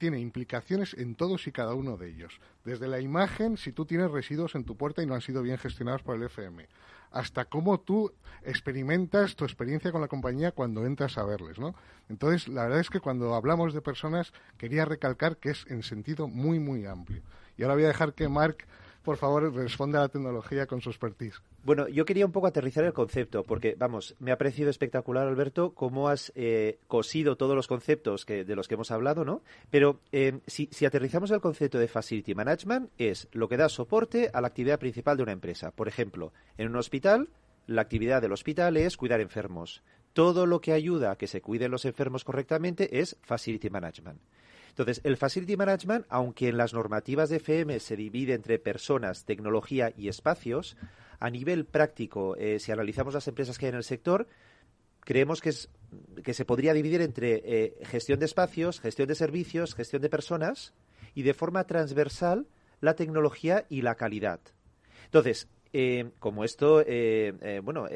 tiene 0.00 0.18
implicaciones 0.18 0.94
en 0.94 1.14
todos 1.14 1.46
y 1.46 1.52
cada 1.52 1.74
uno 1.74 1.98
de 1.98 2.08
ellos. 2.08 2.40
Desde 2.64 2.88
la 2.88 3.00
imagen, 3.00 3.58
si 3.58 3.70
tú 3.70 3.84
tienes 3.84 4.10
residuos 4.10 4.54
en 4.54 4.64
tu 4.64 4.74
puerta 4.74 5.02
y 5.02 5.06
no 5.06 5.14
han 5.14 5.20
sido 5.20 5.42
bien 5.42 5.58
gestionados 5.58 6.02
por 6.02 6.16
el 6.16 6.22
FM, 6.22 6.66
hasta 7.10 7.44
cómo 7.44 7.78
tú 7.80 8.10
experimentas 8.42 9.36
tu 9.36 9.44
experiencia 9.44 9.92
con 9.92 10.00
la 10.00 10.08
compañía 10.08 10.52
cuando 10.52 10.86
entras 10.86 11.18
a 11.18 11.24
verles, 11.24 11.58
¿no? 11.58 11.74
Entonces, 12.08 12.48
la 12.48 12.62
verdad 12.62 12.80
es 12.80 12.88
que 12.88 13.00
cuando 13.00 13.34
hablamos 13.34 13.74
de 13.74 13.82
personas, 13.82 14.32
quería 14.56 14.86
recalcar 14.86 15.36
que 15.36 15.50
es 15.50 15.66
en 15.68 15.82
sentido 15.82 16.28
muy, 16.28 16.58
muy 16.58 16.86
amplio. 16.86 17.22
Y 17.58 17.62
ahora 17.62 17.74
voy 17.74 17.84
a 17.84 17.88
dejar 17.88 18.14
que 18.14 18.26
Mark 18.30 18.66
por 19.02 19.16
favor, 19.16 19.54
responde 19.54 19.98
a 19.98 20.02
la 20.02 20.08
tecnología 20.08 20.66
con 20.66 20.80
su 20.80 20.90
expertise. 20.90 21.40
Bueno, 21.64 21.88
yo 21.88 22.04
quería 22.04 22.26
un 22.26 22.32
poco 22.32 22.46
aterrizar 22.46 22.84
el 22.84 22.92
concepto, 22.92 23.44
porque, 23.44 23.74
vamos, 23.78 24.14
me 24.18 24.32
ha 24.32 24.38
parecido 24.38 24.70
espectacular, 24.70 25.26
Alberto, 25.26 25.74
cómo 25.74 26.08
has 26.08 26.32
eh, 26.34 26.78
cosido 26.86 27.36
todos 27.36 27.56
los 27.56 27.66
conceptos 27.66 28.26
de 28.26 28.56
los 28.56 28.68
que 28.68 28.74
hemos 28.74 28.90
hablado, 28.90 29.24
¿no? 29.24 29.42
Pero 29.70 30.00
eh, 30.12 30.40
si, 30.46 30.68
si 30.72 30.84
aterrizamos 30.84 31.30
el 31.30 31.40
concepto 31.40 31.78
de 31.78 31.88
Facility 31.88 32.34
Management, 32.34 32.90
es 32.98 33.28
lo 33.32 33.48
que 33.48 33.56
da 33.56 33.68
soporte 33.68 34.30
a 34.32 34.40
la 34.40 34.48
actividad 34.48 34.78
principal 34.78 35.16
de 35.16 35.22
una 35.22 35.32
empresa. 35.32 35.70
Por 35.70 35.88
ejemplo, 35.88 36.32
en 36.58 36.68
un 36.68 36.76
hospital, 36.76 37.28
la 37.66 37.82
actividad 37.82 38.20
del 38.20 38.32
hospital 38.32 38.76
es 38.76 38.96
cuidar 38.96 39.20
enfermos. 39.20 39.82
Todo 40.12 40.44
lo 40.44 40.60
que 40.60 40.72
ayuda 40.72 41.12
a 41.12 41.16
que 41.16 41.28
se 41.28 41.40
cuiden 41.40 41.70
los 41.70 41.84
enfermos 41.84 42.24
correctamente 42.24 43.00
es 43.00 43.16
Facility 43.22 43.70
Management. 43.70 44.20
Entonces, 44.70 45.00
el 45.04 45.16
Facility 45.16 45.56
Management, 45.56 46.06
aunque 46.08 46.48
en 46.48 46.56
las 46.56 46.72
normativas 46.72 47.28
de 47.28 47.36
FM 47.36 47.78
se 47.80 47.96
divide 47.96 48.34
entre 48.34 48.58
personas, 48.58 49.24
tecnología 49.24 49.92
y 49.96 50.08
espacios, 50.08 50.76
a 51.18 51.30
nivel 51.30 51.66
práctico, 51.66 52.34
eh, 52.36 52.58
si 52.58 52.72
analizamos 52.72 53.14
las 53.14 53.28
empresas 53.28 53.58
que 53.58 53.66
hay 53.66 53.70
en 53.70 53.76
el 53.76 53.84
sector, 53.84 54.26
creemos 55.00 55.40
que, 55.40 55.50
es, 55.50 55.68
que 56.24 56.34
se 56.34 56.44
podría 56.44 56.72
dividir 56.72 57.02
entre 57.02 57.42
eh, 57.44 57.74
gestión 57.82 58.18
de 58.18 58.26
espacios, 58.26 58.80
gestión 58.80 59.08
de 59.08 59.14
servicios, 59.14 59.74
gestión 59.74 60.02
de 60.02 60.08
personas 60.08 60.72
y 61.14 61.22
de 61.22 61.34
forma 61.34 61.64
transversal 61.64 62.46
la 62.80 62.94
tecnología 62.94 63.66
y 63.68 63.82
la 63.82 63.96
calidad. 63.96 64.40
Entonces, 65.04 65.48
eh, 65.72 66.10
como 66.18 66.44
esto, 66.44 66.80
eh, 66.80 67.32
eh, 67.40 67.60
bueno, 67.62 67.86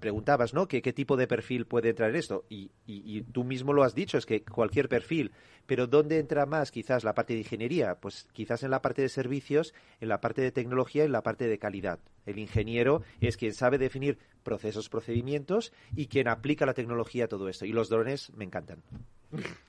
preguntabas, 0.00 0.52
¿no? 0.52 0.66
¿Qué, 0.66 0.80
tipo 0.92 1.16
de 1.16 1.26
perfil 1.26 1.66
puede 1.66 1.90
entrar 1.90 2.10
en 2.10 2.16
esto? 2.16 2.44
Y, 2.48 2.70
y, 2.86 3.22
tú 3.22 3.44
mismo 3.44 3.72
lo 3.72 3.84
has 3.84 3.94
dicho, 3.94 4.18
es 4.18 4.26
que 4.26 4.42
cualquier 4.42 4.88
perfil. 4.88 5.32
Pero 5.66 5.86
¿dónde 5.86 6.18
entra 6.18 6.44
más 6.44 6.70
quizás 6.70 7.04
la 7.04 7.14
parte 7.14 7.32
de 7.32 7.40
ingeniería? 7.40 7.94
Pues 7.94 8.28
quizás 8.32 8.62
en 8.64 8.70
la 8.70 8.82
parte 8.82 9.02
de 9.02 9.08
servicios, 9.08 9.74
en 10.00 10.08
la 10.08 10.20
parte 10.20 10.42
de 10.42 10.52
tecnología 10.52 11.04
y 11.04 11.06
en 11.06 11.12
la 11.12 11.22
parte 11.22 11.46
de 11.46 11.58
calidad. 11.58 12.00
El 12.26 12.38
ingeniero 12.38 13.02
es 13.20 13.36
quien 13.36 13.54
sabe 13.54 13.78
definir 13.78 14.18
procesos, 14.42 14.88
procedimientos 14.88 15.72
y 15.94 16.08
quien 16.08 16.28
aplica 16.28 16.66
la 16.66 16.74
tecnología 16.74 17.24
a 17.24 17.28
todo 17.28 17.48
esto. 17.48 17.64
Y 17.64 17.72
los 17.72 17.88
drones 17.88 18.32
me 18.34 18.44
encantan. 18.44 18.82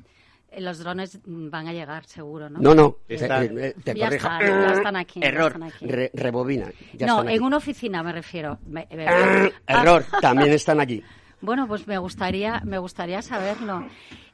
los 0.58 0.80
drones 0.80 1.20
van 1.26 1.68
a 1.68 1.74
llegar 1.74 2.06
seguro, 2.06 2.50
¿no? 2.50 2.60
No, 2.60 2.74
no, 2.74 2.98
eh, 3.10 3.18
eh, 3.20 3.76
te 3.84 3.96
ya, 3.96 4.08
están, 4.08 4.41
ya, 4.41 4.74
están, 4.74 4.96
aquí. 4.96 5.20
Error, 5.24 5.52
están 5.52 5.64
aquí. 5.64 5.88
Re, 5.88 6.12
rebobina. 6.14 6.72
no, 7.00 7.28
en 7.28 7.43
una 7.43 7.58
oficina 7.58 8.04
me 8.04 8.12
refiero. 8.14 8.60
Error, 9.68 10.06
también 10.22 10.54
están 10.54 10.80
aquí. 10.80 11.04
Bueno, 11.41 11.68
pues 11.68 11.88
me 11.88 11.98
gustaría, 11.98 12.62
me 12.66 12.78
gustaría 12.78 13.22
saberlo. 13.22 13.86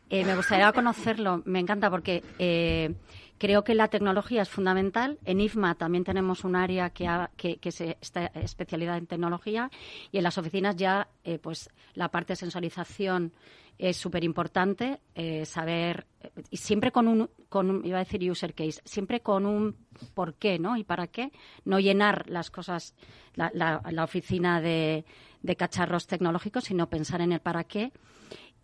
Eh, 0.10 0.26
me 0.26 0.36
gustaría 0.36 0.72
conocerlo, 0.74 1.42
me 1.46 1.60
encanta 1.60 1.90
porque 1.90 2.22
eh, 2.38 2.94
creo 3.42 3.64
que 3.64 3.74
la 3.74 3.88
tecnología 3.88 4.44
es 4.44 4.50
fundamental. 4.50 5.18
En 5.26 5.42
IFMA 5.42 5.74
también 5.74 6.04
tenemos 6.04 6.44
un 6.44 6.56
área 6.56 6.92
que, 6.92 7.08
que, 7.36 7.58
está 8.00 8.28
especializada 8.36 9.00
en 9.00 9.08
tecnología 9.08 9.72
y 10.12 10.20
en 10.20 10.24
las 10.24 10.38
oficinas 10.38 10.76
ya 10.76 11.08
eh, 11.24 11.40
pues 11.40 11.68
la 11.96 12.10
parte 12.10 12.34
de 12.34 12.36
sensorización 12.36 13.34
es 13.80 13.98
súper 13.98 14.24
importante 14.24 15.02
saber 15.46 16.06
y 16.52 16.58
siempre 16.58 16.92
con 16.92 17.08
un, 17.08 17.32
con 17.50 17.84
iba 17.84 17.98
a 17.98 18.04
decir 18.04 18.30
user 18.30 18.54
case 18.54 18.80
siempre 18.86 19.22
con 19.22 19.48
un 19.48 19.76
por 20.14 20.36
qué 20.36 20.60
no 20.60 20.78
y 20.78 20.84
para 20.84 21.08
qué 21.08 21.32
no 21.66 21.80
llenar 21.80 22.30
las 22.30 22.52
cosas 22.52 22.94
la, 23.34 23.52
la, 23.56 24.04
oficina 24.04 24.62
de, 24.62 25.04
de 25.42 25.56
cacharros 25.56 26.06
tecnológicos 26.06 26.66
sino 26.66 26.90
pensar 26.90 27.22
en 27.22 27.32
el 27.32 27.40
para 27.40 27.64
qué 27.64 27.92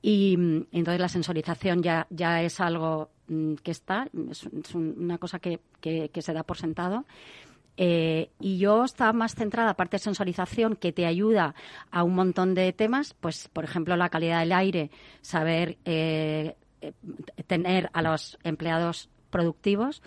y 0.02 0.38
mm, 0.38 0.68
entonces 0.72 1.02
la 1.02 1.10
sensorización 1.10 1.82
ya, 1.82 2.06
ya 2.12 2.44
es 2.44 2.60
algo 2.60 3.10
que 3.64 3.72
está, 3.72 4.08
es, 4.32 4.46
una 4.74 5.18
cosa 5.18 5.40
que, 5.40 5.60
que, 5.82 6.22
se 6.22 6.34
da 6.34 6.44
por 6.44 6.58
sentado. 6.58 7.06
Eh, 7.80 8.32
y 8.40 8.58
yo 8.58 8.84
estaba 8.86 9.14
más 9.14 9.36
centrada, 9.36 9.72
aparte 9.72 9.98
de 9.98 10.04
sensorización, 10.04 10.76
que 10.76 10.92
te 10.92 11.06
ayuda 11.06 11.54
a 11.92 12.04
un 12.04 12.16
montón 12.16 12.56
de 12.56 12.74
temas, 12.74 13.14
pues, 13.14 13.50
por 13.50 13.64
ejemplo, 13.64 13.96
la 13.96 14.10
calidad 14.10 14.40
del 14.40 14.52
aire, 14.52 14.90
saber 15.22 15.78
eh, 15.86 16.56
tener 17.46 17.90
a 17.94 18.02
los 18.02 18.40
empleados 18.44 19.10
productivos 19.30 20.02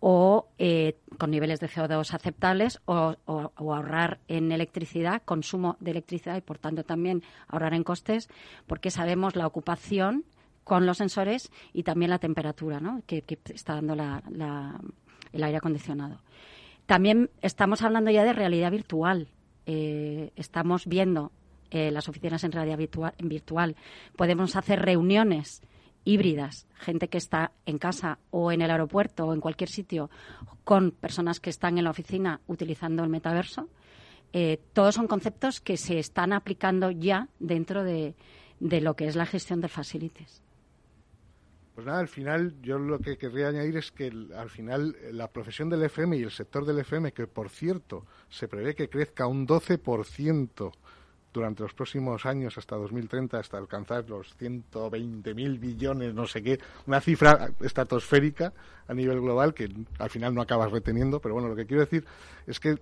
o 0.00 0.48
eh, 0.58 0.98
con 1.18 1.30
niveles 1.30 1.60
de 1.60 1.68
CO2 1.68 2.12
aceptables 2.14 2.80
o, 2.84 3.16
ahorrar 3.56 4.20
en 4.28 4.52
electricidad, 4.52 5.22
consumo 5.24 5.76
de 5.80 5.92
electricidad 5.92 6.36
y 6.36 6.42
por 6.42 6.58
tanto 6.58 6.84
también 6.84 7.22
ahorrar 7.48 7.74
en 7.74 7.84
costes, 7.84 8.28
porque 8.66 8.90
sabemos 8.90 9.36
la 9.36 9.46
ocupación 9.46 10.24
con 10.66 10.84
los 10.84 10.98
sensores 10.98 11.52
y 11.72 11.84
también 11.84 12.10
la 12.10 12.18
temperatura 12.18 12.80
¿no? 12.80 13.00
que, 13.06 13.22
está 13.54 13.74
dando 13.74 13.94
el 13.94 15.44
aire 15.44 15.58
acondicionado. 15.58 16.20
También 16.86 17.30
estamos 17.40 17.82
hablando 17.82 18.10
ya 18.10 18.24
de 18.24 18.32
realidad 18.32 18.72
virtual. 18.72 19.28
Eh, 19.66 20.32
estamos 20.34 20.86
viendo 20.86 21.30
eh, 21.70 21.92
las 21.92 22.08
oficinas 22.08 22.42
en 22.42 22.50
realidad 22.50 22.78
virtual, 22.78 23.14
virtual. 23.20 23.76
Podemos 24.16 24.56
hacer 24.56 24.82
reuniones 24.82 25.62
híbridas, 26.04 26.66
gente 26.74 27.06
que 27.06 27.18
está 27.18 27.52
en 27.64 27.78
casa 27.78 28.18
o 28.30 28.50
en 28.50 28.60
el 28.60 28.72
aeropuerto 28.72 29.26
o 29.26 29.34
en 29.34 29.40
cualquier 29.40 29.70
sitio 29.70 30.10
con 30.64 30.90
personas 30.90 31.38
que 31.38 31.50
están 31.50 31.78
en 31.78 31.84
la 31.84 31.90
oficina 31.90 32.40
utilizando 32.48 33.04
el 33.04 33.08
metaverso. 33.08 33.68
Eh, 34.32 34.60
todos 34.72 34.96
son 34.96 35.06
conceptos 35.06 35.60
que 35.60 35.76
se 35.76 36.00
están 36.00 36.32
aplicando 36.32 36.90
ya 36.90 37.28
dentro 37.38 37.84
de, 37.84 38.16
lo 38.58 38.96
que 38.96 39.06
es 39.06 39.14
la 39.14 39.26
gestión 39.26 39.60
de 39.60 39.68
facilities. 39.68 40.42
Pues 41.76 41.86
nada, 41.86 41.98
al 41.98 42.08
final 42.08 42.54
yo 42.62 42.78
lo 42.78 43.00
que 43.00 43.18
querría 43.18 43.48
añadir 43.48 43.76
es 43.76 43.92
que 43.92 44.10
al 44.34 44.48
final 44.48 44.96
la 45.12 45.30
profesión 45.30 45.68
del 45.68 45.82
FM 45.82 46.16
y 46.16 46.22
el 46.22 46.30
sector 46.30 46.64
del 46.64 46.78
FM, 46.78 47.12
que 47.12 47.26
por 47.26 47.50
cierto 47.50 48.06
se 48.30 48.48
prevé 48.48 48.74
que 48.74 48.88
crezca 48.88 49.26
un 49.26 49.46
12% 49.46 50.72
durante 51.34 51.62
los 51.62 51.74
próximos 51.74 52.24
años 52.24 52.56
hasta 52.56 52.76
2030 52.76 53.38
hasta 53.38 53.58
alcanzar 53.58 54.08
los 54.08 54.34
120 54.36 55.34
mil 55.34 55.58
billones, 55.58 56.14
no 56.14 56.26
sé 56.26 56.42
qué, 56.42 56.58
una 56.86 57.02
cifra 57.02 57.50
estratosférica 57.60 58.54
a 58.88 58.94
nivel 58.94 59.20
global 59.20 59.52
que 59.52 59.68
al 59.98 60.08
final 60.08 60.34
no 60.34 60.40
acabas 60.40 60.72
reteniendo, 60.72 61.20
pero 61.20 61.34
bueno, 61.34 61.50
lo 61.50 61.56
que 61.56 61.66
quiero 61.66 61.82
decir 61.82 62.06
es 62.46 62.58
que 62.58 62.78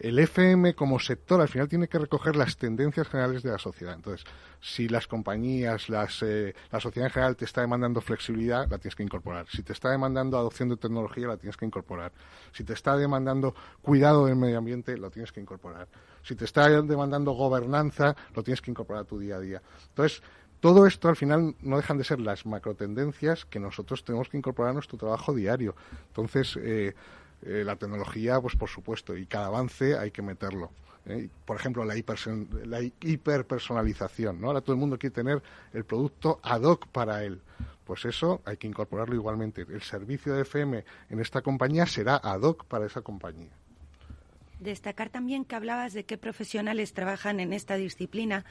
el 0.00 0.18
FM 0.18 0.74
como 0.74 0.98
sector 0.98 1.40
al 1.40 1.48
final 1.48 1.68
tiene 1.68 1.88
que 1.88 1.98
recoger 1.98 2.36
las 2.36 2.56
tendencias 2.56 3.08
generales 3.08 3.42
de 3.42 3.50
la 3.50 3.58
sociedad. 3.58 3.94
Entonces, 3.94 4.26
si 4.60 4.88
las 4.88 5.06
compañías, 5.06 5.88
las, 5.88 6.22
eh, 6.22 6.54
la 6.70 6.80
sociedad 6.80 7.08
en 7.08 7.12
general 7.12 7.36
te 7.36 7.44
está 7.44 7.60
demandando 7.60 8.00
flexibilidad, 8.00 8.68
la 8.68 8.78
tienes 8.78 8.96
que 8.96 9.02
incorporar. 9.02 9.46
Si 9.48 9.62
te 9.62 9.72
está 9.72 9.90
demandando 9.90 10.38
adopción 10.38 10.68
de 10.68 10.76
tecnología, 10.76 11.28
la 11.28 11.36
tienes 11.36 11.56
que 11.56 11.66
incorporar. 11.66 12.12
Si 12.52 12.64
te 12.64 12.72
está 12.72 12.96
demandando 12.96 13.54
cuidado 13.82 14.26
del 14.26 14.36
medio 14.36 14.58
ambiente, 14.58 14.96
lo 14.96 15.10
tienes 15.10 15.32
que 15.32 15.40
incorporar. 15.40 15.88
Si 16.22 16.34
te 16.34 16.44
está 16.44 16.68
demandando 16.68 17.32
gobernanza, 17.32 18.16
lo 18.34 18.42
tienes 18.42 18.60
que 18.60 18.70
incorporar 18.70 19.02
a 19.02 19.06
tu 19.06 19.18
día 19.18 19.36
a 19.36 19.40
día. 19.40 19.62
Entonces, 19.88 20.22
todo 20.60 20.86
esto 20.86 21.08
al 21.08 21.16
final 21.16 21.54
no 21.60 21.76
dejan 21.76 21.98
de 21.98 22.04
ser 22.04 22.18
las 22.18 22.46
macrotendencias 22.46 23.44
que 23.44 23.60
nosotros 23.60 24.04
tenemos 24.04 24.28
que 24.28 24.38
incorporar 24.38 24.70
a 24.70 24.74
nuestro 24.74 24.98
trabajo 24.98 25.34
diario. 25.34 25.76
Entonces, 26.08 26.58
eh, 26.60 26.94
eh, 27.42 27.62
la 27.64 27.76
tecnología, 27.76 28.40
pues 28.40 28.56
por 28.56 28.68
supuesto, 28.68 29.16
y 29.16 29.26
cada 29.26 29.46
avance 29.46 29.96
hay 29.98 30.10
que 30.10 30.22
meterlo. 30.22 30.70
¿eh? 31.06 31.28
Por 31.44 31.56
ejemplo, 31.56 31.84
la, 31.84 31.94
la 32.64 32.82
hiperpersonalización, 32.82 34.40
¿no? 34.40 34.48
Ahora 34.48 34.60
todo 34.60 34.72
el 34.72 34.80
mundo 34.80 34.98
quiere 34.98 35.14
tener 35.14 35.42
el 35.72 35.84
producto 35.84 36.40
ad 36.42 36.62
hoc 36.62 36.86
para 36.88 37.24
él. 37.24 37.40
Pues 37.84 38.04
eso 38.04 38.42
hay 38.44 38.56
que 38.56 38.66
incorporarlo 38.66 39.14
igualmente. 39.14 39.62
El 39.62 39.82
servicio 39.82 40.34
de 40.34 40.42
FM 40.42 40.84
en 41.08 41.20
esta 41.20 41.40
compañía 41.42 41.86
será 41.86 42.16
ad 42.16 42.42
hoc 42.42 42.64
para 42.64 42.86
esa 42.86 43.02
compañía. 43.02 43.52
Destacar 44.60 45.10
también 45.10 45.44
que 45.44 45.54
hablabas 45.54 45.92
de 45.92 46.04
qué 46.04 46.16
profesionales 46.16 46.94
trabajan 46.94 47.40
en 47.40 47.52
esta 47.52 47.76
disciplina. 47.76 48.44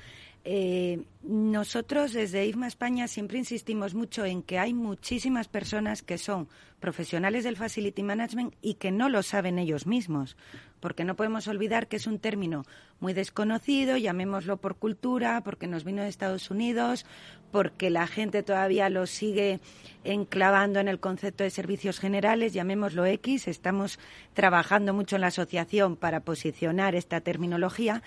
Eh, 0.43 1.03
nosotros 1.23 2.13
desde 2.13 2.45
IFMA 2.45 2.67
España 2.67 3.07
siempre 3.07 3.39
insistimos 3.39 3.95
mucho 3.95 4.25
en 4.25 4.43
que 4.43 4.59
hay 4.59 4.75
muchísimas 4.75 5.47
personas 5.47 6.03
que 6.03 6.19
son 6.19 6.47
profesionales 6.79 7.43
del 7.43 7.57
Facility 7.57 8.03
Management 8.03 8.53
y 8.61 8.75
que 8.75 8.91
no 8.91 9.09
lo 9.09 9.23
saben 9.23 9.57
ellos 9.57 9.87
mismos, 9.87 10.37
porque 10.79 11.03
no 11.03 11.15
podemos 11.15 11.47
olvidar 11.47 11.87
que 11.87 11.95
es 11.95 12.05
un 12.05 12.19
término 12.19 12.63
muy 12.99 13.13
desconocido, 13.13 13.97
llamémoslo 13.97 14.57
por 14.57 14.75
cultura, 14.75 15.41
porque 15.41 15.65
nos 15.65 15.83
vino 15.83 16.03
de 16.03 16.09
Estados 16.09 16.51
Unidos, 16.51 17.07
porque 17.55 17.89
la 17.89 18.05
gente 18.05 18.43
todavía 18.43 18.89
lo 18.89 19.07
sigue 19.07 19.61
enclavando 20.03 20.81
en 20.81 20.89
el 20.89 20.99
concepto 20.99 21.45
de 21.45 21.49
servicios 21.49 22.01
generales, 22.01 22.51
llamémoslo 22.51 23.05
X, 23.05 23.47
estamos 23.47 23.97
trabajando 24.33 24.93
mucho 24.93 25.15
en 25.15 25.21
la 25.21 25.27
asociación 25.27 25.95
para 25.95 26.19
posicionar 26.19 26.95
esta 26.95 27.21
terminología, 27.21 28.03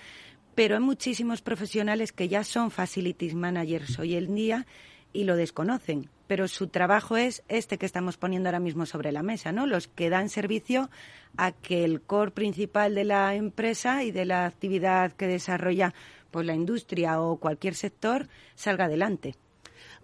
pero 0.53 0.75
hay 0.75 0.81
muchísimos 0.81 1.41
profesionales 1.41 2.11
que 2.11 2.27
ya 2.27 2.43
son 2.43 2.69
facilities 2.69 3.33
managers 3.33 3.97
hoy 3.97 4.17
en 4.17 4.35
día 4.35 4.67
y 5.13 5.23
lo 5.23 5.35
desconocen. 5.35 6.11
Pero 6.27 6.47
su 6.47 6.67
trabajo 6.67 7.17
es 7.17 7.41
este 7.47 7.79
que 7.79 7.87
estamos 7.87 8.17
poniendo 8.17 8.49
ahora 8.49 8.59
mismo 8.59 8.85
sobre 8.85 9.11
la 9.11 9.23
mesa, 9.23 9.51
¿no? 9.51 9.65
Los 9.65 9.87
que 9.87 10.11
dan 10.11 10.29
servicio 10.29 10.91
a 11.37 11.53
que 11.53 11.83
el 11.85 12.01
core 12.01 12.29
principal 12.29 12.93
de 12.93 13.03
la 13.03 13.33
empresa 13.33 14.03
y 14.03 14.11
de 14.11 14.25
la 14.25 14.45
actividad 14.45 15.13
que 15.13 15.25
desarrolla 15.25 15.95
pues 16.31 16.45
la 16.45 16.55
industria 16.55 17.21
o 17.21 17.37
cualquier 17.37 17.75
sector 17.75 18.27
salga 18.55 18.85
adelante. 18.85 19.35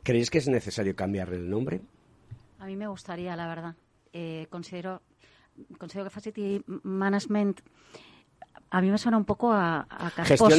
¿Creéis 0.03 0.29
que 0.29 0.37
es 0.37 0.47
necesario 0.47 0.95
cambiar 0.95 1.33
el 1.33 1.49
nombre? 1.49 1.81
A 2.59 2.65
mí 2.65 2.75
me 2.75 2.87
gustaría, 2.87 3.35
la 3.35 3.47
verdad. 3.47 3.75
Eh, 4.13 4.47
considero, 4.49 5.01
considero 5.77 6.05
que 6.05 6.09
Facility 6.09 6.63
Management 6.83 7.61
a 8.75 8.81
mí 8.81 8.91
me 8.91 8.97
suena 8.97 9.17
un 9.17 9.23
poco 9.23 9.53
a, 9.53 9.87
a 9.89 10.11
casposo. 10.11 10.49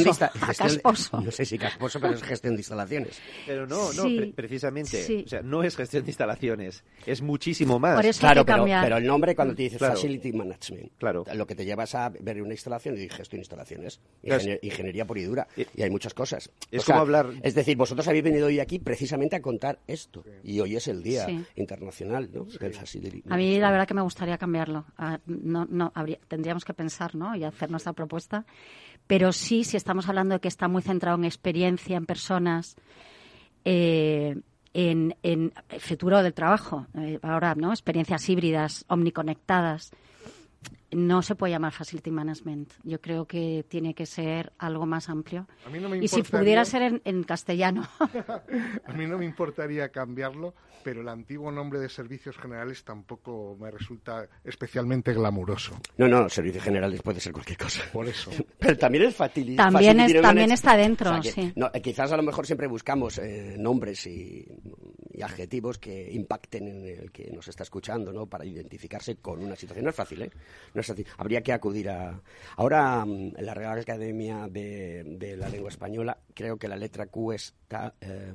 Gestión 0.41 1.23
no 1.23 1.29
sé 1.29 1.45
si 1.45 1.59
casposo, 1.59 1.99
pero 1.99 2.15
es 2.15 2.23
gestión 2.23 2.55
de 2.55 2.61
instalaciones. 2.61 3.21
Pero 3.45 3.67
no, 3.67 3.93
no, 3.93 4.05
precisamente. 4.33 5.23
O 5.23 5.27
sea, 5.27 5.43
no 5.43 5.61
es 5.61 5.75
gestión 5.75 6.03
de 6.03 6.09
instalaciones, 6.09 6.83
es 7.05 7.21
muchísimo 7.21 7.77
más. 7.77 8.17
claro, 8.17 8.43
pero, 8.43 8.97
el 8.97 9.05
nombre 9.05 9.35
cuando 9.35 9.53
te 9.53 9.63
dice 9.63 9.77
Facility 9.77 10.33
Management, 10.33 10.93
claro. 10.97 11.25
lo 11.31 11.45
que 11.45 11.53
te 11.53 11.63
llevas 11.63 11.93
a 11.93 12.09
ver 12.09 12.41
una 12.41 12.53
instalación 12.53 12.97
y 12.97 13.07
gestión 13.07 13.37
de 13.37 13.43
instalaciones, 13.43 13.99
ingeniería 14.63 15.05
pura 15.05 15.19
y 15.19 15.23
dura, 15.25 15.47
y 15.75 15.83
hay 15.83 15.89
muchas 15.91 16.15
cosas. 16.15 16.49
Es 16.71 16.85
como 16.85 16.99
hablar... 16.99 17.29
Es 17.43 17.53
decir, 17.53 17.77
vosotros 17.77 18.07
habéis 18.07 18.23
venido 18.23 18.47
hoy 18.47 18.59
aquí 18.59 18.79
precisamente 18.79 19.35
a 19.35 19.43
contar 19.43 19.77
esto, 19.85 20.23
y 20.43 20.59
hoy 20.59 20.75
es 20.75 20.87
el 20.87 21.03
Día 21.03 21.27
Internacional 21.55 22.31
del 22.31 22.73
Facility 22.73 23.23
A 23.29 23.37
mí 23.37 23.59
la 23.59 23.69
verdad 23.69 23.87
que 23.87 23.93
me 23.93 24.01
gustaría 24.01 24.39
cambiarlo. 24.39 24.85
Ah, 24.97 25.19
no, 25.27 25.67
no, 25.69 25.93
tendríamos 26.27 26.65
que 26.65 26.73
pensar 26.73 27.13
¿no? 27.13 27.35
y 27.35 27.43
hacer 27.43 27.69
nuestra 27.69 27.93
propuesta, 27.93 28.06
pero 29.07 29.31
sí, 29.31 29.63
si 29.63 29.77
estamos 29.77 30.09
hablando 30.09 30.35
de 30.35 30.41
que 30.41 30.47
está 30.47 30.67
muy 30.67 30.81
centrado 30.81 31.17
en 31.17 31.25
experiencia, 31.25 31.97
en 31.97 32.05
personas, 32.05 32.75
eh, 33.63 34.35
en, 34.73 35.15
en, 35.23 35.53
futuro 35.79 36.21
del 36.21 36.33
trabajo, 36.33 36.87
eh, 36.97 37.19
ahora, 37.23 37.55
¿no? 37.55 37.71
Experiencias 37.71 38.29
híbridas, 38.29 38.85
omniconectadas, 38.89 39.91
no 40.91 41.21
se 41.21 41.35
puede 41.35 41.51
llamar 41.51 41.73
facility 41.73 42.11
management. 42.11 42.71
Yo 42.83 43.01
creo 43.01 43.25
que 43.25 43.65
tiene 43.67 43.93
que 43.93 44.05
ser 44.05 44.53
algo 44.57 44.85
más 44.85 45.09
amplio. 45.09 45.47
y 46.01 46.07
si 46.07 46.23
pudiera 46.23 46.63
ser 46.65 47.01
en, 47.03 47.23
castellano. 47.23 47.87
a 48.85 48.93
mí 48.93 49.05
no 49.05 49.17
me 49.17 49.25
importaría 49.25 49.89
cambiarlo, 49.89 50.53
pero 50.83 51.01
el 51.01 51.09
antiguo 51.09 51.51
nombre 51.51 51.79
de 51.79 51.89
servicios 51.89 52.37
generales 52.37 52.83
tampoco 52.83 53.57
me 53.59 53.69
resulta 53.69 54.27
especialmente 54.43 55.13
glamuroso. 55.13 55.77
No, 55.97 56.07
no, 56.07 56.29
servicios 56.29 56.63
generales 56.63 57.01
puede 57.01 57.19
ser 57.19 57.33
cualquier 57.33 57.57
cosa. 57.57 57.81
Por 57.91 58.07
eso. 58.07 58.31
pero 58.59 58.77
también 58.77 59.05
es 59.05 59.15
facility. 59.15 59.57
También, 59.57 60.21
también 60.21 60.51
está 60.51 60.77
dentro, 60.77 61.21
sí. 61.21 61.53
Eh, 61.73 61.81
quizás 61.81 62.11
a 62.11 62.17
lo 62.17 62.23
mejor 62.23 62.45
siempre 62.45 62.67
buscamos 62.67 63.17
eh, 63.17 63.55
nombres 63.57 64.07
y, 64.07 64.45
adjetivos 65.21 65.77
que 65.77 66.11
impacten 66.11 66.67
en 66.67 66.85
el 66.85 67.11
que 67.11 67.31
nos 67.31 67.47
está 67.47 67.63
escuchando, 67.63 68.13
¿no? 68.13 68.27
Para 68.27 68.45
identificarse 68.45 69.17
con 69.17 69.43
una 69.43 69.55
situación. 69.55 69.85
No 69.85 69.89
es 69.89 69.95
fácil, 69.95 70.21
¿eh? 70.21 70.31
Habría 71.17 71.41
que 71.41 71.53
acudir 71.53 71.89
a... 71.89 72.21
Ahora, 72.55 73.05
mm, 73.05 73.37
en 73.37 73.45
la 73.45 73.53
Real 73.53 73.79
Academia 73.79 74.47
de, 74.47 75.35
la 75.37 75.49
Lengua 75.49 75.69
Española, 75.69 76.17
creo 76.33 76.57
que 76.57 76.67
la 76.67 76.75
letra 76.75 77.07
Q 77.07 77.33
está... 77.33 77.93
Eh, 78.01 78.33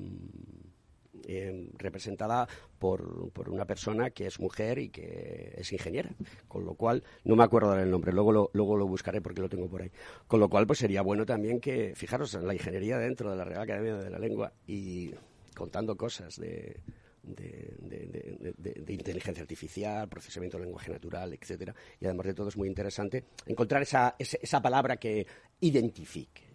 representada 1.79 2.49
por, 2.81 3.31
una 3.49 3.65
persona 3.65 4.11
que 4.11 4.27
es 4.27 4.41
mujer 4.41 4.79
y 4.79 4.89
que 4.89 5.55
es 5.57 5.73
ingeniera, 5.73 6.11
con 6.49 6.65
lo 6.65 6.75
cual, 6.75 7.05
no 7.25 7.37
me 7.37 7.45
acuerdo 7.45 7.73
del 7.75 7.93
nombre, 7.93 8.13
luego 8.13 8.33
lo, 8.33 8.51
luego 8.55 8.77
lo 8.77 8.89
buscaré 8.89 9.21
porque 9.21 9.41
lo 9.41 9.49
tengo 9.49 9.69
por 9.69 9.83
ahí. 9.83 9.93
Con 10.27 10.41
lo 10.41 10.49
cual, 10.49 10.67
pues 10.67 10.81
sería 10.81 11.03
bueno 11.03 11.25
también 11.25 11.61
que, 11.61 11.95
fijaros, 11.95 12.35
en 12.35 12.45
la 12.45 12.55
ingeniería 12.55 12.99
dentro 12.99 13.31
de 13.31 13.37
la 13.37 13.45
Real 13.45 13.63
Academia 13.63 13.97
de 13.99 14.11
la 14.11 14.19
Lengua 14.19 14.53
y 14.67 15.13
contando 15.55 15.97
cosas 15.97 16.37
de, 16.37 16.81
de, 17.23 18.93
inteligencia 18.93 19.43
artificial, 19.43 20.09
procesamiento 20.09 20.59
de 20.59 20.65
lenguaje 20.65 20.91
natural, 20.91 21.33
etcétera. 21.33 21.75
Y 22.01 22.07
además 22.07 22.27
de 22.27 22.35
todo 22.35 22.49
es 22.49 22.57
muy 22.57 22.69
interesante 22.69 23.25
encontrar 23.47 23.83
esa, 23.83 24.17
esa, 24.19 24.61
palabra 24.61 24.97
que 24.97 25.27
identifique. 25.61 26.53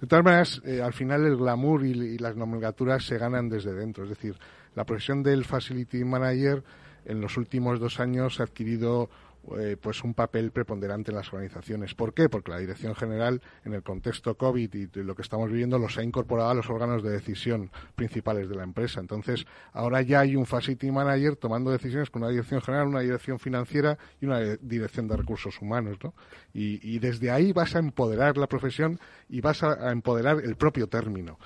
De 0.00 0.06
todas 0.06 0.24
maneras, 0.24 0.62
eh, 0.64 0.80
al 0.80 0.92
final 0.92 1.24
el 1.26 1.36
glamour 1.36 1.84
y, 1.84 2.18
las 2.18 2.36
nomenclaturas 2.36 3.04
se 3.04 3.18
ganan 3.18 3.48
desde 3.48 3.72
dentro. 3.72 4.04
Es 4.04 4.10
decir, 4.10 4.36
la 4.74 4.84
profesión 4.84 5.22
del 5.22 5.44
Facility 5.44 6.04
Manager 6.04 6.62
en 7.04 7.20
los 7.20 7.36
últimos 7.36 7.80
dos 7.80 8.00
años 8.00 8.40
ha 8.40 8.44
adquirido 8.44 9.10
eh, 9.58 9.76
pues 9.80 10.04
un 10.04 10.14
papel 10.14 10.52
preponderante 10.52 11.10
en 11.10 11.16
las 11.16 11.32
organizaciones. 11.32 11.94
¿Por 11.94 12.14
qué? 12.14 12.28
Porque 12.28 12.50
la 12.50 12.58
Dirección 12.58 12.94
General, 12.94 13.40
en 13.64 13.74
el 13.74 13.82
contexto 13.82 14.36
COVID 14.36 14.74
y 14.74 14.88
lo 15.02 15.14
que 15.14 15.22
estamos 15.22 15.50
viviendo, 15.50 15.78
los 15.78 15.98
ha 15.98 16.02
incorporado 16.02 16.50
a 16.50 16.54
los 16.54 16.70
órganos 16.70 17.02
de 17.02 17.10
decisión 17.10 17.70
principales 17.96 18.48
de 18.48 18.54
la 18.54 18.62
empresa. 18.62 19.00
Entonces, 19.00 19.44
ahora 19.72 20.02
ya 20.02 20.20
hay 20.20 20.36
un 20.36 20.46
Facility 20.46 20.90
Manager 20.90 21.36
tomando 21.36 21.70
decisiones 21.70 22.10
con 22.10 22.22
una 22.22 22.30
Dirección 22.30 22.60
General, 22.60 22.86
una 22.86 23.00
Dirección 23.00 23.38
Financiera 23.38 23.98
y 24.20 24.26
una 24.26 24.40
Dirección 24.60 25.08
de 25.08 25.16
Recursos 25.16 25.60
Humanos. 25.60 25.98
¿no? 26.02 26.14
Y, 26.52 26.98
desde 26.98 27.30
ahí 27.30 27.52
vas 27.52 27.74
a 27.74 27.80
empoderar 27.80 28.36
la 28.36 28.46
profesión 28.46 29.00
y 29.28 29.40
vas 29.40 29.62
a 29.62 29.90
empoderar 29.90 30.38
el 30.44 30.54
propio 30.56 30.86
término. 30.86 31.38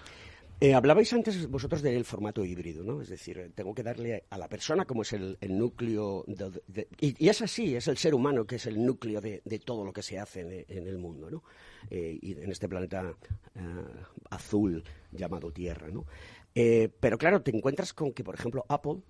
Eh, 0.59 0.73
hablabais 0.73 1.13
antes 1.13 1.49
vosotros 1.51 1.83
del 1.83 2.07
formato 2.07 2.43
híbrido, 2.43 2.83
¿no? 2.83 3.03
Es 3.03 3.11
decir, 3.11 3.37
eh, 3.39 3.51
tengo 3.55 3.75
que 3.75 3.83
darle 3.83 4.25
a 4.31 4.39
la 4.39 4.49
persona 4.49 4.87
como 4.87 5.03
es 5.03 5.13
el, 5.13 5.37
núcleo, 5.51 6.25
y, 6.99 7.29
es 7.29 7.43
así, 7.43 7.77
es 7.77 7.89
el 7.89 7.99
ser 7.99 8.15
humano 8.15 8.47
que 8.47 8.57
es 8.57 8.65
el 8.65 8.83
núcleo 8.83 9.21
de, 9.21 9.43
todo 9.63 9.85
lo 9.85 9.93
que 9.93 10.03
se 10.03 10.19
hace 10.19 10.65
en, 10.67 10.87
el 10.87 10.97
mundo, 10.97 11.31
¿no? 11.31 11.43
Eh, 11.91 12.19
y 12.23 12.33
en 12.33 12.51
este 12.51 12.69
planeta 12.71 13.15
azul 14.31 14.83
llamado 15.13 15.53
Tierra, 15.53 15.89
¿no? 15.89 16.07
pero 16.55 17.19
claro, 17.19 17.43
te 17.43 17.55
encuentras 17.55 17.93
con 17.93 18.13
que, 18.13 18.25
por 18.25 18.35
ejemplo, 18.35 18.65
Apple, 18.71 19.03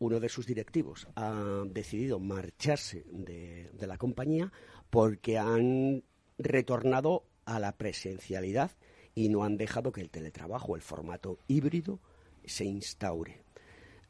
uno 0.00 0.18
de 0.18 0.28
sus 0.28 0.46
directivos, 0.46 1.06
ha 1.14 1.62
decidido 1.66 2.18
marcharse 2.18 3.04
de 3.08 3.86
la 3.86 3.96
compañía 3.98 4.50
porque 4.90 5.38
han 5.38 6.02
retornado 6.38 7.24
a 7.44 7.60
la 7.60 7.76
presencialidad 7.76 8.72
y 9.14 9.28
no 9.28 9.44
han 9.44 9.56
dejado 9.56 9.92
que 9.92 10.00
el 10.00 10.10
teletrabajo, 10.10 10.76
el 10.76 10.82
formato 10.82 11.38
híbrido, 11.48 12.00
se 12.44 12.64
instaure. 12.64 13.42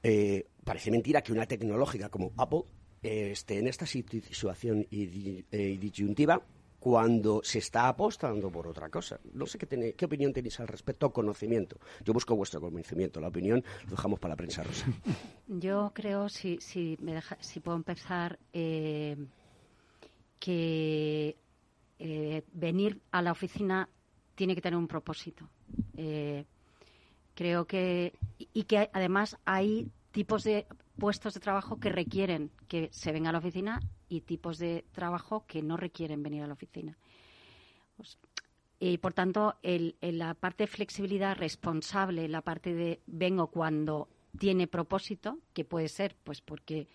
Eh, 0.03 0.47
parece 0.65 0.91
mentira 0.91 1.23
que 1.23 1.33
una 1.33 1.47
tecnológica 1.47 2.09
como 2.09 2.33
Apple 2.37 2.65
eh, 3.03 3.31
esté 3.33 3.59
en 3.59 3.69
esta 3.69 3.87
situación 3.87 4.87
eh, 4.91 5.79
disyuntiva 5.81 6.43
cuando 6.79 7.41
se 7.45 7.61
está 7.61 7.87
apostando 7.87 8.51
por 8.51 8.67
otra 8.67 8.89
cosa. 8.89 9.21
No 9.35 9.47
sé 9.47 9.57
qué, 9.59 9.95
qué 9.97 10.05
opinión 10.05 10.33
tenéis 10.33 10.59
al 10.59 10.67
respecto, 10.67 11.13
conocimiento. 11.13 11.77
Yo 12.05 12.13
busco 12.13 12.35
vuestro 12.35 12.61
conocimiento, 12.61 13.21
la 13.21 13.29
opinión 13.29 13.63
lo 13.85 13.91
dejamos 13.91 14.19
para 14.19 14.33
la 14.33 14.37
prensa 14.37 14.65
rosa. 14.65 14.87
Yo 15.47 15.93
creo, 15.95 16.29
si, 16.29 16.59
si, 16.61 16.97
me 17.01 17.15
deja, 17.15 17.39
si 17.41 17.61
puedo 17.61 17.77
empezar, 17.77 18.41
que 20.41 21.37
venir 22.53 23.01
a 23.13 23.23
la 23.23 23.31
oficina 23.31 23.89
tiene 24.35 24.55
que 24.55 24.61
tener 24.61 24.79
un 24.79 24.89
propósito. 24.89 25.49
Eh, 25.97 26.45
creo 27.35 27.67
que 27.67 28.15
y 28.53 28.65
que 28.65 28.91
además 28.93 29.39
hay 29.45 29.91
tipos 30.11 30.45
de 30.45 30.67
puestos 30.99 31.35
de 31.35 31.41
trabajo 31.41 31.81
que 31.81 31.89
requieren 31.89 32.51
que 32.69 32.89
se 32.93 33.13
venga 33.13 33.31
a 33.31 33.33
la 33.33 33.39
oficina 33.39 33.81
y 34.09 34.21
tipos 34.21 34.59
de 34.59 34.85
trabajo 34.93 35.45
que 35.47 35.63
no 35.63 35.77
requieren 35.77 36.23
venir 36.23 36.43
a 36.43 36.47
la 36.47 36.53
oficina. 36.53 36.97
Pues, 37.97 38.19
y 38.79 38.99
por 38.99 39.13
tanto, 39.15 39.55
el, 39.63 39.97
la 40.01 40.35
parte 40.35 40.65
de 40.65 40.69
flexibilidad 40.69 41.37
responsable, 41.37 42.29
la 42.29 42.43
parte 42.43 42.75
de 42.75 43.01
vengo 43.07 43.47
cuando 43.47 44.09
tiene 44.39 44.67
propósito, 44.67 45.39
que 45.53 45.65
puede 45.65 45.89
ser 45.89 46.17
pues 46.25 46.41
porque 46.41 46.89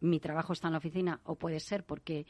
mi 0.00 0.20
trabajo 0.20 0.52
está 0.52 0.68
en 0.68 0.72
la 0.72 0.78
oficina 0.78 1.20
o 1.24 1.34
puede 1.34 1.58
ser 1.58 1.84
porque 1.84 2.26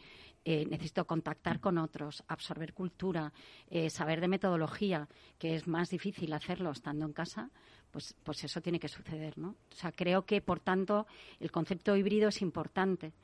eh, 0.47 0.66
necesito 0.66 1.07
contactar 1.07 1.59
con 1.59 1.78
otros, 1.78 2.22
absorber 2.28 2.74
cultura, 2.74 3.32
eh, 3.70 3.88
saber 3.88 4.20
de 4.20 4.28
metodología, 4.28 5.09
que 5.38 5.55
es 5.55 5.66
más 5.66 5.88
difícil 5.88 6.34
hacerlo 6.34 6.70
estando 6.70 7.07
en 7.07 7.14
casa, 7.14 7.51
pues, 7.90 8.14
pues 8.22 8.45
eso 8.45 8.61
tiene 8.61 8.78
que 8.78 8.88
suceder, 8.88 9.38
¿no? 9.38 9.57
O 9.72 9.74
sea, 9.74 9.90
creo 9.90 10.26
que, 10.26 10.42
por 10.42 10.61
tanto, 10.61 11.07
el 11.40 11.51
concepto 11.51 11.97
híbrido 11.97 12.28
es 12.28 12.42
importante. 12.42 13.14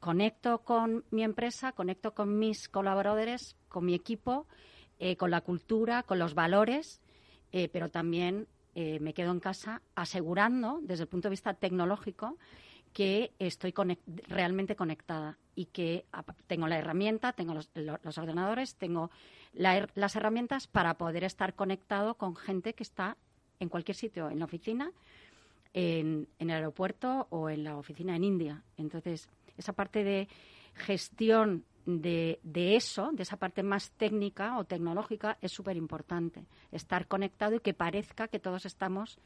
conecto 0.00 0.58
con 0.58 1.06
mi 1.10 1.22
empresa, 1.22 1.72
conecto 1.72 2.12
con 2.12 2.38
mis 2.38 2.68
colaboradores, 2.68 3.56
con 3.68 3.86
mi 3.86 3.94
equipo, 3.94 4.46
eh, 4.98 5.16
con 5.16 5.30
la 5.30 5.40
cultura, 5.40 6.02
con 6.02 6.18
los 6.18 6.34
valores, 6.34 7.00
pero 7.72 7.88
también 7.88 8.46
me 8.74 9.14
quedo 9.14 9.30
en 9.30 9.40
casa 9.40 9.80
asegurando, 9.94 10.80
desde 10.82 11.04
el 11.04 11.08
punto 11.08 11.28
de 11.28 11.30
vista 11.30 11.54
tecnológico, 11.54 12.36
que 12.96 13.34
estoy 13.38 13.74
realmente 14.26 14.74
conectada 14.74 15.36
y 15.54 15.66
que 15.66 16.06
tengo 16.46 16.66
la 16.66 16.78
herramienta, 16.78 17.34
tengo 17.34 17.52
los, 17.52 18.16
ordenadores, 18.16 18.76
tengo 18.76 19.10
las 19.52 20.16
herramientas 20.16 20.66
para 20.66 20.94
poder 20.94 21.22
estar 21.22 21.52
conectado 21.52 22.14
con 22.14 22.34
gente 22.34 22.72
que 22.72 22.82
está 22.82 23.18
en 23.60 23.68
cualquier 23.68 23.96
sitio, 23.96 24.30
en 24.30 24.38
la 24.38 24.46
oficina, 24.46 24.92
en, 25.74 26.26
el 26.38 26.50
aeropuerto 26.50 27.26
o 27.28 27.50
en 27.50 27.64
la 27.64 27.76
oficina 27.76 28.16
en 28.16 28.24
India. 28.24 28.62
Entonces, 28.78 29.28
esa 29.58 29.74
parte 29.74 30.02
de 30.02 30.26
gestión 30.72 31.66
de, 31.84 32.40
eso, 32.54 33.10
de 33.12 33.24
esa 33.24 33.36
parte 33.36 33.62
más 33.62 33.90
técnica 33.90 34.56
o 34.56 34.64
tecnológica, 34.64 35.36
es 35.42 35.52
súper 35.52 35.76
importante. 35.76 36.46
Estar 36.72 37.08
conectado 37.08 37.56
y 37.56 37.60
que 37.60 37.74
parezca 37.74 38.28
que 38.28 38.38
todos 38.38 38.64
estamos 38.64 39.18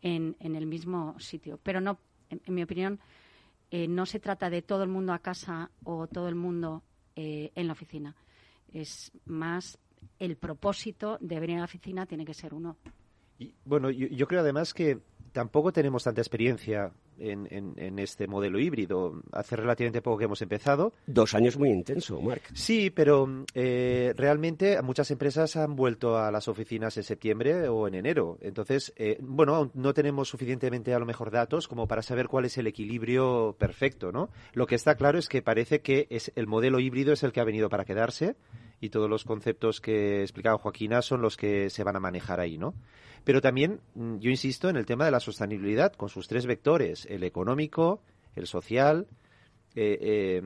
en, 0.00 0.34
en 0.40 0.56
el 0.56 0.64
mismo 0.64 1.14
sitio. 1.20 1.60
Pero 1.62 1.82
no 1.82 1.98
en, 2.30 2.54
mi 2.54 2.62
opinión, 2.62 3.00
eh, 3.70 3.88
no 3.88 4.06
se 4.06 4.20
trata 4.20 4.50
de 4.50 4.62
todo 4.62 4.82
el 4.82 4.88
mundo 4.88 5.12
a 5.12 5.18
casa 5.18 5.70
o 5.84 6.06
todo 6.06 6.28
el 6.28 6.34
mundo 6.34 6.82
eh, 7.16 7.50
en 7.54 7.66
la 7.66 7.72
oficina. 7.72 8.16
Es 8.72 9.12
más 9.24 9.78
el 10.18 10.36
propósito 10.36 11.18
de 11.20 11.40
venir 11.40 11.56
a 11.56 11.60
la 11.60 11.64
oficina 11.64 12.06
tiene 12.06 12.24
que 12.24 12.34
ser 12.34 12.54
uno. 12.54 12.76
Y, 13.38 13.54
bueno, 13.64 13.90
yo, 13.90 14.26
creo 14.26 14.40
además 14.40 14.74
que 14.74 14.98
tampoco 15.32 15.72
tenemos 15.72 16.04
tanta 16.04 16.20
experiencia 16.20 16.92
en, 17.18 17.98
este 17.98 18.26
modelo 18.26 18.58
híbrido. 18.58 19.22
Hace 19.32 19.56
relativamente 19.56 20.02
poco 20.02 20.18
que 20.18 20.24
hemos 20.24 20.42
empezado. 20.42 20.92
Dos 21.06 21.34
años 21.34 21.58
muy 21.58 21.70
intenso, 21.70 22.20
Marc. 22.20 22.42
Sí, 22.54 22.90
pero 22.90 23.44
eh, 23.54 24.12
realmente 24.16 24.80
muchas 24.82 25.10
empresas 25.10 25.56
han 25.56 25.76
vuelto 25.76 26.18
a 26.18 26.30
las 26.30 26.48
oficinas 26.48 26.96
en 26.96 27.02
septiembre 27.02 27.68
o 27.68 27.88
en 27.88 27.94
enero. 27.94 28.38
Entonces, 28.40 28.92
eh, 28.96 29.18
bueno, 29.20 29.70
no 29.74 29.94
tenemos 29.94 30.28
suficientemente 30.28 30.94
a 30.94 30.98
lo 30.98 31.06
mejor 31.06 31.30
datos 31.30 31.68
como 31.68 31.86
para 31.86 32.02
saber 32.02 32.28
cuál 32.28 32.44
es 32.44 32.58
el 32.58 32.66
equilibrio 32.66 33.56
perfecto, 33.58 34.12
¿no? 34.12 34.30
Lo 34.52 34.66
que 34.66 34.74
está 34.74 34.94
claro 34.94 35.18
es 35.18 35.28
que 35.28 35.42
parece 35.42 35.80
que 35.80 36.06
es 36.10 36.32
el 36.36 36.46
modelo 36.46 36.80
híbrido 36.80 37.12
es 37.12 37.22
el 37.22 37.32
que 37.32 37.40
ha 37.40 37.44
venido 37.44 37.68
para 37.68 37.84
quedarse 37.84 38.36
y 38.80 38.90
todos 38.90 39.10
los 39.10 39.24
conceptos 39.24 39.80
que 39.80 40.22
explicaba 40.22 40.58
Joaquina 40.58 41.02
son 41.02 41.20
los 41.20 41.36
que 41.36 41.70
se 41.70 41.84
van 41.84 41.96
a 41.96 42.00
manejar 42.00 42.40
ahí, 42.40 42.58
¿no? 42.58 42.74
Pero 43.24 43.40
también 43.40 43.80
mm, 43.94 44.18
yo 44.18 44.30
insisto 44.30 44.68
en 44.68 44.76
el 44.76 44.86
tema 44.86 45.04
de 45.04 45.10
la 45.10 45.20
sostenibilidad 45.20 45.92
con 45.92 46.08
sus 46.08 46.28
tres 46.28 46.46
vectores, 46.46 47.06
el 47.06 47.24
económico, 47.24 48.00
el 48.36 48.46
social, 48.46 49.06
eh, 49.74 50.40
eh, 50.40 50.42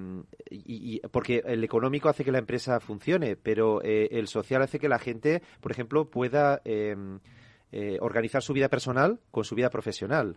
y, 0.51 1.01
porque 1.09 1.43
el 1.47 1.65
económico 1.65 2.09
hace 2.09 2.25
que 2.25 2.33
la 2.33 2.39
empresa 2.39 2.81
funcione, 2.81 3.37
pero 3.37 3.83
eh, 3.83 4.09
el 4.13 4.29
social 4.29 4.63
hace 4.63 4.79
que 4.79 4.89
la 4.89 4.99
gente, 4.99 5.43
por 5.61 5.73
ejemplo, 5.73 6.11
pueda 6.11 6.61
organizar 8.01 8.43
su 8.43 8.53
vida 8.53 8.69
personal 8.69 9.21
con 9.31 9.45
su 9.45 9.55
vida 9.55 9.71
profesional 9.71 10.37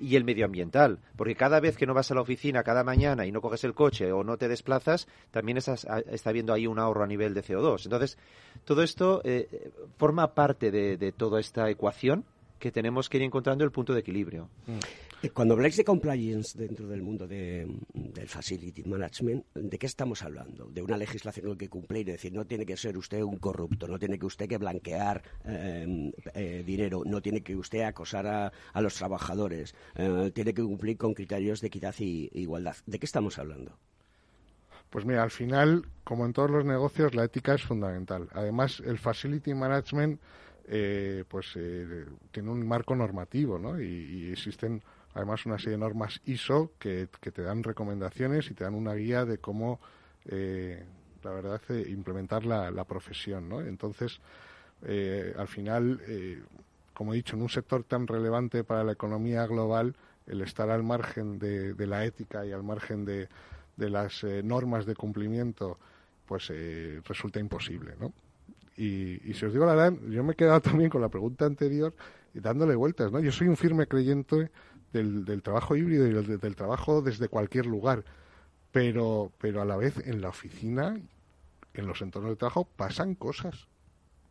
y 0.00 0.16
el 0.16 0.24
medioambiental, 0.24 0.98
porque 1.16 1.34
cada 1.34 1.60
vez 1.60 1.76
que 1.76 1.86
no 1.86 1.94
vas 1.94 2.10
a 2.10 2.14
la 2.14 2.22
oficina 2.22 2.62
cada 2.62 2.84
mañana 2.84 3.26
y 3.26 3.32
no 3.32 3.40
coges 3.40 3.64
el 3.64 3.74
coche 3.74 4.12
o 4.12 4.24
no 4.24 4.36
te 4.36 4.48
desplazas, 4.48 5.06
también 5.30 5.58
estás, 5.58 5.86
está 6.10 6.30
habiendo 6.30 6.52
ahí 6.52 6.66
un 6.66 6.78
ahorro 6.78 7.04
a 7.04 7.06
nivel 7.06 7.34
de 7.34 7.42
CO2. 7.42 7.84
Entonces, 7.84 8.18
todo 8.64 8.82
esto 8.82 9.20
eh, 9.24 9.70
forma 9.98 10.34
parte 10.34 10.70
de, 10.70 11.12
toda 11.12 11.40
esta 11.40 11.68
ecuación 11.68 12.24
que 12.58 12.70
tenemos 12.70 13.08
que 13.08 13.18
ir 13.18 13.24
encontrando 13.24 13.64
el 13.64 13.72
punto 13.72 13.92
de 13.92 14.00
equilibrio. 14.00 14.48
Mm. 14.66 14.78
Eh, 15.22 15.30
cuando 15.30 15.54
habláis 15.54 15.76
de 15.76 15.84
compliance 15.84 16.58
dentro 16.58 16.88
del 16.88 17.00
mundo 17.00 17.28
del 17.28 17.78
facility 18.26 18.82
management, 18.82 19.44
¿de 19.54 19.78
qué 19.78 19.86
estamos 19.86 20.22
hablando? 20.22 20.66
De 20.66 20.82
una 20.82 20.96
legislación 20.96 21.56
que 21.56 21.68
cumplir, 21.68 22.08
es 22.10 22.16
decir, 22.16 22.32
no 22.32 22.44
tiene 22.44 22.66
que 22.66 22.76
ser 22.76 22.98
usted 22.98 23.22
un 23.22 23.36
corrupto, 23.36 23.86
no 23.86 24.00
tiene 24.00 24.18
que 24.18 24.26
usted 24.26 24.48
que 24.48 24.58
blanquear 24.58 25.22
eh, 25.44 26.12
eh, 26.34 26.64
dinero, 26.66 27.02
no 27.06 27.22
tiene 27.22 27.42
que 27.42 27.54
usted 27.54 27.82
acosar 27.82 28.26
a, 28.26 28.80
los 28.80 28.94
trabajadores, 28.96 29.76
tiene 29.94 30.54
que 30.54 30.62
cumplir 30.62 30.96
con 30.96 31.14
criterios 31.14 31.60
de 31.60 31.68
equidad 31.68 31.94
y 32.00 32.28
igualdad. 32.32 32.74
¿De 32.86 32.98
qué 32.98 33.06
estamos 33.06 33.38
hablando? 33.38 33.78
Pues 34.90 35.04
mira, 35.04 35.22
al 35.22 35.30
final, 35.30 35.86
como 36.02 36.26
en 36.26 36.32
todos 36.32 36.50
los 36.50 36.64
negocios, 36.64 37.14
la 37.14 37.24
ética 37.24 37.54
es 37.54 37.62
fundamental. 37.62 38.28
Además, 38.32 38.82
el 38.84 38.98
facility 38.98 39.54
management 39.54 40.20
eh, 40.66 41.24
pues 41.28 41.52
eh, 41.56 42.06
tiene 42.30 42.50
un 42.50 42.66
marco 42.66 42.94
normativo, 42.94 43.58
¿no? 43.58 43.80
Y, 43.80 44.30
existen 44.30 44.82
además 45.14 45.46
una 45.46 45.58
serie 45.58 45.72
de 45.72 45.78
normas 45.78 46.20
ISO 46.24 46.72
que, 46.78 47.08
te 47.20 47.42
dan 47.42 47.62
recomendaciones 47.62 48.50
y 48.50 48.54
te 48.54 48.64
dan 48.64 48.74
una 48.74 48.94
guía 48.94 49.24
de 49.24 49.38
cómo, 49.38 49.80
eh, 50.26 50.84
la 51.22 51.30
verdad, 51.30 51.60
implementar 51.88 52.44
la, 52.44 52.70
la, 52.70 52.84
profesión, 52.84 53.48
¿no? 53.48 53.60
Entonces, 53.60 54.20
al 55.36 55.48
final, 55.48 56.00
como 56.92 57.12
he 57.12 57.16
dicho, 57.16 57.36
en 57.36 57.42
un 57.42 57.48
sector 57.48 57.84
tan 57.84 58.06
relevante 58.06 58.64
para 58.64 58.82
la 58.82 58.92
economía 58.92 59.46
global, 59.46 59.94
el 60.26 60.40
estar 60.40 60.70
al 60.70 60.82
margen 60.82 61.38
de, 61.38 61.74
de 61.74 61.86
la 61.86 62.04
ética 62.04 62.44
y 62.44 62.52
al 62.52 62.62
margen 62.62 63.04
de, 63.04 63.28
de 63.76 63.90
las 63.90 64.24
normas 64.42 64.86
de 64.86 64.96
cumplimiento, 64.96 65.78
pues 66.26 66.52
resulta 67.06 67.38
imposible, 67.38 67.94
¿no? 68.00 68.12
Y, 68.76 69.34
si 69.34 69.44
os 69.44 69.52
digo 69.52 69.66
la 69.66 69.74
verdad, 69.74 69.98
yo 70.08 70.24
me 70.24 70.32
he 70.32 70.36
quedado 70.36 70.60
también 70.70 70.90
con 70.90 71.00
la 71.00 71.08
pregunta 71.08 71.44
anterior 71.46 71.94
y 72.34 72.40
dándole 72.40 72.74
vueltas, 72.74 73.12
¿no? 73.12 73.20
Yo 73.20 73.32
soy 73.32 73.48
un 73.48 73.56
firme 73.56 73.86
creyente 73.86 74.50
del, 74.92 75.24
del 75.24 75.42
trabajo 75.42 75.76
híbrido 75.76 76.06
y 76.06 76.12
del, 76.12 76.56
trabajo 76.56 77.02
desde 77.02 77.28
cualquier 77.28 77.66
lugar, 77.66 78.04
pero, 78.70 79.32
pero 79.38 79.62
a 79.62 79.64
la 79.64 79.76
vez 79.76 79.98
en 80.06 80.20
la 80.20 80.28
oficina, 80.28 81.00
en 81.74 81.86
los 81.86 82.02
entornos 82.02 82.32
de 82.32 82.36
trabajo, 82.36 82.64
pasan 82.64 83.14
cosas, 83.14 83.66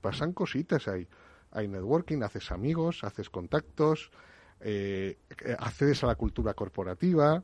pasan 0.01 0.34
cositas 0.34 0.88
ahí. 0.88 1.07
Hay 1.51 1.68
networking, 1.68 2.22
haces 2.24 2.51
amigos, 2.51 3.03
haces 3.03 3.30
contactos, 3.30 4.12
eh, 4.62 5.18
accedes 5.59 6.03
a 6.03 6.07
la 6.07 6.16
cultura 6.16 6.53
corporativa, 6.53 7.43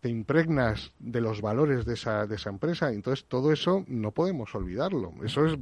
te 0.00 0.08
impregnas 0.08 0.92
de 0.98 1.20
los 1.20 1.40
valores 1.40 1.84
de 1.86 1.94
esa, 1.94 2.26
de 2.26 2.36
esa 2.36 2.50
empresa. 2.50 2.92
Entonces, 2.92 3.24
todo 3.26 3.52
eso 3.52 3.84
no 3.88 4.12
podemos 4.12 4.54
olvidarlo. 4.54 5.14
Eso 5.24 5.46
es 5.46 5.58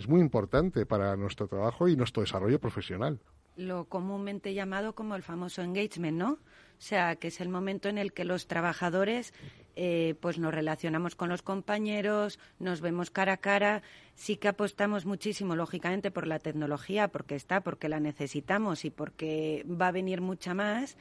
es 0.00 0.08
muy 0.08 0.22
importante 0.22 0.86
para 0.86 1.14
nuestro 1.14 1.46
trabajo 1.46 1.86
y 1.86 1.94
nuestro 1.94 2.22
desarrollo 2.22 2.58
profesional. 2.58 3.20
Lo 3.56 3.84
comúnmente 3.86 4.54
llamado 4.54 4.94
como 4.94 5.16
el 5.16 5.22
famoso 5.22 5.62
engagement, 5.62 6.16
¿no? 6.16 6.30
O 6.32 6.82
sea, 6.82 7.16
que 7.16 7.28
es 7.28 7.40
el 7.40 7.50
momento 7.50 7.88
en 7.88 7.98
el 7.98 8.12
que 8.12 8.24
los 8.24 8.46
trabajadores 8.46 9.34
eh, 9.76 10.14
pues 10.20 10.38
nos 10.38 10.52
relacionamos 10.52 11.14
con 11.14 11.28
los 11.28 11.42
compañeros, 11.42 12.38
nos 12.58 12.80
vemos 12.80 13.10
cara 13.10 13.34
a 13.34 13.36
cara. 13.36 13.82
Sí 14.14 14.36
que 14.36 14.48
apostamos 14.48 15.06
muchísimo, 15.06 15.56
lógicamente, 15.56 16.10
por 16.10 16.26
la 16.26 16.38
tecnología, 16.38 17.08
porque 17.08 17.34
está, 17.34 17.60
porque 17.60 17.88
la 17.88 18.00
necesitamos 18.00 18.84
y 18.84 18.90
porque 18.90 19.64
va 19.66 19.88
a 19.88 19.92
venir 19.92 20.20
mucha 20.20 20.54
más. 20.54 20.96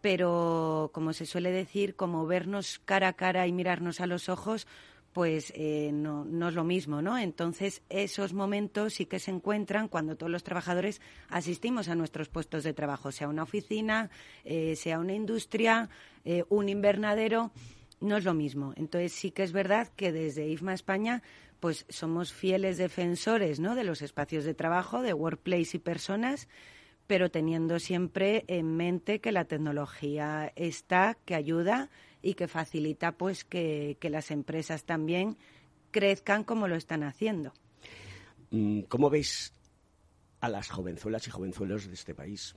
Pero, 0.00 0.90
como 0.92 1.12
se 1.12 1.26
suele 1.26 1.50
decir, 1.50 1.96
como 1.96 2.26
vernos 2.26 2.80
cara 2.84 3.08
a 3.08 3.12
cara 3.14 3.46
y 3.46 3.52
mirarnos 3.52 4.00
a 4.00 4.06
los 4.06 4.28
ojos, 4.28 4.66
pues 5.14 5.52
eh, 5.54 5.92
no, 5.92 6.24
no, 6.24 6.48
es 6.48 6.54
lo 6.54 6.64
mismo, 6.64 7.00
¿no? 7.00 7.16
Entonces, 7.16 7.82
esos 7.88 8.34
momentos 8.34 8.94
sí 8.94 9.06
que 9.06 9.20
se 9.20 9.30
encuentran 9.30 9.86
cuando 9.86 10.16
todos 10.16 10.30
los 10.30 10.42
trabajadores 10.42 11.00
asistimos 11.28 11.88
a 11.88 11.94
nuestros 11.94 12.28
puestos 12.28 12.64
de 12.64 12.74
trabajo, 12.74 13.12
sea 13.12 13.28
una 13.28 13.44
oficina, 13.44 14.10
eh, 14.44 14.74
sea 14.74 14.98
una 14.98 15.14
industria, 15.14 15.88
eh, 16.24 16.42
un 16.48 16.68
invernadero, 16.68 17.52
no 18.00 18.16
es 18.16 18.24
lo 18.24 18.34
mismo. 18.34 18.74
Entonces, 18.76 19.12
sí 19.12 19.30
que 19.30 19.44
es 19.44 19.52
verdad 19.52 19.88
que 19.94 20.10
desde 20.10 20.48
IFMA 20.48 20.74
España 20.74 21.22
pues 21.60 21.86
somos 21.88 22.32
fieles 22.32 22.76
defensores, 22.76 23.60
¿no?, 23.60 23.74
de 23.76 23.84
los 23.84 24.02
espacios 24.02 24.44
de 24.44 24.52
trabajo, 24.52 25.00
de 25.00 25.14
workplace 25.14 25.76
y 25.76 25.80
personas, 25.80 26.48
pero 27.06 27.30
teniendo 27.30 27.78
siempre 27.78 28.44
en 28.48 28.76
mente 28.76 29.20
que 29.20 29.32
la 29.32 29.44
tecnología 29.44 30.52
está, 30.56 31.16
que 31.24 31.34
ayuda 31.34 31.88
y 32.24 32.34
que 32.34 32.48
facilita 32.48 33.12
pues 33.12 33.44
que, 33.44 33.98
las 34.00 34.30
empresas 34.30 34.84
también 34.84 35.36
crezcan 35.90 36.42
como 36.42 36.66
lo 36.66 36.74
están 36.74 37.02
haciendo. 37.02 37.52
Mm, 38.50 38.80
¿Cómo 38.82 39.10
veis 39.10 39.52
a 40.40 40.48
las 40.48 40.70
jovenzuelas 40.70 41.26
y 41.28 41.30
jovenzuelos 41.30 41.86
de 41.86 41.94
este 41.94 42.14
país 42.14 42.56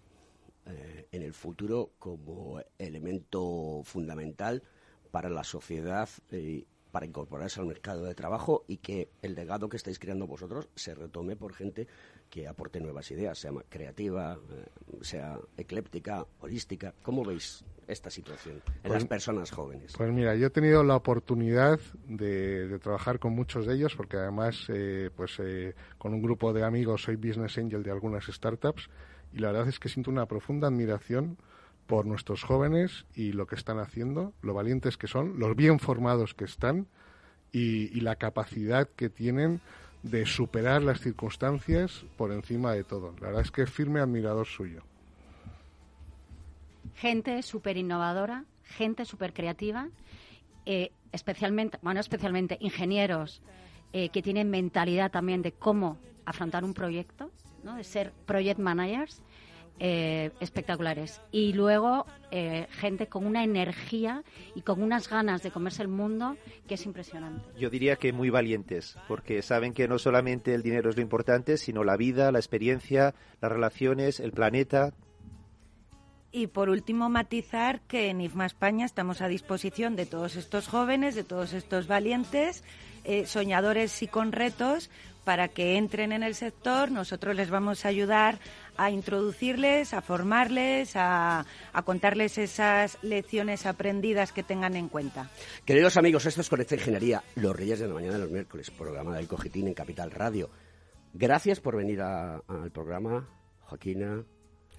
eh, 0.66 1.08
en 1.12 1.22
el 1.22 1.34
futuro 1.34 1.92
como 2.00 2.62
elemento 2.78 3.82
fundamental 3.84 4.64
para 5.12 5.30
la 5.30 5.44
sociedad 5.44 6.10
eh, 6.32 6.66
para 6.92 7.06
incorporarse 7.06 7.60
al 7.60 7.68
mercado 7.68 8.06
de 8.06 8.16
trabajo 8.16 8.64
y 8.68 8.78
que 8.78 9.10
el 9.22 9.36
legado 9.36 9.68
que 9.68 9.78
estáis 9.78 10.00
creando 10.00 10.28
vosotros 10.28 10.70
se 10.76 10.96
retome 10.96 11.36
por 11.36 11.54
gente 11.54 11.88
que 12.30 12.48
aporte 12.48 12.80
nuevas 12.80 13.12
ideas, 13.12 13.38
sea 13.38 13.52
creativa, 13.70 14.40
eh, 14.50 14.66
sea 15.02 15.40
ecléptica, 15.58 16.26
holística. 16.40 16.94
¿Cómo 17.04 17.24
veis 17.24 17.64
esta 17.88 18.10
situación 18.10 18.62
en 18.84 18.92
las 18.92 19.04
pues, 19.04 19.10
personas 19.10 19.52
jóvenes? 19.52 19.94
Pues 19.98 20.12
mira, 20.12 20.36
yo 20.36 20.48
he 20.48 20.50
tenido 20.50 20.84
la 20.84 20.96
oportunidad 20.96 21.80
de, 22.08 22.78
trabajar 22.80 23.20
con 23.20 23.34
muchos 23.34 23.66
de 23.66 23.76
ellos 23.76 23.96
porque 23.96 24.18
además, 24.18 24.66
eh, 24.70 25.10
pues 25.16 25.40
eh, 25.40 25.76
con 25.98 26.14
un 26.14 26.22
grupo 26.22 26.54
de 26.54 26.64
amigos 26.64 27.04
soy 27.04 27.16
business 27.16 27.58
angel 27.58 27.84
de 27.84 27.92
algunas 27.92 28.26
startups 28.26 28.90
y 29.34 29.40
la 29.40 29.52
verdad 29.52 29.70
es 29.70 29.80
que 29.80 29.90
siento 29.90 30.12
una 30.12 30.26
profunda 30.26 30.68
admiración 30.68 31.38
por 31.88 32.06
nuestros 32.06 32.44
jóvenes 32.44 33.06
y 33.16 33.32
lo 33.32 33.48
que 33.48 33.56
están 33.56 33.80
haciendo, 33.80 34.34
lo 34.42 34.54
valientes 34.54 34.98
que 34.98 35.08
son, 35.08 35.40
los 35.40 35.56
bien 35.56 35.80
formados 35.80 36.34
que 36.34 36.46
están 36.46 36.88
y 37.54 38.02
la 38.02 38.18
capacidad 38.18 38.88
que 38.88 39.10
tienen 39.10 39.62
de 40.04 40.28
superar 40.28 40.84
las 40.84 41.00
circunstancias 41.02 42.06
por 42.16 42.32
encima 42.32 42.74
de 42.74 42.84
todo. 42.84 43.16
La 43.20 43.28
verdad 43.28 43.42
es 43.42 43.52
que 43.52 43.64
es 43.64 43.72
firme 43.72 44.00
admirador 44.00 44.46
suyo 44.46 44.84
gente 46.98 47.42
súper 47.44 47.78
innovadora, 47.78 48.46
gente 48.64 49.06
súper 49.06 49.34
creativa, 49.34 49.90
eh, 50.66 50.92
especialmente, 51.12 51.78
bueno, 51.82 52.00
especialmente 52.00 52.58
ingenieros 52.60 53.42
eh, 53.94 54.10
que 54.10 54.22
tienen 54.22 54.50
mentalidad 54.50 55.12
también 55.12 55.42
de 55.42 55.52
cómo 55.52 55.98
afrontar 56.26 56.64
un 56.64 56.74
proyecto, 56.74 57.32
¿no? 57.64 57.76
de 57.76 57.84
ser 57.84 58.12
project 58.26 58.60
managers. 58.60 59.22
Eh, 59.80 60.32
espectaculares. 60.40 61.22
Y 61.32 61.54
luego 61.54 62.08
gente 62.72 63.06
con 63.06 63.28
una 63.28 63.44
energía 63.44 64.24
y 64.56 64.64
con 64.64 64.82
unas 64.82 65.08
ganas 65.08 65.44
de 65.44 65.52
comerse 65.52 65.84
el 65.84 65.88
mundo 65.88 66.36
que 66.68 66.74
es 66.74 66.86
impresionante. 66.88 67.48
Yo 67.60 67.70
diría 67.70 67.96
que 67.96 68.12
muy 68.12 68.32
valientes, 68.32 68.98
porque 69.08 69.44
saben 69.44 69.76
que 69.76 69.88
no 69.88 70.00
solamente 70.00 70.56
el 70.56 70.64
dinero 70.64 70.90
es 70.90 70.96
lo 70.96 71.04
importante, 71.04 71.58
sino 71.58 71.84
la 71.84 71.96
vida, 71.96 72.32
la 72.32 72.40
experiencia, 72.40 73.14
las 73.40 73.52
relaciones, 73.52 74.20
el 74.20 74.32
planeta, 74.32 74.96
y 76.32 76.48
por 76.48 76.70
último, 76.70 77.10
matizar 77.10 77.82
que 77.82 78.10
en 78.10 78.22
IFMA 78.22 78.46
España 78.46 78.86
estamos 78.86 79.22
a 79.22 79.28
disposición 79.28 79.96
de 79.96 80.06
todos 80.06 80.36
estos 80.36 80.68
jóvenes, 80.68 81.16
de 81.16 81.24
todos 81.24 81.54
estos 81.54 81.88
valientes, 81.88 82.64
eh, 83.04 83.26
soñadores 83.26 84.02
y 84.04 84.08
con 84.08 84.32
retos, 84.32 84.90
para 85.24 85.48
que 85.48 85.78
entren 85.78 86.12
en 86.12 86.24
el 86.24 86.36
sector. 86.36 86.92
Nosotros 86.92 87.36
les 87.36 87.50
vamos 87.50 87.86
a 87.86 87.90
ayudar 87.90 88.40
a 88.78 88.92
introducirles, 88.92 89.94
a 89.94 90.02
formarles, 90.02 90.96
a, 90.96 91.46
a, 91.74 91.82
contarles 91.82 92.38
esas 92.38 92.98
lecciones 93.02 93.66
aprendidas 93.66 94.32
que 94.32 94.44
tengan 94.44 94.76
en 94.76 94.88
cuenta. 94.88 95.30
Queridos 95.66 95.98
amigos, 95.98 96.26
esto 96.26 96.42
es 96.42 96.50
Conecta 96.50 96.76
Ingeniería, 96.76 97.24
los 97.36 97.56
Reyes 97.56 97.80
de 97.80 97.88
la 97.88 97.94
Mañana 97.94 98.14
de 98.14 98.20
los 98.20 98.32
miércoles, 98.32 98.72
programa 98.72 99.16
del 99.16 99.28
Cogitín 99.28 99.68
en 99.68 99.74
Capital 99.74 100.12
Radio. 100.12 100.50
Gracias 101.14 101.60
por 101.60 101.76
venir 101.76 102.02
al 102.02 102.72
programa, 102.72 103.28
Joaquina, 103.62 104.24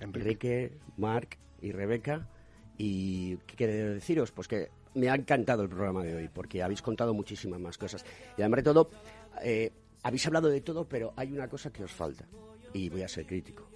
Enrique, 0.00 0.72
Marc 0.96 1.38
y 1.60 1.72
Rebeca. 1.72 2.28
Y 2.76 3.36
qué 3.38 3.56
quiero 3.56 3.94
deciros, 3.94 4.30
pues 4.30 4.46
que 4.46 4.70
me 4.94 5.08
ha 5.08 5.14
encantado 5.14 5.62
el 5.62 5.68
programa 5.68 6.02
de 6.02 6.14
hoy, 6.14 6.28
porque 6.28 6.62
habéis 6.62 6.82
contado 6.82 7.14
muchísimas 7.14 7.60
más 7.60 7.78
cosas. 7.78 8.04
Y 8.36 8.42
además 8.42 8.58
de 8.58 8.62
todo, 8.62 8.90
eh, 9.42 9.72
habéis 10.02 10.26
hablado 10.26 10.48
de 10.48 10.60
todo, 10.60 10.88
pero 10.88 11.12
hay 11.16 11.32
una 11.32 11.48
cosa 11.48 11.72
que 11.72 11.84
os 11.84 11.92
falta, 11.92 12.26
y 12.72 12.88
voy 12.88 13.02
a 13.02 13.08
ser 13.08 13.26
crítico. 13.26 13.68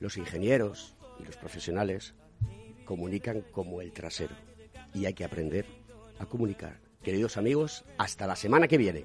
Los 0.00 0.16
ingenieros 0.16 0.96
y 1.20 1.24
los 1.24 1.36
profesionales 1.36 2.14
comunican 2.84 3.42
como 3.52 3.80
el 3.80 3.92
trasero, 3.92 4.34
y 4.92 5.06
hay 5.06 5.14
que 5.14 5.24
aprender 5.24 5.66
a 6.18 6.26
comunicar. 6.26 6.80
Queridos 7.02 7.36
amigos, 7.36 7.84
hasta 7.98 8.26
la 8.26 8.36
semana 8.36 8.68
que 8.68 8.78
viene. 8.78 9.04